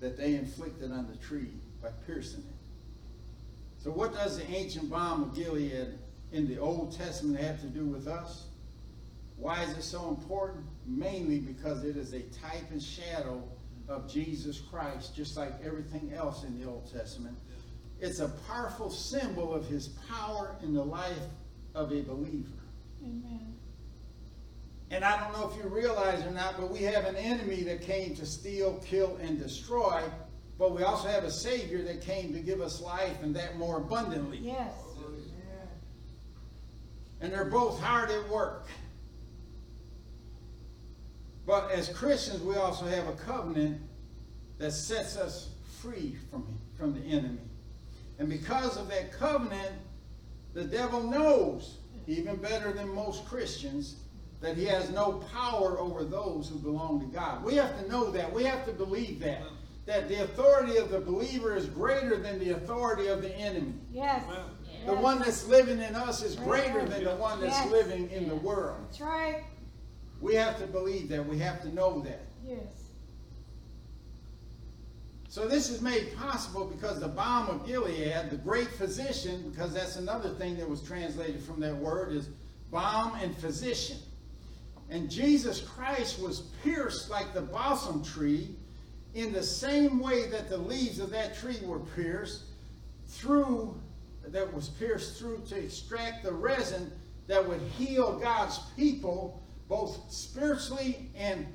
that 0.00 0.16
they 0.16 0.34
inflicted 0.34 0.92
on 0.92 1.08
the 1.08 1.16
tree 1.16 1.52
by 1.82 1.88
piercing 2.06 2.40
it. 2.40 3.82
So, 3.82 3.90
what 3.90 4.12
does 4.12 4.38
the 4.38 4.50
ancient 4.50 4.90
balm 4.90 5.22
of 5.22 5.34
Gilead 5.34 5.98
in 6.32 6.48
the 6.48 6.58
Old 6.58 6.96
Testament 6.96 7.40
have 7.40 7.60
to 7.60 7.66
do 7.66 7.84
with 7.84 8.08
us? 8.08 8.46
Why 9.36 9.62
is 9.62 9.70
it 9.70 9.82
so 9.82 10.08
important? 10.08 10.66
Mainly 10.86 11.38
because 11.38 11.84
it 11.84 11.96
is 11.96 12.12
a 12.12 12.22
type 12.22 12.70
and 12.70 12.82
shadow 12.82 13.42
of 13.88 14.10
Jesus 14.10 14.60
Christ, 14.60 15.14
just 15.14 15.36
like 15.36 15.52
everything 15.64 16.12
else 16.14 16.44
in 16.44 16.58
the 16.60 16.68
Old 16.68 16.90
Testament. 16.92 17.36
It's 18.00 18.20
a 18.20 18.28
powerful 18.48 18.90
symbol 18.90 19.54
of 19.54 19.66
his 19.68 19.88
power 20.08 20.56
in 20.62 20.74
the 20.74 20.84
life 20.84 21.16
of 21.74 21.92
a 21.92 22.02
believer. 22.02 22.48
Amen. 23.02 23.54
And 24.90 25.04
I 25.04 25.20
don't 25.20 25.32
know 25.38 25.50
if 25.50 25.56
you 25.62 25.68
realize 25.68 26.24
or 26.24 26.30
not, 26.30 26.56
but 26.58 26.70
we 26.70 26.78
have 26.80 27.04
an 27.04 27.16
enemy 27.16 27.62
that 27.64 27.82
came 27.82 28.14
to 28.16 28.24
steal, 28.24 28.82
kill, 28.84 29.18
and 29.20 29.38
destroy. 29.38 30.02
But 30.58 30.74
we 30.74 30.82
also 30.82 31.08
have 31.08 31.24
a 31.24 31.30
Savior 31.30 31.82
that 31.82 32.00
came 32.00 32.32
to 32.32 32.40
give 32.40 32.60
us 32.60 32.80
life 32.80 33.22
and 33.22 33.36
that 33.36 33.58
more 33.58 33.76
abundantly. 33.78 34.38
Yes. 34.38 34.72
And 37.20 37.32
they're 37.32 37.44
both 37.44 37.80
hard 37.80 38.10
at 38.10 38.28
work. 38.28 38.68
But 41.46 41.70
as 41.70 41.88
Christians, 41.88 42.42
we 42.42 42.56
also 42.56 42.86
have 42.86 43.08
a 43.08 43.12
covenant 43.12 43.80
that 44.58 44.72
sets 44.72 45.16
us 45.16 45.50
free 45.80 46.16
from, 46.30 46.46
from 46.76 46.94
the 46.94 47.06
enemy. 47.06 47.40
And 48.18 48.28
because 48.28 48.76
of 48.76 48.88
that 48.88 49.12
covenant, 49.12 49.72
the 50.54 50.64
devil 50.64 51.02
knows, 51.02 51.78
even 52.06 52.36
better 52.36 52.72
than 52.72 52.92
most 52.94 53.24
Christians, 53.26 53.96
that 54.40 54.56
he 54.56 54.64
has 54.66 54.90
no 54.90 55.24
power 55.32 55.78
over 55.78 56.04
those 56.04 56.48
who 56.48 56.58
belong 56.58 57.00
to 57.00 57.06
God. 57.06 57.42
We 57.42 57.54
have 57.56 57.80
to 57.82 57.88
know 57.90 58.10
that. 58.12 58.32
We 58.32 58.44
have 58.44 58.64
to 58.66 58.72
believe 58.72 59.20
that. 59.20 59.42
That 59.86 60.08
the 60.08 60.22
authority 60.24 60.76
of 60.76 60.90
the 60.90 61.00
believer 61.00 61.56
is 61.56 61.66
greater 61.66 62.16
than 62.16 62.38
the 62.38 62.50
authority 62.50 63.08
of 63.08 63.22
the 63.22 63.34
enemy. 63.34 63.74
Yes. 63.90 64.24
The 64.86 64.92
Yes. 64.92 65.02
one 65.02 65.18
that's 65.18 65.48
living 65.48 65.80
in 65.80 65.94
us 65.96 66.22
is 66.22 66.36
greater 66.36 66.84
than 66.84 67.02
the 67.04 67.16
one 67.16 67.40
that's 67.40 67.56
Yes. 67.56 67.70
living 67.70 68.10
in 68.10 68.28
the 68.28 68.36
world. 68.36 68.78
That's 68.86 69.00
right. 69.00 69.44
We 70.20 70.34
have 70.34 70.58
to 70.58 70.66
believe 70.66 71.08
that. 71.08 71.26
We 71.26 71.38
have 71.38 71.62
to 71.62 71.74
know 71.74 72.00
that. 72.00 72.26
Yes. 72.44 72.60
So 75.28 75.46
this 75.46 75.68
is 75.68 75.80
made 75.82 76.16
possible 76.16 76.64
because 76.64 77.00
the 77.00 77.08
balm 77.08 77.48
of 77.48 77.66
Gilead, 77.66 78.30
the 78.30 78.36
great 78.36 78.68
physician, 78.68 79.50
because 79.50 79.74
that's 79.74 79.96
another 79.96 80.30
thing 80.30 80.56
that 80.58 80.68
was 80.68 80.82
translated 80.82 81.42
from 81.42 81.60
that 81.60 81.76
word, 81.76 82.12
is 82.12 82.28
balm 82.70 83.14
and 83.20 83.36
physician. 83.36 83.98
And 84.90 85.10
Jesus 85.10 85.60
Christ 85.60 86.20
was 86.20 86.40
pierced 86.62 87.10
like 87.10 87.34
the 87.34 87.42
balsam 87.42 88.02
tree 88.02 88.56
in 89.14 89.32
the 89.32 89.42
same 89.42 90.00
way 90.00 90.28
that 90.28 90.48
the 90.48 90.56
leaves 90.56 90.98
of 90.98 91.10
that 91.10 91.36
tree 91.36 91.58
were 91.62 91.80
pierced 91.80 92.44
through, 93.06 93.78
that 94.26 94.52
was 94.52 94.68
pierced 94.68 95.18
through 95.18 95.42
to 95.48 95.56
extract 95.56 96.24
the 96.24 96.32
resin 96.32 96.92
that 97.26 97.46
would 97.46 97.60
heal 97.76 98.18
God's 98.18 98.58
people 98.76 99.42
both 99.68 100.10
spiritually 100.10 101.10
and 101.14 101.46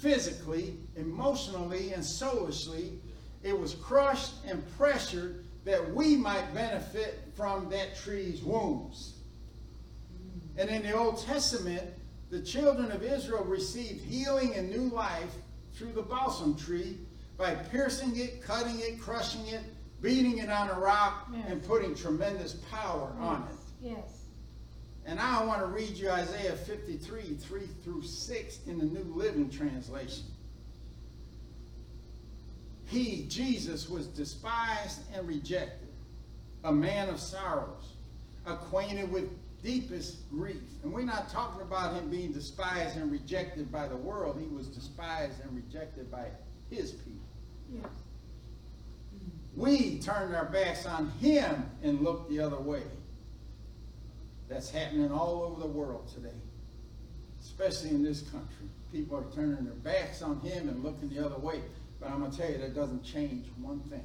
physically, 0.00 0.78
emotionally, 0.96 1.92
and 1.92 2.04
soulishly. 2.04 2.98
It 3.42 3.58
was 3.58 3.74
crushed 3.74 4.34
and 4.46 4.62
pressured 4.76 5.44
that 5.64 5.94
we 5.94 6.16
might 6.16 6.52
benefit 6.54 7.22
from 7.36 7.68
that 7.70 7.96
tree's 7.96 8.42
wounds. 8.42 9.14
And 10.56 10.68
in 10.68 10.82
the 10.82 10.92
Old 10.92 11.24
Testament, 11.24 11.88
the 12.32 12.40
children 12.40 12.90
of 12.90 13.02
Israel 13.02 13.44
received 13.44 14.02
healing 14.06 14.54
and 14.54 14.70
new 14.70 14.88
life 14.88 15.34
through 15.74 15.92
the 15.92 16.00
balsam 16.00 16.56
tree 16.56 16.96
by 17.36 17.54
piercing 17.54 18.16
it, 18.16 18.42
cutting 18.42 18.80
it, 18.80 18.98
crushing 18.98 19.46
it, 19.48 19.60
beating 20.00 20.38
it 20.38 20.48
on 20.48 20.70
a 20.70 20.80
rock, 20.80 21.28
Yes. 21.30 21.44
and 21.50 21.62
putting 21.62 21.94
tremendous 21.94 22.54
power 22.70 23.12
on 23.20 23.42
it. 23.42 23.88
Yes. 23.90 24.22
And 25.04 25.20
I 25.20 25.44
want 25.44 25.60
to 25.60 25.66
read 25.66 25.90
you 25.90 26.08
Isaiah 26.08 26.56
53, 26.56 27.34
3 27.34 27.60
through 27.84 28.02
6 28.02 28.60
in 28.66 28.78
the 28.78 28.86
New 28.86 29.12
Living 29.14 29.50
Translation. 29.50 30.24
He, 32.86 33.26
Jesus, 33.28 33.90
was 33.90 34.06
despised 34.06 35.00
and 35.14 35.28
rejected, 35.28 35.88
a 36.64 36.72
man 36.72 37.10
of 37.10 37.20
sorrows, 37.20 37.92
acquainted 38.46 39.12
with 39.12 39.28
deepest 39.62 40.28
grief. 40.30 40.62
And 40.82 40.92
we're 40.92 41.02
not 41.02 41.28
talking 41.28 41.62
about 41.62 41.94
him 41.94 42.10
being 42.10 42.32
despised 42.32 42.96
and 42.96 43.10
rejected 43.10 43.70
by 43.70 43.88
the 43.88 43.96
world. 43.96 44.38
He 44.40 44.54
was 44.54 44.66
despised 44.66 45.40
and 45.42 45.54
rejected 45.54 46.10
by 46.10 46.26
his 46.70 46.92
people. 46.92 47.20
Yes. 47.72 47.86
We 49.54 49.98
turned 49.98 50.34
our 50.34 50.46
backs 50.46 50.86
on 50.86 51.10
him 51.20 51.70
and 51.82 52.00
looked 52.00 52.30
the 52.30 52.40
other 52.40 52.58
way. 52.58 52.82
That's 54.48 54.70
happening 54.70 55.12
all 55.12 55.42
over 55.42 55.60
the 55.60 55.66
world 55.66 56.08
today, 56.12 56.34
especially 57.40 57.90
in 57.90 58.02
this 58.02 58.22
country. 58.22 58.68
People 58.92 59.16
are 59.18 59.34
turning 59.34 59.64
their 59.64 59.74
backs 59.74 60.22
on 60.22 60.40
him 60.40 60.68
and 60.68 60.82
looking 60.82 61.08
the 61.08 61.24
other 61.24 61.38
way. 61.38 61.60
But 62.00 62.10
I'm 62.10 62.20
going 62.20 62.30
to 62.30 62.36
tell 62.36 62.50
you, 62.50 62.58
that 62.58 62.74
doesn't 62.74 63.04
change 63.04 63.46
one 63.60 63.80
thing. 63.80 64.04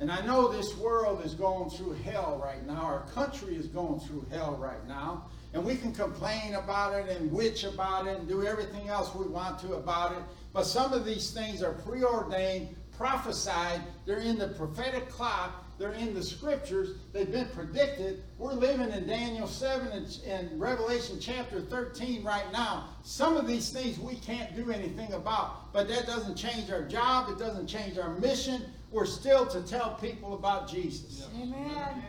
And 0.00 0.10
I 0.10 0.24
know 0.24 0.48
this 0.48 0.74
world 0.78 1.22
is 1.26 1.34
going 1.34 1.68
through 1.68 1.92
hell 1.92 2.40
right 2.42 2.66
now. 2.66 2.80
Our 2.80 3.02
country 3.14 3.54
is 3.54 3.66
going 3.66 4.00
through 4.00 4.24
hell 4.30 4.56
right 4.58 4.86
now. 4.88 5.26
And 5.52 5.62
we 5.62 5.76
can 5.76 5.92
complain 5.92 6.54
about 6.54 6.94
it 6.94 7.14
and 7.14 7.30
witch 7.30 7.64
about 7.64 8.06
it 8.06 8.18
and 8.18 8.26
do 8.26 8.46
everything 8.46 8.88
else 8.88 9.14
we 9.14 9.26
want 9.26 9.58
to 9.60 9.74
about 9.74 10.12
it. 10.12 10.22
But 10.54 10.64
some 10.64 10.94
of 10.94 11.04
these 11.04 11.32
things 11.32 11.62
are 11.62 11.72
preordained, 11.72 12.74
prophesied. 12.96 13.82
They're 14.06 14.20
in 14.20 14.38
the 14.38 14.48
prophetic 14.48 15.10
clock. 15.10 15.66
They're 15.78 15.92
in 15.92 16.14
the 16.14 16.22
scriptures. 16.22 16.96
They've 17.12 17.30
been 17.30 17.48
predicted. 17.48 18.22
We're 18.38 18.52
living 18.52 18.90
in 18.90 19.06
Daniel 19.06 19.46
7 19.46 19.88
and, 19.88 20.18
and 20.26 20.58
Revelation 20.58 21.18
chapter 21.20 21.60
13 21.60 22.22
right 22.22 22.50
now. 22.52 22.88
Some 23.02 23.36
of 23.36 23.46
these 23.46 23.70
things 23.70 23.98
we 23.98 24.14
can't 24.16 24.56
do 24.56 24.70
anything 24.70 25.12
about. 25.12 25.74
But 25.74 25.88
that 25.88 26.06
doesn't 26.06 26.36
change 26.36 26.70
our 26.70 26.82
job. 26.82 27.28
It 27.30 27.38
doesn't 27.38 27.66
change 27.66 27.98
our 27.98 28.14
mission. 28.14 28.62
We're 28.90 29.06
still 29.06 29.46
to 29.46 29.62
tell 29.62 29.94
people 29.94 30.34
about 30.34 30.68
Jesus. 30.68 31.28
Amen. 31.40 32.02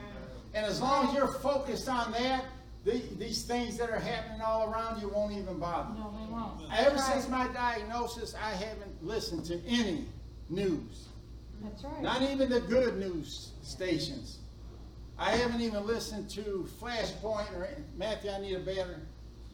And 0.54 0.66
as 0.66 0.82
long 0.82 1.08
as 1.08 1.14
you're 1.14 1.28
focused 1.28 1.88
on 1.88 2.12
that, 2.14 2.46
the, 2.84 3.02
these 3.20 3.44
things 3.44 3.78
that 3.78 3.90
are 3.90 4.00
happening 4.00 4.42
all 4.42 4.72
around 4.72 5.00
you 5.02 5.10
won't 5.10 5.34
even 5.34 5.60
bother. 5.60 5.94
No, 5.98 6.14
they 6.20 6.32
won't. 6.32 6.62
Ever 6.76 6.96
That's 6.96 7.14
since 7.14 7.30
my 7.30 7.48
diagnosis, 7.50 8.34
I 8.34 8.52
haven't 8.52 9.06
listened 9.06 9.46
to 9.46 9.62
any 9.68 10.06
news. 10.50 11.10
That's 11.64 11.84
right. 11.84 12.02
Not 12.02 12.24
even 12.24 12.50
the 12.50 12.62
good 12.62 12.98
news 12.98 13.52
stations. 13.62 14.40
I 15.20 15.32
haven't 15.32 15.62
even 15.62 15.86
listened 15.86 16.30
to 16.32 16.68
Flashpoint 16.82 17.56
or 17.56 17.70
Matthew. 17.96 18.32
I 18.32 18.40
need 18.42 18.56
a 18.56 18.60
battery. 18.60 18.96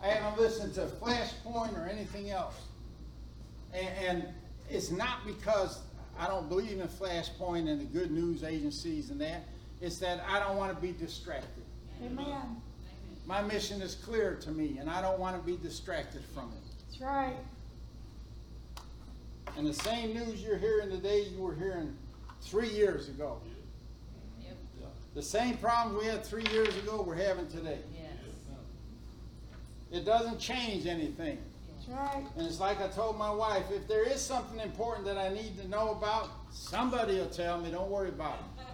I 0.01 0.07
haven't 0.07 0.39
listened 0.39 0.73
to 0.75 0.85
Flashpoint 0.85 1.77
or 1.77 1.89
anything 1.89 2.29
else. 2.29 2.55
And, 3.73 3.89
and 4.07 4.27
it's 4.69 4.91
not 4.91 5.25
because 5.25 5.81
I 6.19 6.27
don't 6.27 6.49
believe 6.49 6.79
in 6.79 6.87
Flashpoint 6.87 7.69
and 7.69 7.79
the 7.79 7.85
good 7.85 8.11
news 8.11 8.43
agencies 8.43 9.09
and 9.09 9.21
that. 9.21 9.43
It's 9.81 9.99
that 9.99 10.23
I 10.27 10.39
don't 10.39 10.57
want 10.57 10.75
to 10.75 10.81
be 10.81 10.91
distracted. 10.91 11.63
Amen. 12.03 12.61
My 13.25 13.41
mission 13.41 13.81
is 13.81 13.95
clear 13.95 14.35
to 14.35 14.51
me, 14.51 14.77
and 14.79 14.89
I 14.89 15.01
don't 15.01 15.19
want 15.19 15.35
to 15.35 15.45
be 15.45 15.57
distracted 15.57 16.23
from 16.33 16.45
it. 16.45 16.73
That's 16.87 17.01
right. 17.01 17.35
And 19.57 19.67
the 19.67 19.73
same 19.73 20.13
news 20.13 20.41
you're 20.41 20.57
hearing 20.57 20.89
today, 20.89 21.25
you 21.25 21.41
were 21.41 21.55
hearing 21.55 21.95
three 22.41 22.69
years 22.69 23.09
ago. 23.09 23.39
Yep. 24.41 24.55
The 25.13 25.21
same 25.21 25.57
problems 25.57 26.01
we 26.01 26.09
had 26.09 26.23
three 26.23 26.45
years 26.51 26.75
ago, 26.77 27.03
we're 27.05 27.15
having 27.15 27.47
today. 27.49 27.79
Yes. 27.93 28.03
It 29.91 30.05
doesn't 30.05 30.39
change 30.39 30.85
anything. 30.85 31.37
Right. 31.89 32.25
And 32.35 32.45
it's 32.45 32.59
like 32.59 32.81
I 32.81 32.87
told 32.87 33.17
my 33.17 33.29
wife, 33.29 33.63
if 33.71 33.87
there 33.87 34.03
is 34.03 34.21
something 34.21 34.59
important 34.59 35.05
that 35.05 35.17
I 35.17 35.29
need 35.29 35.57
to 35.59 35.67
know 35.69 35.91
about, 35.91 36.29
somebody 36.51 37.15
will 37.17 37.27
tell 37.27 37.59
me. 37.59 37.71
Don't 37.71 37.89
worry 37.89 38.09
about 38.09 38.39
it. 38.39 38.67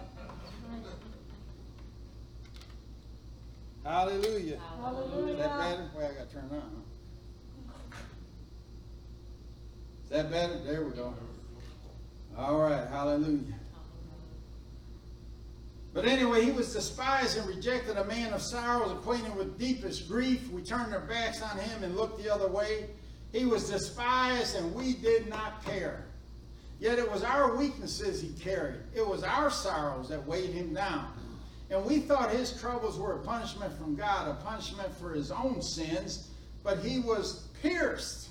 Hallelujah. 3.84 4.54
Is 4.54 4.60
Hallelujah. 4.80 5.36
that 5.36 5.58
better? 5.58 5.90
Well, 5.94 6.10
I 6.10 6.14
got 6.14 6.28
to 6.28 6.34
turn 6.34 6.44
it 6.50 6.54
on. 6.54 6.82
Huh? 7.68 7.96
Is 10.04 10.10
that 10.10 10.30
better? 10.30 10.58
There 10.64 10.84
we 10.84 10.92
go. 10.92 11.14
All 12.36 12.58
right. 12.58 12.88
Hallelujah. 12.88 13.54
But 15.92 16.06
anyway, 16.06 16.44
he 16.44 16.50
was 16.50 16.72
despised 16.72 17.38
and 17.38 17.46
rejected, 17.46 17.96
a 17.96 18.04
man 18.06 18.32
of 18.32 18.42
sorrows, 18.42 18.90
acquainted 18.90 19.36
with 19.36 19.58
deepest 19.58 20.08
grief. 20.08 20.50
We 20.50 20.62
turned 20.62 20.92
our 20.92 21.00
backs 21.00 21.40
on 21.40 21.56
him 21.56 21.84
and 21.84 21.94
looked 21.94 22.20
the 22.20 22.34
other 22.34 22.48
way. 22.48 22.88
He 23.34 23.44
was 23.44 23.68
despised, 23.68 24.54
and 24.54 24.72
we 24.72 24.92
did 24.92 25.28
not 25.28 25.64
care. 25.64 26.04
Yet 26.78 27.00
it 27.00 27.10
was 27.10 27.24
our 27.24 27.56
weaknesses 27.56 28.22
he 28.22 28.28
carried. 28.28 28.78
It 28.94 29.04
was 29.04 29.24
our 29.24 29.50
sorrows 29.50 30.08
that 30.10 30.24
weighed 30.24 30.50
him 30.50 30.72
down. 30.72 31.12
And 31.68 31.84
we 31.84 31.98
thought 31.98 32.30
his 32.30 32.60
troubles 32.60 32.96
were 32.96 33.14
a 33.14 33.18
punishment 33.18 33.76
from 33.76 33.96
God, 33.96 34.28
a 34.28 34.34
punishment 34.44 34.96
for 34.98 35.12
his 35.12 35.32
own 35.32 35.60
sins, 35.62 36.28
but 36.62 36.78
he 36.78 37.00
was 37.00 37.48
pierced 37.60 38.28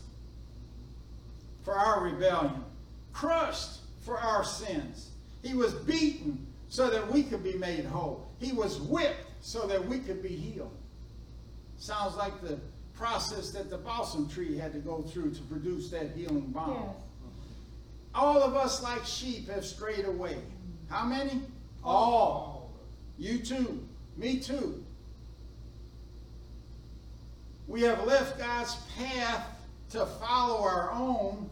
for 1.65 1.73
our 1.73 2.01
rebellion, 2.01 2.63
crushed 3.11 3.79
for 4.05 4.17
our 4.17 4.45
sins. 4.45 5.09
He 5.41 5.53
was 5.53 5.73
beaten 5.73 6.47
so 6.69 6.89
that 6.89 7.11
we 7.11 7.23
could 7.23 7.43
be 7.43 7.55
made 7.55 7.83
whole. 7.83 8.31
He 8.39 8.53
was 8.53 8.79
whipped 8.79 9.25
so 9.41 9.67
that 9.67 9.85
we 9.85 9.99
could 9.99 10.23
be 10.23 10.29
healed. 10.29 10.77
Sounds 11.77 12.15
like 12.15 12.39
the 12.39 12.57
process 12.95 13.51
that 13.51 13.69
the 13.69 13.77
balsam 13.77 14.29
tree 14.29 14.57
had 14.57 14.73
to 14.73 14.79
go 14.79 15.01
through 15.01 15.33
to 15.33 15.41
produce 15.43 15.89
that 15.89 16.11
healing 16.15 16.51
balm. 16.51 16.87
Yes. 16.87 16.95
All 18.15 18.41
of 18.41 18.55
us, 18.55 18.83
like 18.83 19.05
sheep, 19.05 19.49
have 19.49 19.65
strayed 19.65 20.05
away. 20.05 20.37
How 20.89 21.05
many? 21.05 21.41
All. 21.83 22.71
You 23.17 23.39
too. 23.39 23.87
Me 24.17 24.39
too. 24.39 24.83
We 27.67 27.81
have 27.81 28.05
left 28.05 28.37
God's 28.37 28.75
path 28.97 29.47
to 29.91 30.05
follow 30.05 30.61
our 30.61 30.91
own, 30.91 31.49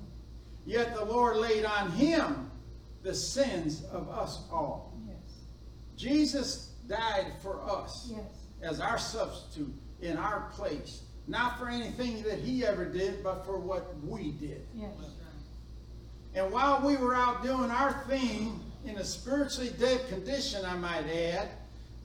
yet 0.66 0.94
the 0.94 1.06
Lord 1.06 1.38
laid 1.38 1.66
on 1.66 1.92
him 1.92 2.52
the 3.02 3.14
sins 3.14 3.84
of 3.92 4.10
us 4.10 4.42
all. 4.52 4.94
Yes. 5.08 5.16
Jesus 5.96 6.74
died 6.88 7.34
for 7.42 7.62
us 7.64 8.12
Yes. 8.12 8.22
as 8.62 8.80
our 8.80 8.98
substitute 9.00 9.74
in 10.02 10.18
our 10.18 10.50
place, 10.52 11.04
not 11.28 11.58
for 11.60 11.70
anything 11.70 12.24
that 12.24 12.40
he 12.40 12.66
ever 12.66 12.86
did, 12.86 13.24
but 13.24 13.46
for 13.46 13.58
what 13.58 13.96
we 14.04 14.32
did. 14.32 14.66
Yes. 14.76 14.90
And 16.34 16.52
while 16.52 16.86
we 16.86 16.96
were 16.98 17.14
out 17.14 17.44
doing 17.44 17.70
our 17.70 17.94
thing 18.08 18.60
in 18.86 18.98
a 18.98 19.04
spiritually 19.04 19.72
dead 19.80 20.08
condition, 20.10 20.66
I 20.66 20.76
might 20.76 21.06
add, 21.08 21.50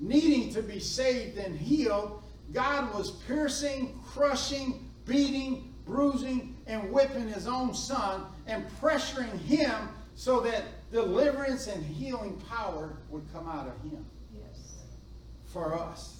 needing 0.00 0.52
to 0.54 0.62
be 0.62 0.80
saved 0.80 1.38
and 1.38 1.56
healed, 1.58 2.22
God 2.52 2.94
was 2.94 3.12
piercing, 3.26 3.98
crushing, 4.04 4.90
beating, 5.06 5.72
bruising, 5.86 6.56
and 6.66 6.90
whipping 6.92 7.28
his 7.28 7.46
own 7.46 7.72
son 7.74 8.22
and 8.46 8.66
pressuring 8.80 9.38
him 9.40 9.88
so 10.16 10.40
that 10.40 10.64
deliverance 10.90 11.66
and 11.68 11.84
healing 11.84 12.40
power 12.48 12.96
would 13.10 13.24
come 13.32 13.48
out 13.48 13.68
of 13.68 13.80
him 13.90 14.04
Yes. 14.34 14.74
for 15.46 15.74
us. 15.78 16.15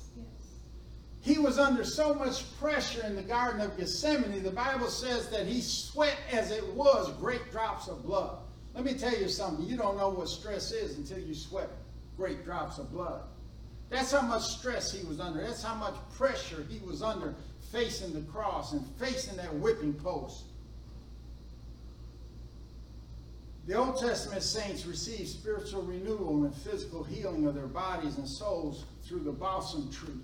He 1.27 1.39
was 1.39 1.59
under 1.59 1.83
so 1.83 2.15
much 2.15 2.45
pressure 2.61 3.05
in 3.05 3.17
the 3.17 3.23
Garden 3.23 3.61
of 3.61 3.77
Gethsemane, 3.77 4.45
the 4.45 4.51
Bible 4.53 4.87
says 4.87 5.29
that 5.31 5.45
he 5.45 5.61
sweat 5.61 6.17
as 6.31 6.53
it 6.53 6.65
was 6.73 7.11
great 7.15 7.51
drops 7.51 7.89
of 7.89 8.05
blood. 8.05 8.39
Let 8.77 8.85
me 8.85 8.95
tell 8.95 9.13
you 9.13 9.29
something. 9.29 9.67
You 9.67 9.77
don't 9.77 9.97
know 9.97 10.09
what 10.09 10.29
stress 10.29 10.71
is 10.71 10.97
until 10.97 11.19
you 11.19 11.35
sweat 11.35 11.69
great 12.17 12.45
drops 12.45 12.79
of 12.79 12.93
blood. 12.93 13.23
That's 13.91 14.13
how 14.13 14.23
much 14.23 14.45
stress 14.45 14.93
he 14.93 15.05
was 15.05 15.19
under. 15.19 15.41
That's 15.41 15.65
how 15.65 15.75
much 15.75 15.97
pressure 16.17 16.65
he 16.69 16.79
was 16.87 17.03
under 17.03 17.35
facing 17.73 18.13
the 18.13 18.21
cross 18.31 18.73
and 18.73 18.87
facing 19.01 19.37
that 19.39 19.53
whipping 19.53 19.95
post. 19.95 20.45
The 23.67 23.75
Old 23.75 23.99
Testament 23.99 24.45
saints 24.45 24.87
received 24.87 25.29
spiritual 25.29 25.83
renewal 25.83 26.45
and 26.45 26.55
physical 26.55 27.03
healing 27.03 27.49
of 27.49 27.57
their 27.57 27.67
bodies 27.67 28.17
and 28.17 28.29
souls 28.29 28.85
through 29.03 29.25
the 29.25 29.33
balsam 29.33 29.91
tree. 29.91 30.21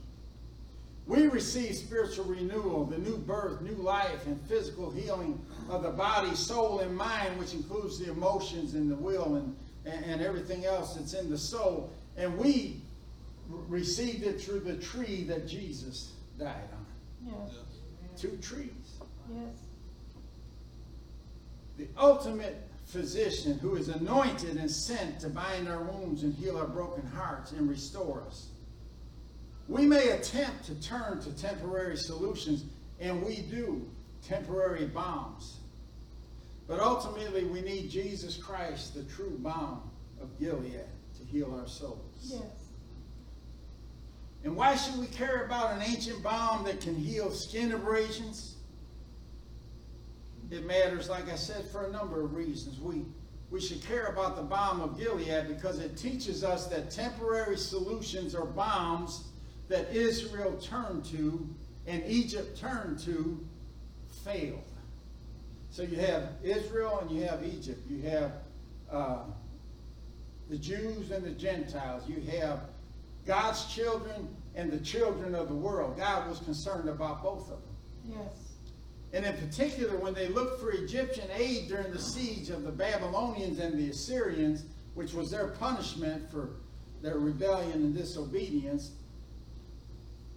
We 1.06 1.26
receive 1.26 1.74
spiritual 1.74 2.26
renewal, 2.26 2.84
the 2.86 2.98
new 2.98 3.16
birth, 3.16 3.60
new 3.60 3.74
life, 3.74 4.26
and 4.26 4.40
physical 4.48 4.90
healing 4.90 5.44
of 5.68 5.82
the 5.82 5.90
body, 5.90 6.34
soul, 6.34 6.78
and 6.80 6.96
mind, 6.96 7.38
which 7.38 7.54
includes 7.54 7.98
the 7.98 8.10
emotions 8.10 8.74
and 8.74 8.90
the 8.90 8.94
will 8.94 9.34
and, 9.34 9.56
and, 9.84 10.04
and 10.04 10.22
everything 10.22 10.64
else 10.64 10.94
that's 10.94 11.14
in 11.14 11.28
the 11.28 11.38
soul. 11.38 11.92
And 12.16 12.38
we 12.38 12.80
r- 13.52 13.58
received 13.68 14.22
it 14.22 14.40
through 14.40 14.60
the 14.60 14.76
tree 14.76 15.24
that 15.24 15.48
Jesus 15.48 16.12
died 16.38 16.68
on. 16.72 16.86
Yes. 17.26 17.56
Two 18.16 18.36
trees. 18.40 18.70
Yes. 19.32 19.54
the 21.78 21.88
ultimate 21.98 22.68
physician 22.84 23.58
who 23.58 23.74
is 23.76 23.88
anointed 23.88 24.56
and 24.56 24.70
sent 24.70 25.18
to 25.20 25.28
bind 25.28 25.68
our 25.68 25.82
wounds 25.82 26.22
and 26.22 26.34
heal 26.34 26.58
our 26.58 26.66
broken 26.66 27.06
hearts 27.06 27.52
and 27.52 27.68
restore 27.68 28.22
us. 28.26 28.48
We 29.68 29.86
may 29.86 30.10
attempt 30.10 30.64
to 30.66 30.74
turn 30.82 31.20
to 31.20 31.30
temporary 31.32 31.96
solutions, 31.96 32.64
and 33.00 33.22
we 33.22 33.42
do, 33.42 33.88
temporary 34.26 34.86
balms. 34.86 35.58
But 36.66 36.80
ultimately, 36.80 37.44
we 37.44 37.60
need 37.60 37.90
Jesus 37.90 38.36
Christ, 38.36 38.94
the 38.94 39.04
true 39.04 39.36
balm 39.38 39.90
of 40.20 40.38
Gilead, 40.38 40.86
to 41.18 41.24
heal 41.26 41.54
our 41.60 41.66
souls. 41.66 42.00
Yes. 42.22 42.42
And 44.44 44.56
why 44.56 44.74
should 44.74 44.98
we 44.98 45.06
care 45.06 45.44
about 45.44 45.76
an 45.76 45.82
ancient 45.82 46.22
balm 46.22 46.64
that 46.64 46.80
can 46.80 46.96
heal 46.96 47.30
skin 47.30 47.72
abrasions? 47.72 48.56
It 50.50 50.66
matters, 50.66 51.08
like 51.08 51.30
I 51.30 51.36
said, 51.36 51.66
for 51.70 51.86
a 51.86 51.90
number 51.90 52.20
of 52.20 52.34
reasons. 52.34 52.78
We, 52.80 53.04
we 53.50 53.60
should 53.60 53.82
care 53.84 54.06
about 54.06 54.36
the 54.36 54.42
balm 54.42 54.80
of 54.80 54.98
Gilead 54.98 55.48
because 55.48 55.78
it 55.78 55.96
teaches 55.96 56.44
us 56.44 56.66
that 56.66 56.90
temporary 56.90 57.56
solutions 57.56 58.34
or 58.34 58.44
balms 58.44 59.28
that 59.72 59.90
Israel 59.90 60.52
turned 60.60 61.02
to 61.06 61.48
and 61.86 62.02
Egypt 62.06 62.58
turned 62.58 62.98
to 63.00 63.42
failed. 64.22 64.60
So 65.70 65.82
you 65.82 65.96
have 65.96 66.28
Israel 66.42 66.98
and 67.00 67.10
you 67.10 67.22
have 67.22 67.42
Egypt. 67.42 67.80
You 67.90 68.02
have 68.02 68.32
uh, 68.90 69.22
the 70.50 70.58
Jews 70.58 71.10
and 71.10 71.24
the 71.24 71.30
Gentiles. 71.30 72.02
You 72.06 72.20
have 72.38 72.60
God's 73.26 73.64
children 73.74 74.28
and 74.54 74.70
the 74.70 74.78
children 74.80 75.34
of 75.34 75.48
the 75.48 75.54
world. 75.54 75.96
God 75.96 76.28
was 76.28 76.40
concerned 76.40 76.90
about 76.90 77.22
both 77.22 77.50
of 77.50 77.62
them. 77.62 78.18
Yes. 78.18 78.52
And 79.14 79.24
in 79.24 79.48
particular, 79.48 79.96
when 79.96 80.12
they 80.12 80.28
looked 80.28 80.60
for 80.60 80.72
Egyptian 80.72 81.28
aid 81.34 81.68
during 81.68 81.90
the 81.92 81.98
siege 81.98 82.50
of 82.50 82.64
the 82.64 82.72
Babylonians 82.72 83.58
and 83.58 83.78
the 83.78 83.88
Assyrians, 83.88 84.64
which 84.94 85.14
was 85.14 85.30
their 85.30 85.48
punishment 85.48 86.30
for 86.30 86.50
their 87.00 87.18
rebellion 87.18 87.72
and 87.72 87.94
disobedience, 87.94 88.92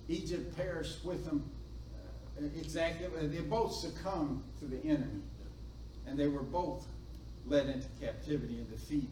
Egypt 0.07 0.55
perished 0.55 1.03
with 1.03 1.25
them 1.25 1.49
uh, 2.37 2.45
exactly. 2.59 3.07
They 3.27 3.41
both 3.41 3.73
succumbed 3.73 4.43
to 4.59 4.65
the 4.65 4.83
enemy. 4.85 5.21
And 6.07 6.19
they 6.19 6.27
were 6.27 6.43
both 6.43 6.85
led 7.47 7.67
into 7.67 7.87
captivity 7.99 8.57
and 8.57 8.69
defeated. 8.69 9.09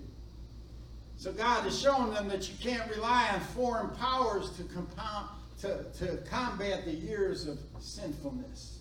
So 1.16 1.32
God 1.32 1.66
is 1.66 1.80
showing 1.80 2.14
them 2.14 2.28
that 2.28 2.50
you 2.50 2.56
can't 2.62 2.90
rely 2.90 3.30
on 3.34 3.40
foreign 3.40 3.90
powers 3.92 4.50
to, 4.52 4.64
compound, 4.64 5.30
to, 5.62 5.86
to 6.00 6.18
combat 6.30 6.86
the 6.86 6.92
years 6.92 7.48
of 7.48 7.60
sinfulness. 7.80 8.80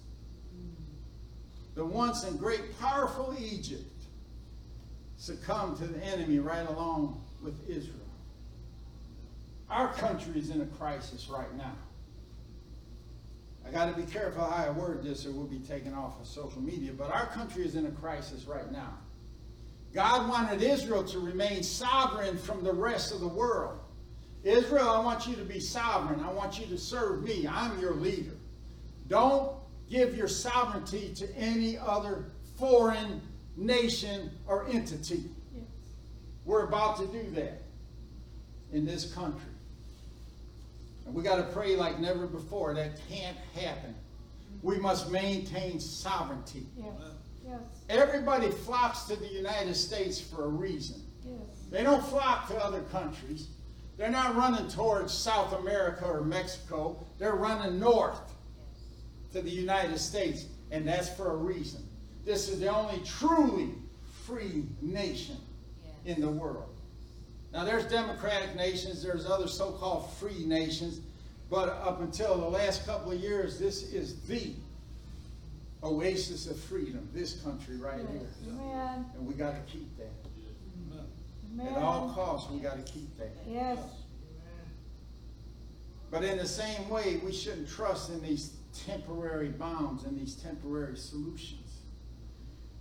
The 1.74 1.84
once 1.84 2.24
and 2.24 2.38
great 2.38 2.78
powerful 2.80 3.34
Egypt 3.38 3.84
succumbed 5.16 5.78
to 5.78 5.86
the 5.86 6.04
enemy 6.04 6.38
right 6.38 6.68
along 6.68 7.22
with 7.42 7.68
Israel. 7.68 7.96
Our 9.70 9.92
country 9.94 10.38
is 10.38 10.50
in 10.50 10.60
a 10.60 10.66
crisis 10.66 11.28
right 11.28 11.54
now. 11.56 11.76
I 13.66 13.70
got 13.70 13.94
to 13.94 14.00
be 14.00 14.10
careful 14.10 14.44
how 14.44 14.64
I 14.64 14.70
word 14.70 15.02
this 15.02 15.24
or 15.26 15.32
we'll 15.32 15.46
be 15.46 15.60
taken 15.60 15.94
off 15.94 16.20
of 16.20 16.26
social 16.26 16.60
media, 16.60 16.92
but 16.92 17.10
our 17.10 17.26
country 17.26 17.64
is 17.64 17.76
in 17.76 17.86
a 17.86 17.90
crisis 17.90 18.44
right 18.44 18.70
now. 18.70 18.98
God 19.94 20.28
wanted 20.28 20.62
Israel 20.62 21.04
to 21.04 21.18
remain 21.18 21.62
sovereign 21.62 22.38
from 22.38 22.64
the 22.64 22.72
rest 22.72 23.12
of 23.12 23.20
the 23.20 23.28
world. 23.28 23.78
Israel, 24.42 24.88
I 24.88 24.98
want 25.00 25.26
you 25.26 25.36
to 25.36 25.44
be 25.44 25.60
sovereign. 25.60 26.20
I 26.20 26.32
want 26.32 26.58
you 26.58 26.66
to 26.66 26.78
serve 26.78 27.22
me. 27.22 27.46
I'm 27.46 27.78
your 27.80 27.94
leader. 27.94 28.36
Don't 29.06 29.52
give 29.88 30.16
your 30.16 30.28
sovereignty 30.28 31.12
to 31.16 31.30
any 31.36 31.78
other 31.78 32.24
foreign 32.58 33.20
nation 33.56 34.30
or 34.46 34.66
entity. 34.68 35.24
Yes. 35.54 35.64
We're 36.44 36.64
about 36.64 36.96
to 36.98 37.06
do 37.06 37.30
that 37.32 37.62
in 38.72 38.84
this 38.84 39.12
country. 39.12 39.51
And 41.06 41.14
we 41.14 41.22
got 41.22 41.36
to 41.36 41.44
pray 41.52 41.76
like 41.76 41.98
never 41.98 42.26
before. 42.26 42.74
That 42.74 42.92
can't 43.08 43.36
happen. 43.54 43.94
We 44.62 44.78
must 44.78 45.10
maintain 45.10 45.80
sovereignty. 45.80 46.66
Yes. 46.76 46.92
Yes. 47.44 47.60
Everybody 47.88 48.50
flocks 48.50 49.04
to 49.04 49.16
the 49.16 49.26
United 49.26 49.74
States 49.74 50.20
for 50.20 50.44
a 50.44 50.48
reason. 50.48 51.02
Yes. 51.24 51.40
They 51.70 51.82
don't 51.82 52.04
flock 52.06 52.48
to 52.48 52.56
other 52.64 52.82
countries. 52.82 53.48
They're 53.96 54.10
not 54.10 54.36
running 54.36 54.68
towards 54.68 55.12
South 55.12 55.52
America 55.52 56.04
or 56.04 56.22
Mexico. 56.22 57.04
They're 57.18 57.34
running 57.34 57.78
north 57.78 58.20
to 59.32 59.42
the 59.42 59.50
United 59.50 59.98
States, 59.98 60.46
and 60.70 60.86
that's 60.86 61.08
for 61.08 61.32
a 61.32 61.36
reason. 61.36 61.86
This 62.24 62.48
is 62.48 62.60
the 62.60 62.68
only 62.68 63.00
truly 63.04 63.70
free 64.24 64.66
nation 64.80 65.36
in 66.04 66.20
the 66.20 66.30
world. 66.30 66.71
Now, 67.52 67.64
there's 67.64 67.84
democratic 67.86 68.56
nations, 68.56 69.02
there's 69.02 69.26
other 69.26 69.46
so 69.46 69.72
called 69.72 70.10
free 70.14 70.44
nations, 70.46 71.00
but 71.50 71.68
up 71.68 72.00
until 72.00 72.38
the 72.38 72.48
last 72.48 72.86
couple 72.86 73.12
of 73.12 73.20
years, 73.20 73.58
this 73.58 73.92
is 73.92 74.20
the 74.22 74.54
oasis 75.84 76.46
of 76.46 76.58
freedom, 76.58 77.06
this 77.12 77.40
country 77.42 77.76
right 77.76 77.98
here. 77.98 78.28
Amen. 78.48 79.04
And 79.14 79.26
we 79.26 79.34
got 79.34 79.54
to 79.54 79.72
keep 79.72 79.88
that. 79.98 80.08
At 81.60 81.82
all 81.82 82.10
costs, 82.14 82.50
we 82.50 82.60
got 82.60 82.84
to 82.84 82.92
keep 82.92 83.14
that. 83.18 83.30
Yes. 83.46 83.78
But 86.10 86.24
in 86.24 86.38
the 86.38 86.46
same 86.46 86.88
way, 86.88 87.20
we 87.24 87.32
shouldn't 87.32 87.68
trust 87.68 88.10
in 88.10 88.22
these 88.22 88.54
temporary 88.86 89.48
balms 89.48 90.04
and 90.04 90.18
these 90.18 90.34
temporary 90.34 90.96
solutions. 90.96 91.80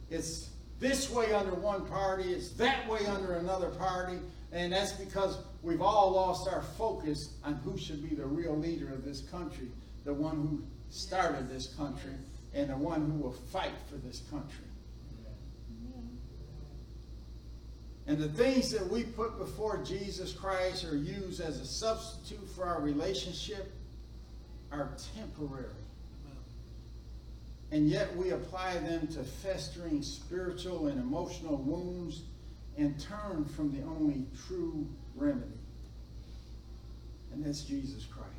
It's 0.09 0.49
this 0.79 1.09
way 1.09 1.33
under 1.33 1.53
one 1.53 1.85
party, 1.85 2.31
it's 2.31 2.51
that 2.51 2.87
way 2.89 3.05
under 3.07 3.33
another 3.33 3.69
party, 3.69 4.19
and 4.51 4.73
that's 4.73 4.91
because 4.93 5.37
we've 5.61 5.81
all 5.81 6.11
lost 6.11 6.49
our 6.49 6.61
focus 6.61 7.35
on 7.43 7.55
who 7.63 7.77
should 7.77 8.07
be 8.07 8.15
the 8.15 8.25
real 8.25 8.57
leader 8.57 8.89
of 8.89 9.05
this 9.05 9.21
country, 9.21 9.67
the 10.03 10.13
one 10.13 10.35
who 10.35 10.63
started 10.89 11.49
this 11.49 11.73
country, 11.75 12.13
and 12.53 12.69
the 12.69 12.77
one 12.77 13.09
who 13.09 13.17
will 13.17 13.31
fight 13.31 13.71
for 13.89 13.95
this 13.95 14.23
country. 14.29 14.65
And 18.07 18.17
the 18.17 18.29
things 18.29 18.71
that 18.71 18.89
we 18.89 19.03
put 19.03 19.37
before 19.37 19.77
Jesus 19.83 20.33
Christ 20.33 20.83
or 20.83 20.97
use 20.97 21.39
as 21.39 21.61
a 21.61 21.65
substitute 21.65 22.45
for 22.55 22.65
our 22.65 22.81
relationship 22.81 23.71
are 24.71 24.89
temporary. 25.15 25.67
And 27.71 27.87
yet 27.87 28.13
we 28.17 28.31
apply 28.31 28.79
them 28.79 29.07
to 29.07 29.23
festering 29.23 30.01
spiritual 30.01 30.87
and 30.87 30.99
emotional 30.99 31.55
wounds 31.55 32.23
and 32.77 32.99
turn 32.99 33.45
from 33.45 33.71
the 33.71 33.83
only 33.83 34.25
true 34.47 34.87
remedy. 35.15 35.45
And 37.31 37.45
that's 37.45 37.61
Jesus 37.61 38.05
Christ. 38.05 38.29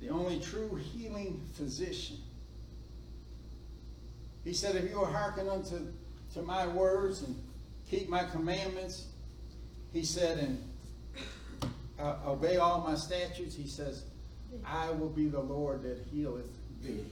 The 0.00 0.08
only 0.08 0.40
true 0.40 0.74
healing 0.76 1.40
physician. 1.54 2.16
He 4.44 4.54
said, 4.54 4.74
if 4.76 4.90
you 4.90 4.98
will 4.98 5.06
hearken 5.06 5.48
unto 5.48 5.78
to 6.34 6.42
my 6.42 6.66
words 6.66 7.22
and 7.22 7.36
keep 7.88 8.08
my 8.08 8.24
commandments, 8.24 9.06
he 9.92 10.04
said, 10.04 10.38
and 10.38 10.62
uh, 11.98 12.16
obey 12.26 12.56
all 12.56 12.80
my 12.80 12.94
statutes, 12.94 13.54
he 13.54 13.66
says, 13.66 14.04
I 14.64 14.90
will 14.90 15.10
be 15.10 15.26
the 15.26 15.40
Lord 15.40 15.82
that 15.82 15.98
healeth 16.10 16.50
thee. 16.82 17.04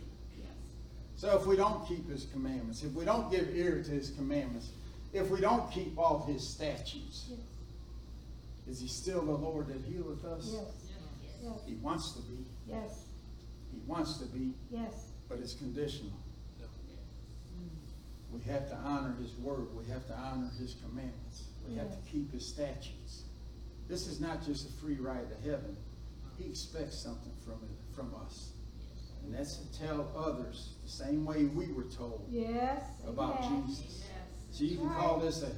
So 1.18 1.36
if 1.36 1.46
we 1.46 1.56
don't 1.56 1.86
keep 1.88 2.08
his 2.08 2.26
commandments, 2.26 2.84
if 2.84 2.92
we 2.92 3.04
don't 3.04 3.28
give 3.28 3.48
ear 3.52 3.82
to 3.82 3.90
his 3.90 4.10
commandments, 4.10 4.70
if 5.12 5.30
we 5.30 5.40
don't 5.40 5.70
keep 5.72 5.98
all 5.98 6.24
his 6.26 6.46
statutes, 6.46 7.26
Yes. 7.30 7.38
is 8.66 8.80
he 8.80 8.88
still 8.88 9.22
the 9.22 9.32
Lord 9.32 9.68
that 9.68 9.80
healeth 9.82 10.24
us? 10.24 10.50
Yes, 10.52 10.64
yes, 11.42 11.52
He 11.66 11.74
wants 11.76 12.12
to 12.12 12.22
be. 12.22 12.44
yes, 12.66 13.04
He 13.72 13.78
wants 13.86 14.18
to 14.18 14.26
be, 14.26 14.52
yes, 14.70 15.10
but 15.28 15.38
it's 15.38 15.54
conditional. 15.54 16.12
We 18.30 18.42
have 18.42 18.68
to 18.68 18.76
honor 18.76 19.14
his 19.20 19.32
word. 19.38 19.74
We 19.74 19.86
have 19.90 20.06
to 20.08 20.14
honor 20.14 20.50
his 20.60 20.74
commandments. 20.86 21.44
We 21.66 21.76
have 21.76 21.90
to 21.90 22.10
keep 22.10 22.30
his 22.32 22.46
statutes. 22.46 23.22
This 23.88 24.06
is 24.06 24.20
not 24.20 24.44
just 24.44 24.68
a 24.68 24.72
free 24.80 24.96
ride 24.96 25.28
to 25.30 25.50
heaven. 25.50 25.76
He 26.38 26.44
expects 26.50 26.98
something 27.02 27.32
from 27.44 27.54
it, 27.64 27.94
from 27.96 28.14
us. 28.26 28.52
And 29.24 29.34
that's 29.34 29.56
to 29.56 29.78
tell 29.80 30.12
others 30.16 30.74
the 30.84 30.90
same 30.90 31.24
way 31.24 31.44
we 31.46 31.72
were 31.72 31.84
told 31.84 32.26
yes. 32.30 32.82
about 33.06 33.42
amen. 33.44 33.64
Jesus. 33.66 34.04
So 34.58 34.64
you 34.64 34.76
can 34.76 34.90
call 34.90 35.20
this 35.20 35.44
a 35.44 35.52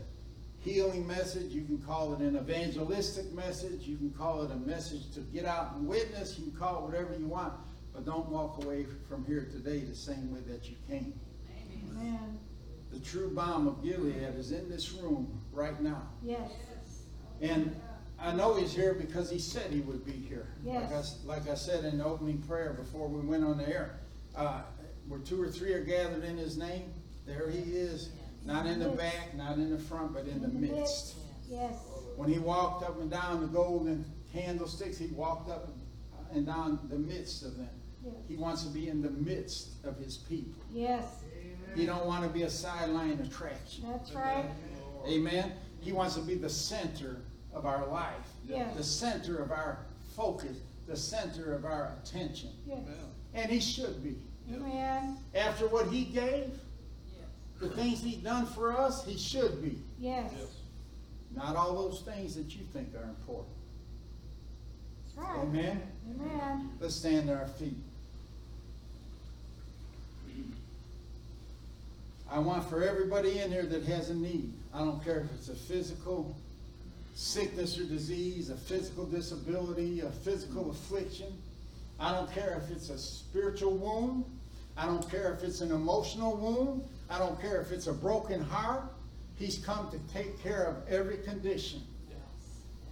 healing 0.59 1.07
message, 1.07 1.53
you 1.53 1.63
can 1.65 1.79
call 1.79 2.13
it 2.13 2.21
an 2.21 2.37
evangelistic 2.37 3.33
message, 3.33 3.87
you 3.87 3.97
can 3.97 4.11
call 4.11 4.43
it 4.43 4.51
a 4.51 4.57
message 4.57 5.11
to 5.15 5.21
get 5.21 5.47
out 5.47 5.77
and 5.77 5.89
witness, 5.89 6.39
you 6.39 6.51
can 6.51 6.61
call 6.61 6.77
it 6.77 6.83
whatever 6.83 7.17
you 7.19 7.25
want, 7.25 7.55
but 7.95 8.05
don't 8.05 8.29
walk 8.29 8.63
away 8.63 8.85
from 9.09 9.25
here 9.25 9.49
today 9.51 9.79
the 9.79 9.95
same 9.95 10.31
way 10.31 10.41
that 10.47 10.69
you 10.69 10.77
came. 10.87 11.19
Amen. 11.89 12.39
The 12.93 12.99
true 12.99 13.31
balm 13.31 13.67
of 13.69 13.83
Gilead 13.83 14.35
is 14.37 14.53
in 14.53 14.69
this 14.69 14.93
room 14.93 15.41
right 15.51 15.81
now. 15.81 16.03
Yes, 16.23 16.51
And 17.41 17.75
I 18.19 18.35
know 18.35 18.55
he's 18.55 18.75
here 18.75 18.93
because 18.93 19.31
he 19.31 19.39
said 19.39 19.71
he 19.71 19.81
would 19.81 20.05
be 20.05 20.13
here. 20.13 20.49
Like 20.63 20.93
I, 20.93 20.97
Yes. 20.97 21.21
like 21.25 21.49
I 21.49 21.55
said 21.55 21.87
in 21.87 21.97
the 21.97 22.05
opening 22.05 22.43
prayer 22.43 22.75
before 22.75 23.09
we 23.09 23.27
went 23.27 23.45
on 23.45 23.57
the 23.57 23.67
air, 23.67 23.99
uh, 24.37 24.61
where 25.09 25.21
two 25.21 25.41
or 25.43 25.49
three 25.49 25.73
are 25.73 25.83
gathered 25.83 26.23
in 26.23 26.37
his 26.37 26.59
name, 26.59 26.93
there 27.25 27.49
he 27.49 27.61
is. 27.61 28.11
Not 28.45 28.67
in 28.67 28.79
the 28.81 28.89
back, 28.91 29.35
not 29.37 29.55
in 29.57 29.71
the 29.71 29.79
front, 29.79 30.13
but 30.15 30.27
in 30.27 30.41
the 30.41 30.49
midst. 30.49 31.15
yes, 31.49 31.75
When 32.17 32.31
he 32.31 32.39
walked 32.39 32.83
up 32.85 33.01
and 33.01 33.11
down 33.11 33.41
the 33.41 33.47
golden 33.47 34.05
candlesticks, 34.33 34.99
he 34.99 35.07
walked 35.09 35.51
up 35.51 35.69
and 36.33 36.47
down 36.47 36.79
the 36.89 36.99
midst 36.99 37.45
of 37.45 37.57
them. 37.57 37.69
yes, 38.05 38.15
He 38.29 38.37
wants 38.37 38.63
to 38.65 38.71
be 38.71 38.89
in 38.89 39.03
the 39.03 39.11
midst 39.11 39.85
of 39.85 39.97
his 39.99 40.17
people. 40.17 40.63
yes, 40.73 41.05
He 41.75 41.87
don't 41.87 42.07
want 42.07 42.25
to 42.25 42.31
be 42.31 42.43
a 42.45 42.51
sideline 42.51 43.21
attraction. 43.21 43.85
that's 43.91 44.13
right, 44.13 44.47
Amen. 45.07 45.53
He 45.81 45.93
wants 45.93 46.15
to 46.17 46.21
be 46.21 46.35
the 46.35 46.49
center 46.51 47.23
of 47.55 47.65
our 47.67 47.87
life, 47.89 48.15
Yes. 48.47 48.77
the 48.77 48.83
center 48.85 49.39
of 49.39 49.51
our 49.51 49.79
focus, 50.17 50.57
the 50.87 50.97
center 50.97 51.55
of 51.55 51.65
our 51.65 51.95
attention. 52.03 52.51
yes, 52.67 52.79
And 53.35 53.51
he 53.51 53.61
should 53.61 54.03
be. 54.03 54.17
amen, 54.53 55.17
After 55.35 55.69
what 55.69 55.89
he 55.89 56.05
gave, 56.05 56.59
the 57.61 57.69
things 57.69 58.01
he's 58.03 58.17
done 58.17 58.47
for 58.47 58.73
us, 58.77 59.05
he 59.05 59.17
should 59.19 59.63
be. 59.63 59.79
yes, 59.99 60.33
Not 61.37 61.57
all 61.57 61.75
those 61.89 62.01
things 62.01 62.35
that 62.35 62.55
you 62.57 62.63
think 62.73 62.95
are 62.95 63.05
important. 63.05 63.55
that's 65.17 65.29
right, 65.29 65.39
Amen. 65.43 65.83
amen, 66.21 66.71
Let's 66.81 66.95
stand 66.95 67.29
to 67.29 67.35
our 67.37 67.47
feet. 67.47 67.77
I 72.31 72.39
want 72.39 72.69
for 72.71 72.83
everybody 72.83 73.41
in 73.41 73.51
here 73.51 73.65
that 73.67 73.85
has 73.85 74.11
a 74.11 74.15
need, 74.15 74.53
I 74.73 74.79
don't 74.79 75.03
care 75.05 75.21
if 75.21 75.33
it's 75.35 75.49
a 75.49 75.55
physical 75.55 76.35
sickness 77.15 77.77
or 77.79 77.85
disease, 77.85 78.51
a 78.51 78.57
physical 78.57 79.05
disability, 79.05 80.01
a 80.01 80.11
physical 80.11 80.71
affliction. 80.71 81.27
I 81.99 82.13
don't 82.15 82.33
care 82.33 82.63
if 82.65 82.71
it's 82.75 82.89
a 82.89 82.97
spiritual 82.97 83.77
wound. 83.77 84.25
I 84.81 84.87
don't 84.87 85.09
care 85.11 85.35
if 85.35 85.43
it's 85.43 85.61
an 85.61 85.73
emotional 85.73 86.39
wound. 86.39 86.83
I 87.11 87.19
don't 87.19 87.39
care 87.39 87.61
if 87.61 87.71
it's 87.71 87.87
a 87.87 87.93
broken 87.93 88.41
heart. 88.41 88.85
He's 89.37 89.59
come 89.59 89.91
to 89.91 89.99
take 90.13 90.43
care 90.43 90.65
of 90.65 90.89
every 90.89 91.19
condition. 91.19 91.83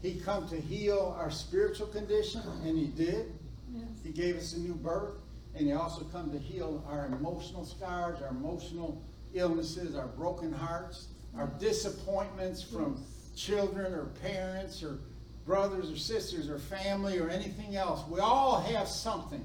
He 0.02 0.20
come 0.20 0.46
to 0.50 0.60
heal 0.60 1.16
our 1.18 1.30
spiritual 1.30 1.86
condition, 1.86 2.42
and 2.62 2.76
he 2.76 2.88
did. 2.88 3.32
yes, 3.74 3.88
He 4.04 4.10
gave 4.10 4.36
us 4.36 4.52
a 4.52 4.58
new 4.58 4.74
birth, 4.74 5.14
and 5.54 5.66
he 5.66 5.72
also 5.72 6.04
come 6.04 6.30
to 6.30 6.38
heal 6.38 6.84
our 6.86 7.06
emotional 7.06 7.64
scars, 7.64 8.20
our 8.20 8.28
emotional 8.28 9.02
illnesses, 9.32 9.96
our 9.96 10.08
broken 10.08 10.52
hearts, 10.52 11.08
our 11.38 11.46
disappointments 11.58 12.62
from 12.62 13.02
children 13.34 13.94
or 13.94 14.04
parents 14.22 14.82
or 14.82 14.98
brothers 15.46 15.90
or 15.90 15.96
sisters 15.96 16.50
or 16.50 16.58
family 16.58 17.18
or 17.18 17.30
anything 17.30 17.76
else. 17.76 18.02
We 18.10 18.20
all 18.20 18.60
have 18.60 18.88
something. 18.88 19.44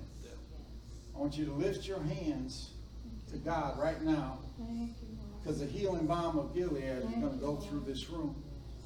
I 1.15 1.19
want 1.19 1.37
you 1.37 1.45
to 1.45 1.53
lift 1.53 1.87
your 1.87 2.01
hands 2.01 2.71
to 3.31 3.37
God 3.37 3.79
right 3.79 4.01
now, 4.03 4.39
thank 4.57 4.89
you, 5.01 5.07
Lord, 5.17 5.43
because 5.43 5.59
the 5.59 5.65
healing 5.65 6.05
balm 6.05 6.37
of 6.37 6.53
Gilead 6.53 6.83
is 6.83 7.03
going 7.05 7.21
to 7.31 7.37
go 7.37 7.55
through 7.57 7.83
this 7.87 8.09
room. 8.09 8.35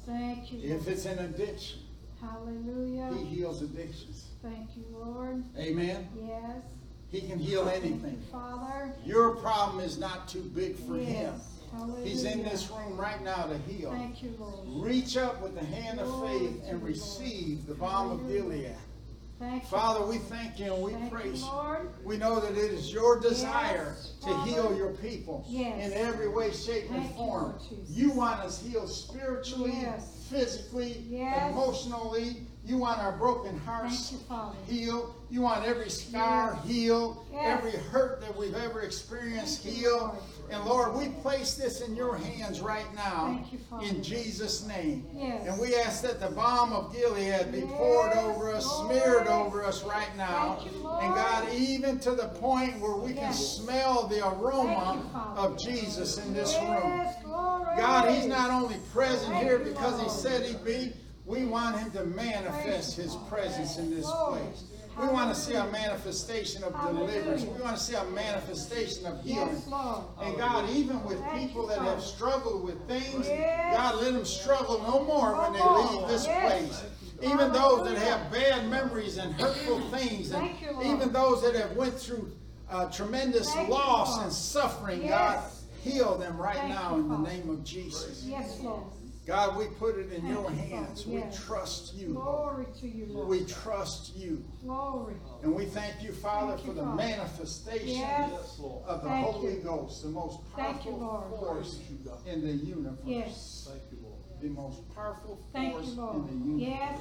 thank 0.06 0.52
you, 0.52 0.60
If 0.62 0.70
Lord, 0.82 0.88
it's 0.88 1.04
an 1.06 1.18
addiction, 1.18 1.80
hallelujah, 2.20 3.12
he 3.14 3.24
heals 3.24 3.62
addictions. 3.62 4.28
thank 4.42 4.76
you, 4.76 4.84
Lord, 4.90 5.42
Amen. 5.58 6.08
yes, 6.16 6.62
He 7.10 7.20
can 7.22 7.38
heal 7.38 7.68
anything. 7.68 8.22
Father, 8.32 8.92
Your 9.04 9.36
problem 9.36 9.80
is 9.84 9.98
not 9.98 10.28
too 10.28 10.42
big 10.54 10.76
for 10.76 10.94
him. 10.94 11.32
yes, 11.34 11.60
hallelujah. 11.72 12.06
He's 12.08 12.24
in 12.24 12.42
this 12.44 12.70
room 12.70 12.96
right 12.98 13.22
now 13.22 13.44
to 13.46 13.58
heal. 13.70 13.90
Thank 13.92 14.22
you, 14.22 14.34
Lord, 14.38 14.66
Reach 14.84 15.16
up 15.16 15.42
with 15.42 15.54
the 15.54 15.64
hand 15.64 16.00
of 16.00 16.26
faith 16.28 16.62
and 16.68 16.82
receive 16.82 17.66
the 17.66 17.74
balm 17.74 18.12
of 18.12 18.28
Gilead. 18.28 18.74
Thank. 19.38 19.64
Father, 19.66 20.04
we 20.04 20.18
thank 20.18 20.58
you 20.58 20.72
and 20.74 20.82
we 20.82 20.92
Thank 20.92 21.04
you, 21.04 21.10
praise 21.10 21.40
you. 21.42 21.46
Lord. 21.46 21.88
We 22.04 22.16
know 22.16 22.40
that 22.40 22.52
it 22.52 22.72
is 22.72 22.92
your 22.92 23.20
desire 23.20 23.94
Yes, 23.96 24.12
to 24.22 24.34
heal 24.42 24.76
your 24.76 24.92
people 24.92 25.44
Yes. 25.48 25.86
in 25.86 25.92
every 25.92 26.28
way, 26.28 26.52
shape, 26.52 26.84
and 26.90 26.96
Thank 27.02 27.10
you, 27.12 27.16
form. 27.16 27.42
Lord 27.44 27.60
Jesus. 27.68 27.90
You 27.90 28.10
want 28.12 28.40
us 28.40 28.60
healed 28.60 28.90
spiritually, 28.90 29.72
Yes. 29.80 30.26
physically, 30.30 31.04
Yes. 31.08 31.50
emotionally. 31.52 32.46
You 32.64 32.76
want 32.76 32.98
our 33.00 33.12
broken 33.12 33.56
hearts 33.60 34.10
Thank 34.10 34.20
you, 34.20 34.26
Father. 34.28 34.56
healed. 34.66 35.14
You 35.30 35.40
want 35.40 35.64
every 35.64 35.88
scar 35.90 36.52
Yes. 36.56 36.66
healed, 36.70 37.16
Yes. 37.32 37.58
every 37.58 37.72
hurt 37.72 38.20
that 38.20 38.36
we've 38.36 38.54
ever 38.56 38.82
experienced 38.82 39.62
Thank 39.62 39.76
you, 39.76 39.82
healed. 39.82 40.00
Lord. 40.02 40.18
And 40.50 40.64
Lord, 40.64 40.94
we 40.94 41.08
place 41.20 41.54
this 41.54 41.82
in 41.82 41.94
your 41.94 42.16
hands 42.16 42.60
right 42.60 42.86
now 42.94 43.26
Thank 43.26 43.52
you, 43.52 43.88
in 43.88 44.02
Jesus' 44.02 44.66
name. 44.66 45.06
Yes. 45.14 45.46
And 45.46 45.60
we 45.60 45.74
ask 45.76 46.02
that 46.02 46.20
the 46.20 46.30
balm 46.30 46.72
of 46.72 46.92
Gilead 46.92 47.52
be 47.52 47.62
poured 47.62 48.12
over 48.12 48.50
us, 48.50 48.66
Lord. 48.66 48.90
smeared 48.90 49.26
over 49.26 49.62
us 49.64 49.84
right 49.84 50.08
now. 50.16 50.58
You. 50.64 50.88
And 50.88 51.14
God, 51.14 51.52
even 51.52 51.98
to 52.00 52.12
the 52.12 52.28
point 52.28 52.78
where 52.80 52.96
we 52.96 53.12
can 53.12 53.32
smell 53.32 54.06
the 54.06 54.26
aroma 54.26 55.02
you, 55.02 55.18
of 55.40 55.58
Jesus 55.58 56.18
in 56.18 56.32
this 56.32 56.54
room. 56.54 57.06
Glory. 57.24 57.76
God, 57.76 58.14
He's 58.14 58.26
not 58.26 58.50
only 58.50 58.76
present 58.92 59.32
Thank 59.32 59.44
here 59.44 59.58
because 59.58 60.00
He 60.00 60.08
said 60.08 60.46
He'd 60.46 60.64
be, 60.64 60.92
we 61.26 61.44
want 61.44 61.78
Him 61.78 61.90
to 61.92 62.04
manifest 62.06 62.96
His 62.96 63.14
presence 63.28 63.76
in 63.76 63.94
this 63.94 64.10
place. 64.10 64.64
We 65.00 65.06
want 65.08 65.34
to 65.34 65.40
see 65.40 65.54
a 65.54 65.66
manifestation 65.66 66.64
of 66.64 66.72
deliverance. 66.72 67.42
We 67.42 67.60
want 67.62 67.76
to 67.76 67.82
see 67.82 67.94
a 67.94 68.04
manifestation 68.04 69.06
of 69.06 69.22
healing. 69.22 69.62
And 70.20 70.36
God, 70.36 70.68
even 70.70 71.02
with 71.04 71.22
people 71.34 71.66
that 71.68 71.80
have 71.80 72.02
struggled 72.02 72.64
with 72.64 72.86
things, 72.88 73.28
God, 73.28 73.96
let 74.02 74.12
them 74.12 74.24
struggle 74.24 74.82
no 74.82 75.04
more 75.04 75.36
when 75.36 75.52
they 75.52 75.60
leave 75.62 76.08
this 76.08 76.24
place. 76.26 76.84
Even 77.22 77.52
those 77.52 77.86
that 77.88 77.98
have 77.98 78.30
bad 78.32 78.68
memories 78.68 79.18
and 79.18 79.34
hurtful 79.34 79.80
things, 79.90 80.30
and 80.30 80.48
you, 80.60 80.94
even 80.94 81.12
those 81.12 81.42
that 81.42 81.56
have 81.56 81.72
went 81.76 81.98
through 81.98 82.30
uh, 82.70 82.88
tremendous 82.90 83.52
Thank 83.52 83.68
loss 83.68 84.22
and 84.22 84.32
suffering, 84.32 85.02
Yes. 85.02 85.10
God, 85.10 85.44
heal 85.82 86.16
them 86.16 86.36
right 86.36 86.54
Thank 86.56 86.74
now 86.74 86.94
you, 86.94 87.02
in 87.02 87.08
the 87.08 87.18
name 87.18 87.50
of 87.50 87.64
Jesus. 87.64 88.24
Yes, 88.24 88.60
Lord. 88.60 88.84
God, 89.28 89.58
we 89.58 89.66
put 89.78 89.98
it 89.98 90.10
in 90.10 90.26
your 90.26 90.50
hands. 90.50 91.02
Father. 91.04 91.16
We 91.16 91.22
trust 91.36 91.92
you. 91.94 92.14
Glory 92.14 92.64
to 92.80 92.88
you, 92.88 93.04
Lord. 93.10 93.28
We 93.28 93.44
trust 93.44 94.16
you. 94.16 94.42
Glory. 94.64 95.16
And 95.42 95.54
we 95.54 95.66
thank 95.66 96.02
you, 96.02 96.12
Father, 96.12 96.54
Thank 96.56 96.66
you, 96.66 96.72
for 96.72 96.78
the 96.78 96.82
Father. 96.84 96.96
manifestation 96.96 97.88
Yes. 97.88 98.58
of 98.86 99.02
the 99.02 99.08
Thank 99.10 99.26
Holy 99.26 99.54
you. 99.56 99.60
Ghost, 99.60 100.02
the 100.02 100.08
most 100.08 100.40
Thank 100.56 100.86
you, 100.86 100.92
powerful 100.92 101.38
force 101.40 101.78
in 102.24 102.40
the 102.40 102.52
universe. 102.52 102.98
Yes. 103.04 103.68
Thank 103.70 103.82
you, 103.92 103.98
Lord. 104.08 104.22
The 104.40 104.48
most 104.48 104.94
powerful 104.94 105.38
Thank 105.52 105.74
force 105.74 105.86
you, 105.88 106.08
in 106.08 106.56
the 106.56 106.62
universe. 106.62 106.78
Yes. 106.80 107.00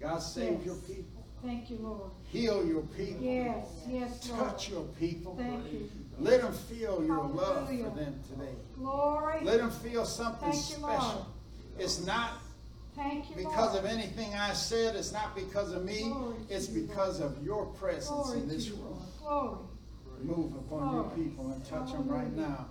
God 0.00 0.18
save 0.18 0.56
Yes. 0.56 0.66
your 0.66 0.76
people. 0.78 1.26
Thank 1.44 1.70
you, 1.70 1.76
Lord. 1.80 2.10
Heal 2.24 2.66
your 2.66 2.82
people. 2.82 3.22
Yes, 3.22 3.66
yes, 3.88 4.28
Lord. 4.30 4.48
Touch 4.48 4.68
your 4.68 4.84
people. 4.98 5.36
Thank 5.36 5.72
you. 5.72 5.88
Let 6.20 6.42
them 6.42 6.52
feel 6.52 7.02
your 7.04 7.24
love 7.24 7.68
for 7.68 7.74
them 7.74 8.20
today. 8.28 8.54
Glory. 8.76 9.40
Let 9.42 9.58
them 9.58 9.70
feel 9.70 10.04
something 10.04 10.50
Thank 10.50 10.70
you, 10.70 10.76
special. 10.76 11.26
It's 11.78 12.04
not 12.04 12.32
Thank 12.94 13.30
you, 13.30 13.36
because 13.36 13.74
Lord. 13.74 13.86
of 13.86 13.90
anything 13.90 14.34
I 14.34 14.52
said. 14.52 14.96
It's 14.96 15.12
not 15.12 15.34
because 15.34 15.72
of 15.72 15.84
me. 15.84 16.10
Glory 16.10 16.36
It's 16.50 16.66
because 16.66 17.20
of 17.20 17.42
your 17.42 17.66
presence 17.66 18.08
Glory 18.08 18.40
in 18.40 18.48
this 18.48 18.68
room. 18.68 18.98
Glory. 19.18 19.58
Move 20.22 20.54
upon 20.56 20.94
your 20.94 21.10
people 21.10 21.50
and 21.52 21.64
touch 21.64 21.92
them 21.92 22.06
right 22.06 22.30
now. 22.36 22.66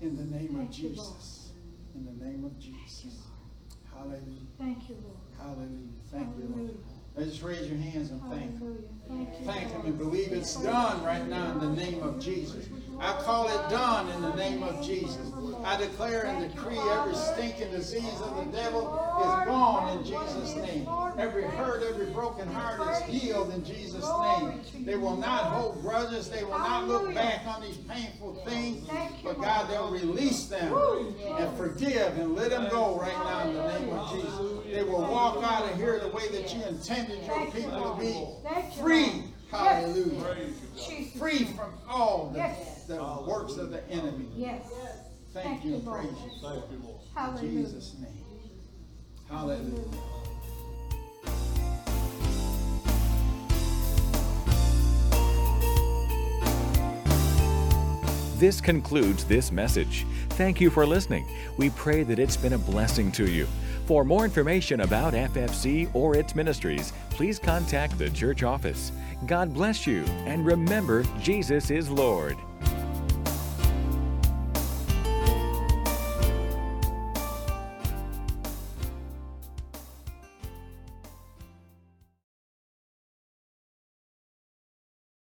In 0.00 0.16
the 0.16 0.24
name 0.24 0.56
of 0.56 0.76
you, 0.76 0.88
Jesus. 0.88 1.52
In 1.94 2.04
the 2.04 2.24
name 2.24 2.44
of 2.44 2.58
Jesus. 2.58 3.22
Hallelujah. 3.94 4.20
Thank 4.58 4.88
you, 4.88 4.96
Lord. 5.04 5.16
Hallelujah. 5.38 5.88
Thank 6.10 6.36
you, 6.36 6.54
Lord. 6.56 6.76
Now 7.16 7.24
just 7.24 7.42
raise 7.42 7.68
your 7.68 7.78
hands 7.78 8.10
and 8.10 8.20
thank 8.22 8.58
Hallelujah. 8.58 8.58
Thank 8.58 8.60
you, 8.60 9.03
Thank 9.08 9.70
Him 9.70 9.82
and 9.84 9.98
believe 9.98 10.32
it's 10.32 10.56
done 10.56 11.02
right 11.04 11.26
now 11.28 11.52
in 11.52 11.58
the 11.60 11.70
name 11.70 12.02
of 12.02 12.20
Jesus. 12.20 12.66
I 13.00 13.12
call 13.22 13.48
it 13.48 13.70
done 13.70 14.08
in 14.10 14.22
the 14.22 14.34
name 14.34 14.62
of 14.62 14.84
Jesus. 14.84 15.32
I 15.64 15.76
declare 15.76 16.26
and 16.26 16.50
decree 16.52 16.78
every 16.78 17.14
stinking 17.14 17.70
disease 17.70 18.20
of 18.20 18.36
the 18.36 18.56
devil 18.56 18.82
is 19.18 19.46
gone 19.46 19.98
in 19.98 20.04
Jesus' 20.04 20.54
name. 20.56 20.88
Every 21.18 21.42
hurt, 21.42 21.82
every 21.82 22.06
broken 22.06 22.46
heart 22.48 22.80
is 22.80 23.02
healed 23.02 23.52
in 23.52 23.64
Jesus' 23.64 24.08
name. 24.20 24.60
They 24.84 24.96
will 24.96 25.16
not 25.16 25.44
hold 25.44 25.80
grudges. 25.82 26.28
They 26.30 26.44
will 26.44 26.58
not 26.58 26.86
look 26.86 27.12
back 27.14 27.46
on 27.46 27.62
these 27.62 27.76
painful 27.76 28.34
things. 28.46 28.88
But 29.22 29.40
God, 29.40 29.68
they'll 29.68 29.90
release 29.90 30.46
them 30.46 30.72
and 30.74 31.56
forgive 31.56 32.16
and 32.18 32.34
let 32.34 32.50
them 32.50 32.68
go 32.70 32.98
right 32.98 33.12
now 33.24 33.48
in 33.48 33.54
the 33.54 33.78
name 33.78 33.90
of 33.90 34.12
Jesus. 34.12 34.40
They 34.72 34.82
will 34.82 35.02
walk 35.02 35.42
out 35.42 35.70
of 35.70 35.76
here 35.76 35.98
the 35.98 36.08
way 36.08 36.28
that 36.28 36.54
you 36.54 36.62
intended 36.64 37.24
your 37.26 37.46
people 37.50 37.96
to 37.96 38.00
be. 38.00 38.06
You, 38.76 38.82
Free. 39.10 39.22
Hallelujah. 39.50 40.36
Jesus. 40.76 41.20
Free 41.20 41.44
from 41.44 41.72
all 41.88 42.30
the, 42.32 42.38
Yes. 42.38 42.84
the 42.86 42.96
works 43.26 43.56
of 43.56 43.70
the 43.70 43.88
enemy. 43.90 44.26
Yes. 44.34 44.62
Thank 45.32 45.46
Thank 45.46 45.64
you 45.64 45.70
you, 45.70 45.76
and 45.76 45.84
Lord. 45.86 46.00
praise 46.00 46.12
you. 46.22 46.48
In 46.48 46.94
Hallelujah. 47.14 47.62
Jesus' 47.62 47.94
name. 48.00 48.24
Hallelujah. 49.28 49.84
This 58.38 58.60
concludes 58.60 59.24
this 59.24 59.52
message. 59.52 60.04
Thank 60.30 60.60
you 60.60 60.68
for 60.68 60.84
listening. 60.84 61.26
We 61.56 61.70
pray 61.70 62.02
that 62.02 62.18
it's 62.18 62.36
been 62.36 62.52
a 62.54 62.58
blessing 62.58 63.10
to 63.12 63.30
you. 63.30 63.46
For 63.86 64.02
more 64.02 64.24
information 64.24 64.80
about 64.80 65.12
FFC 65.12 65.94
or 65.94 66.16
its 66.16 66.34
ministries, 66.34 66.94
please 67.10 67.38
contact 67.38 67.98
the 67.98 68.08
church 68.08 68.42
office. 68.42 68.92
God 69.26 69.52
bless 69.52 69.86
you, 69.86 70.04
and 70.24 70.46
remember, 70.46 71.04
Jesus 71.20 71.70
is 71.70 71.90
Lord. 71.90 72.36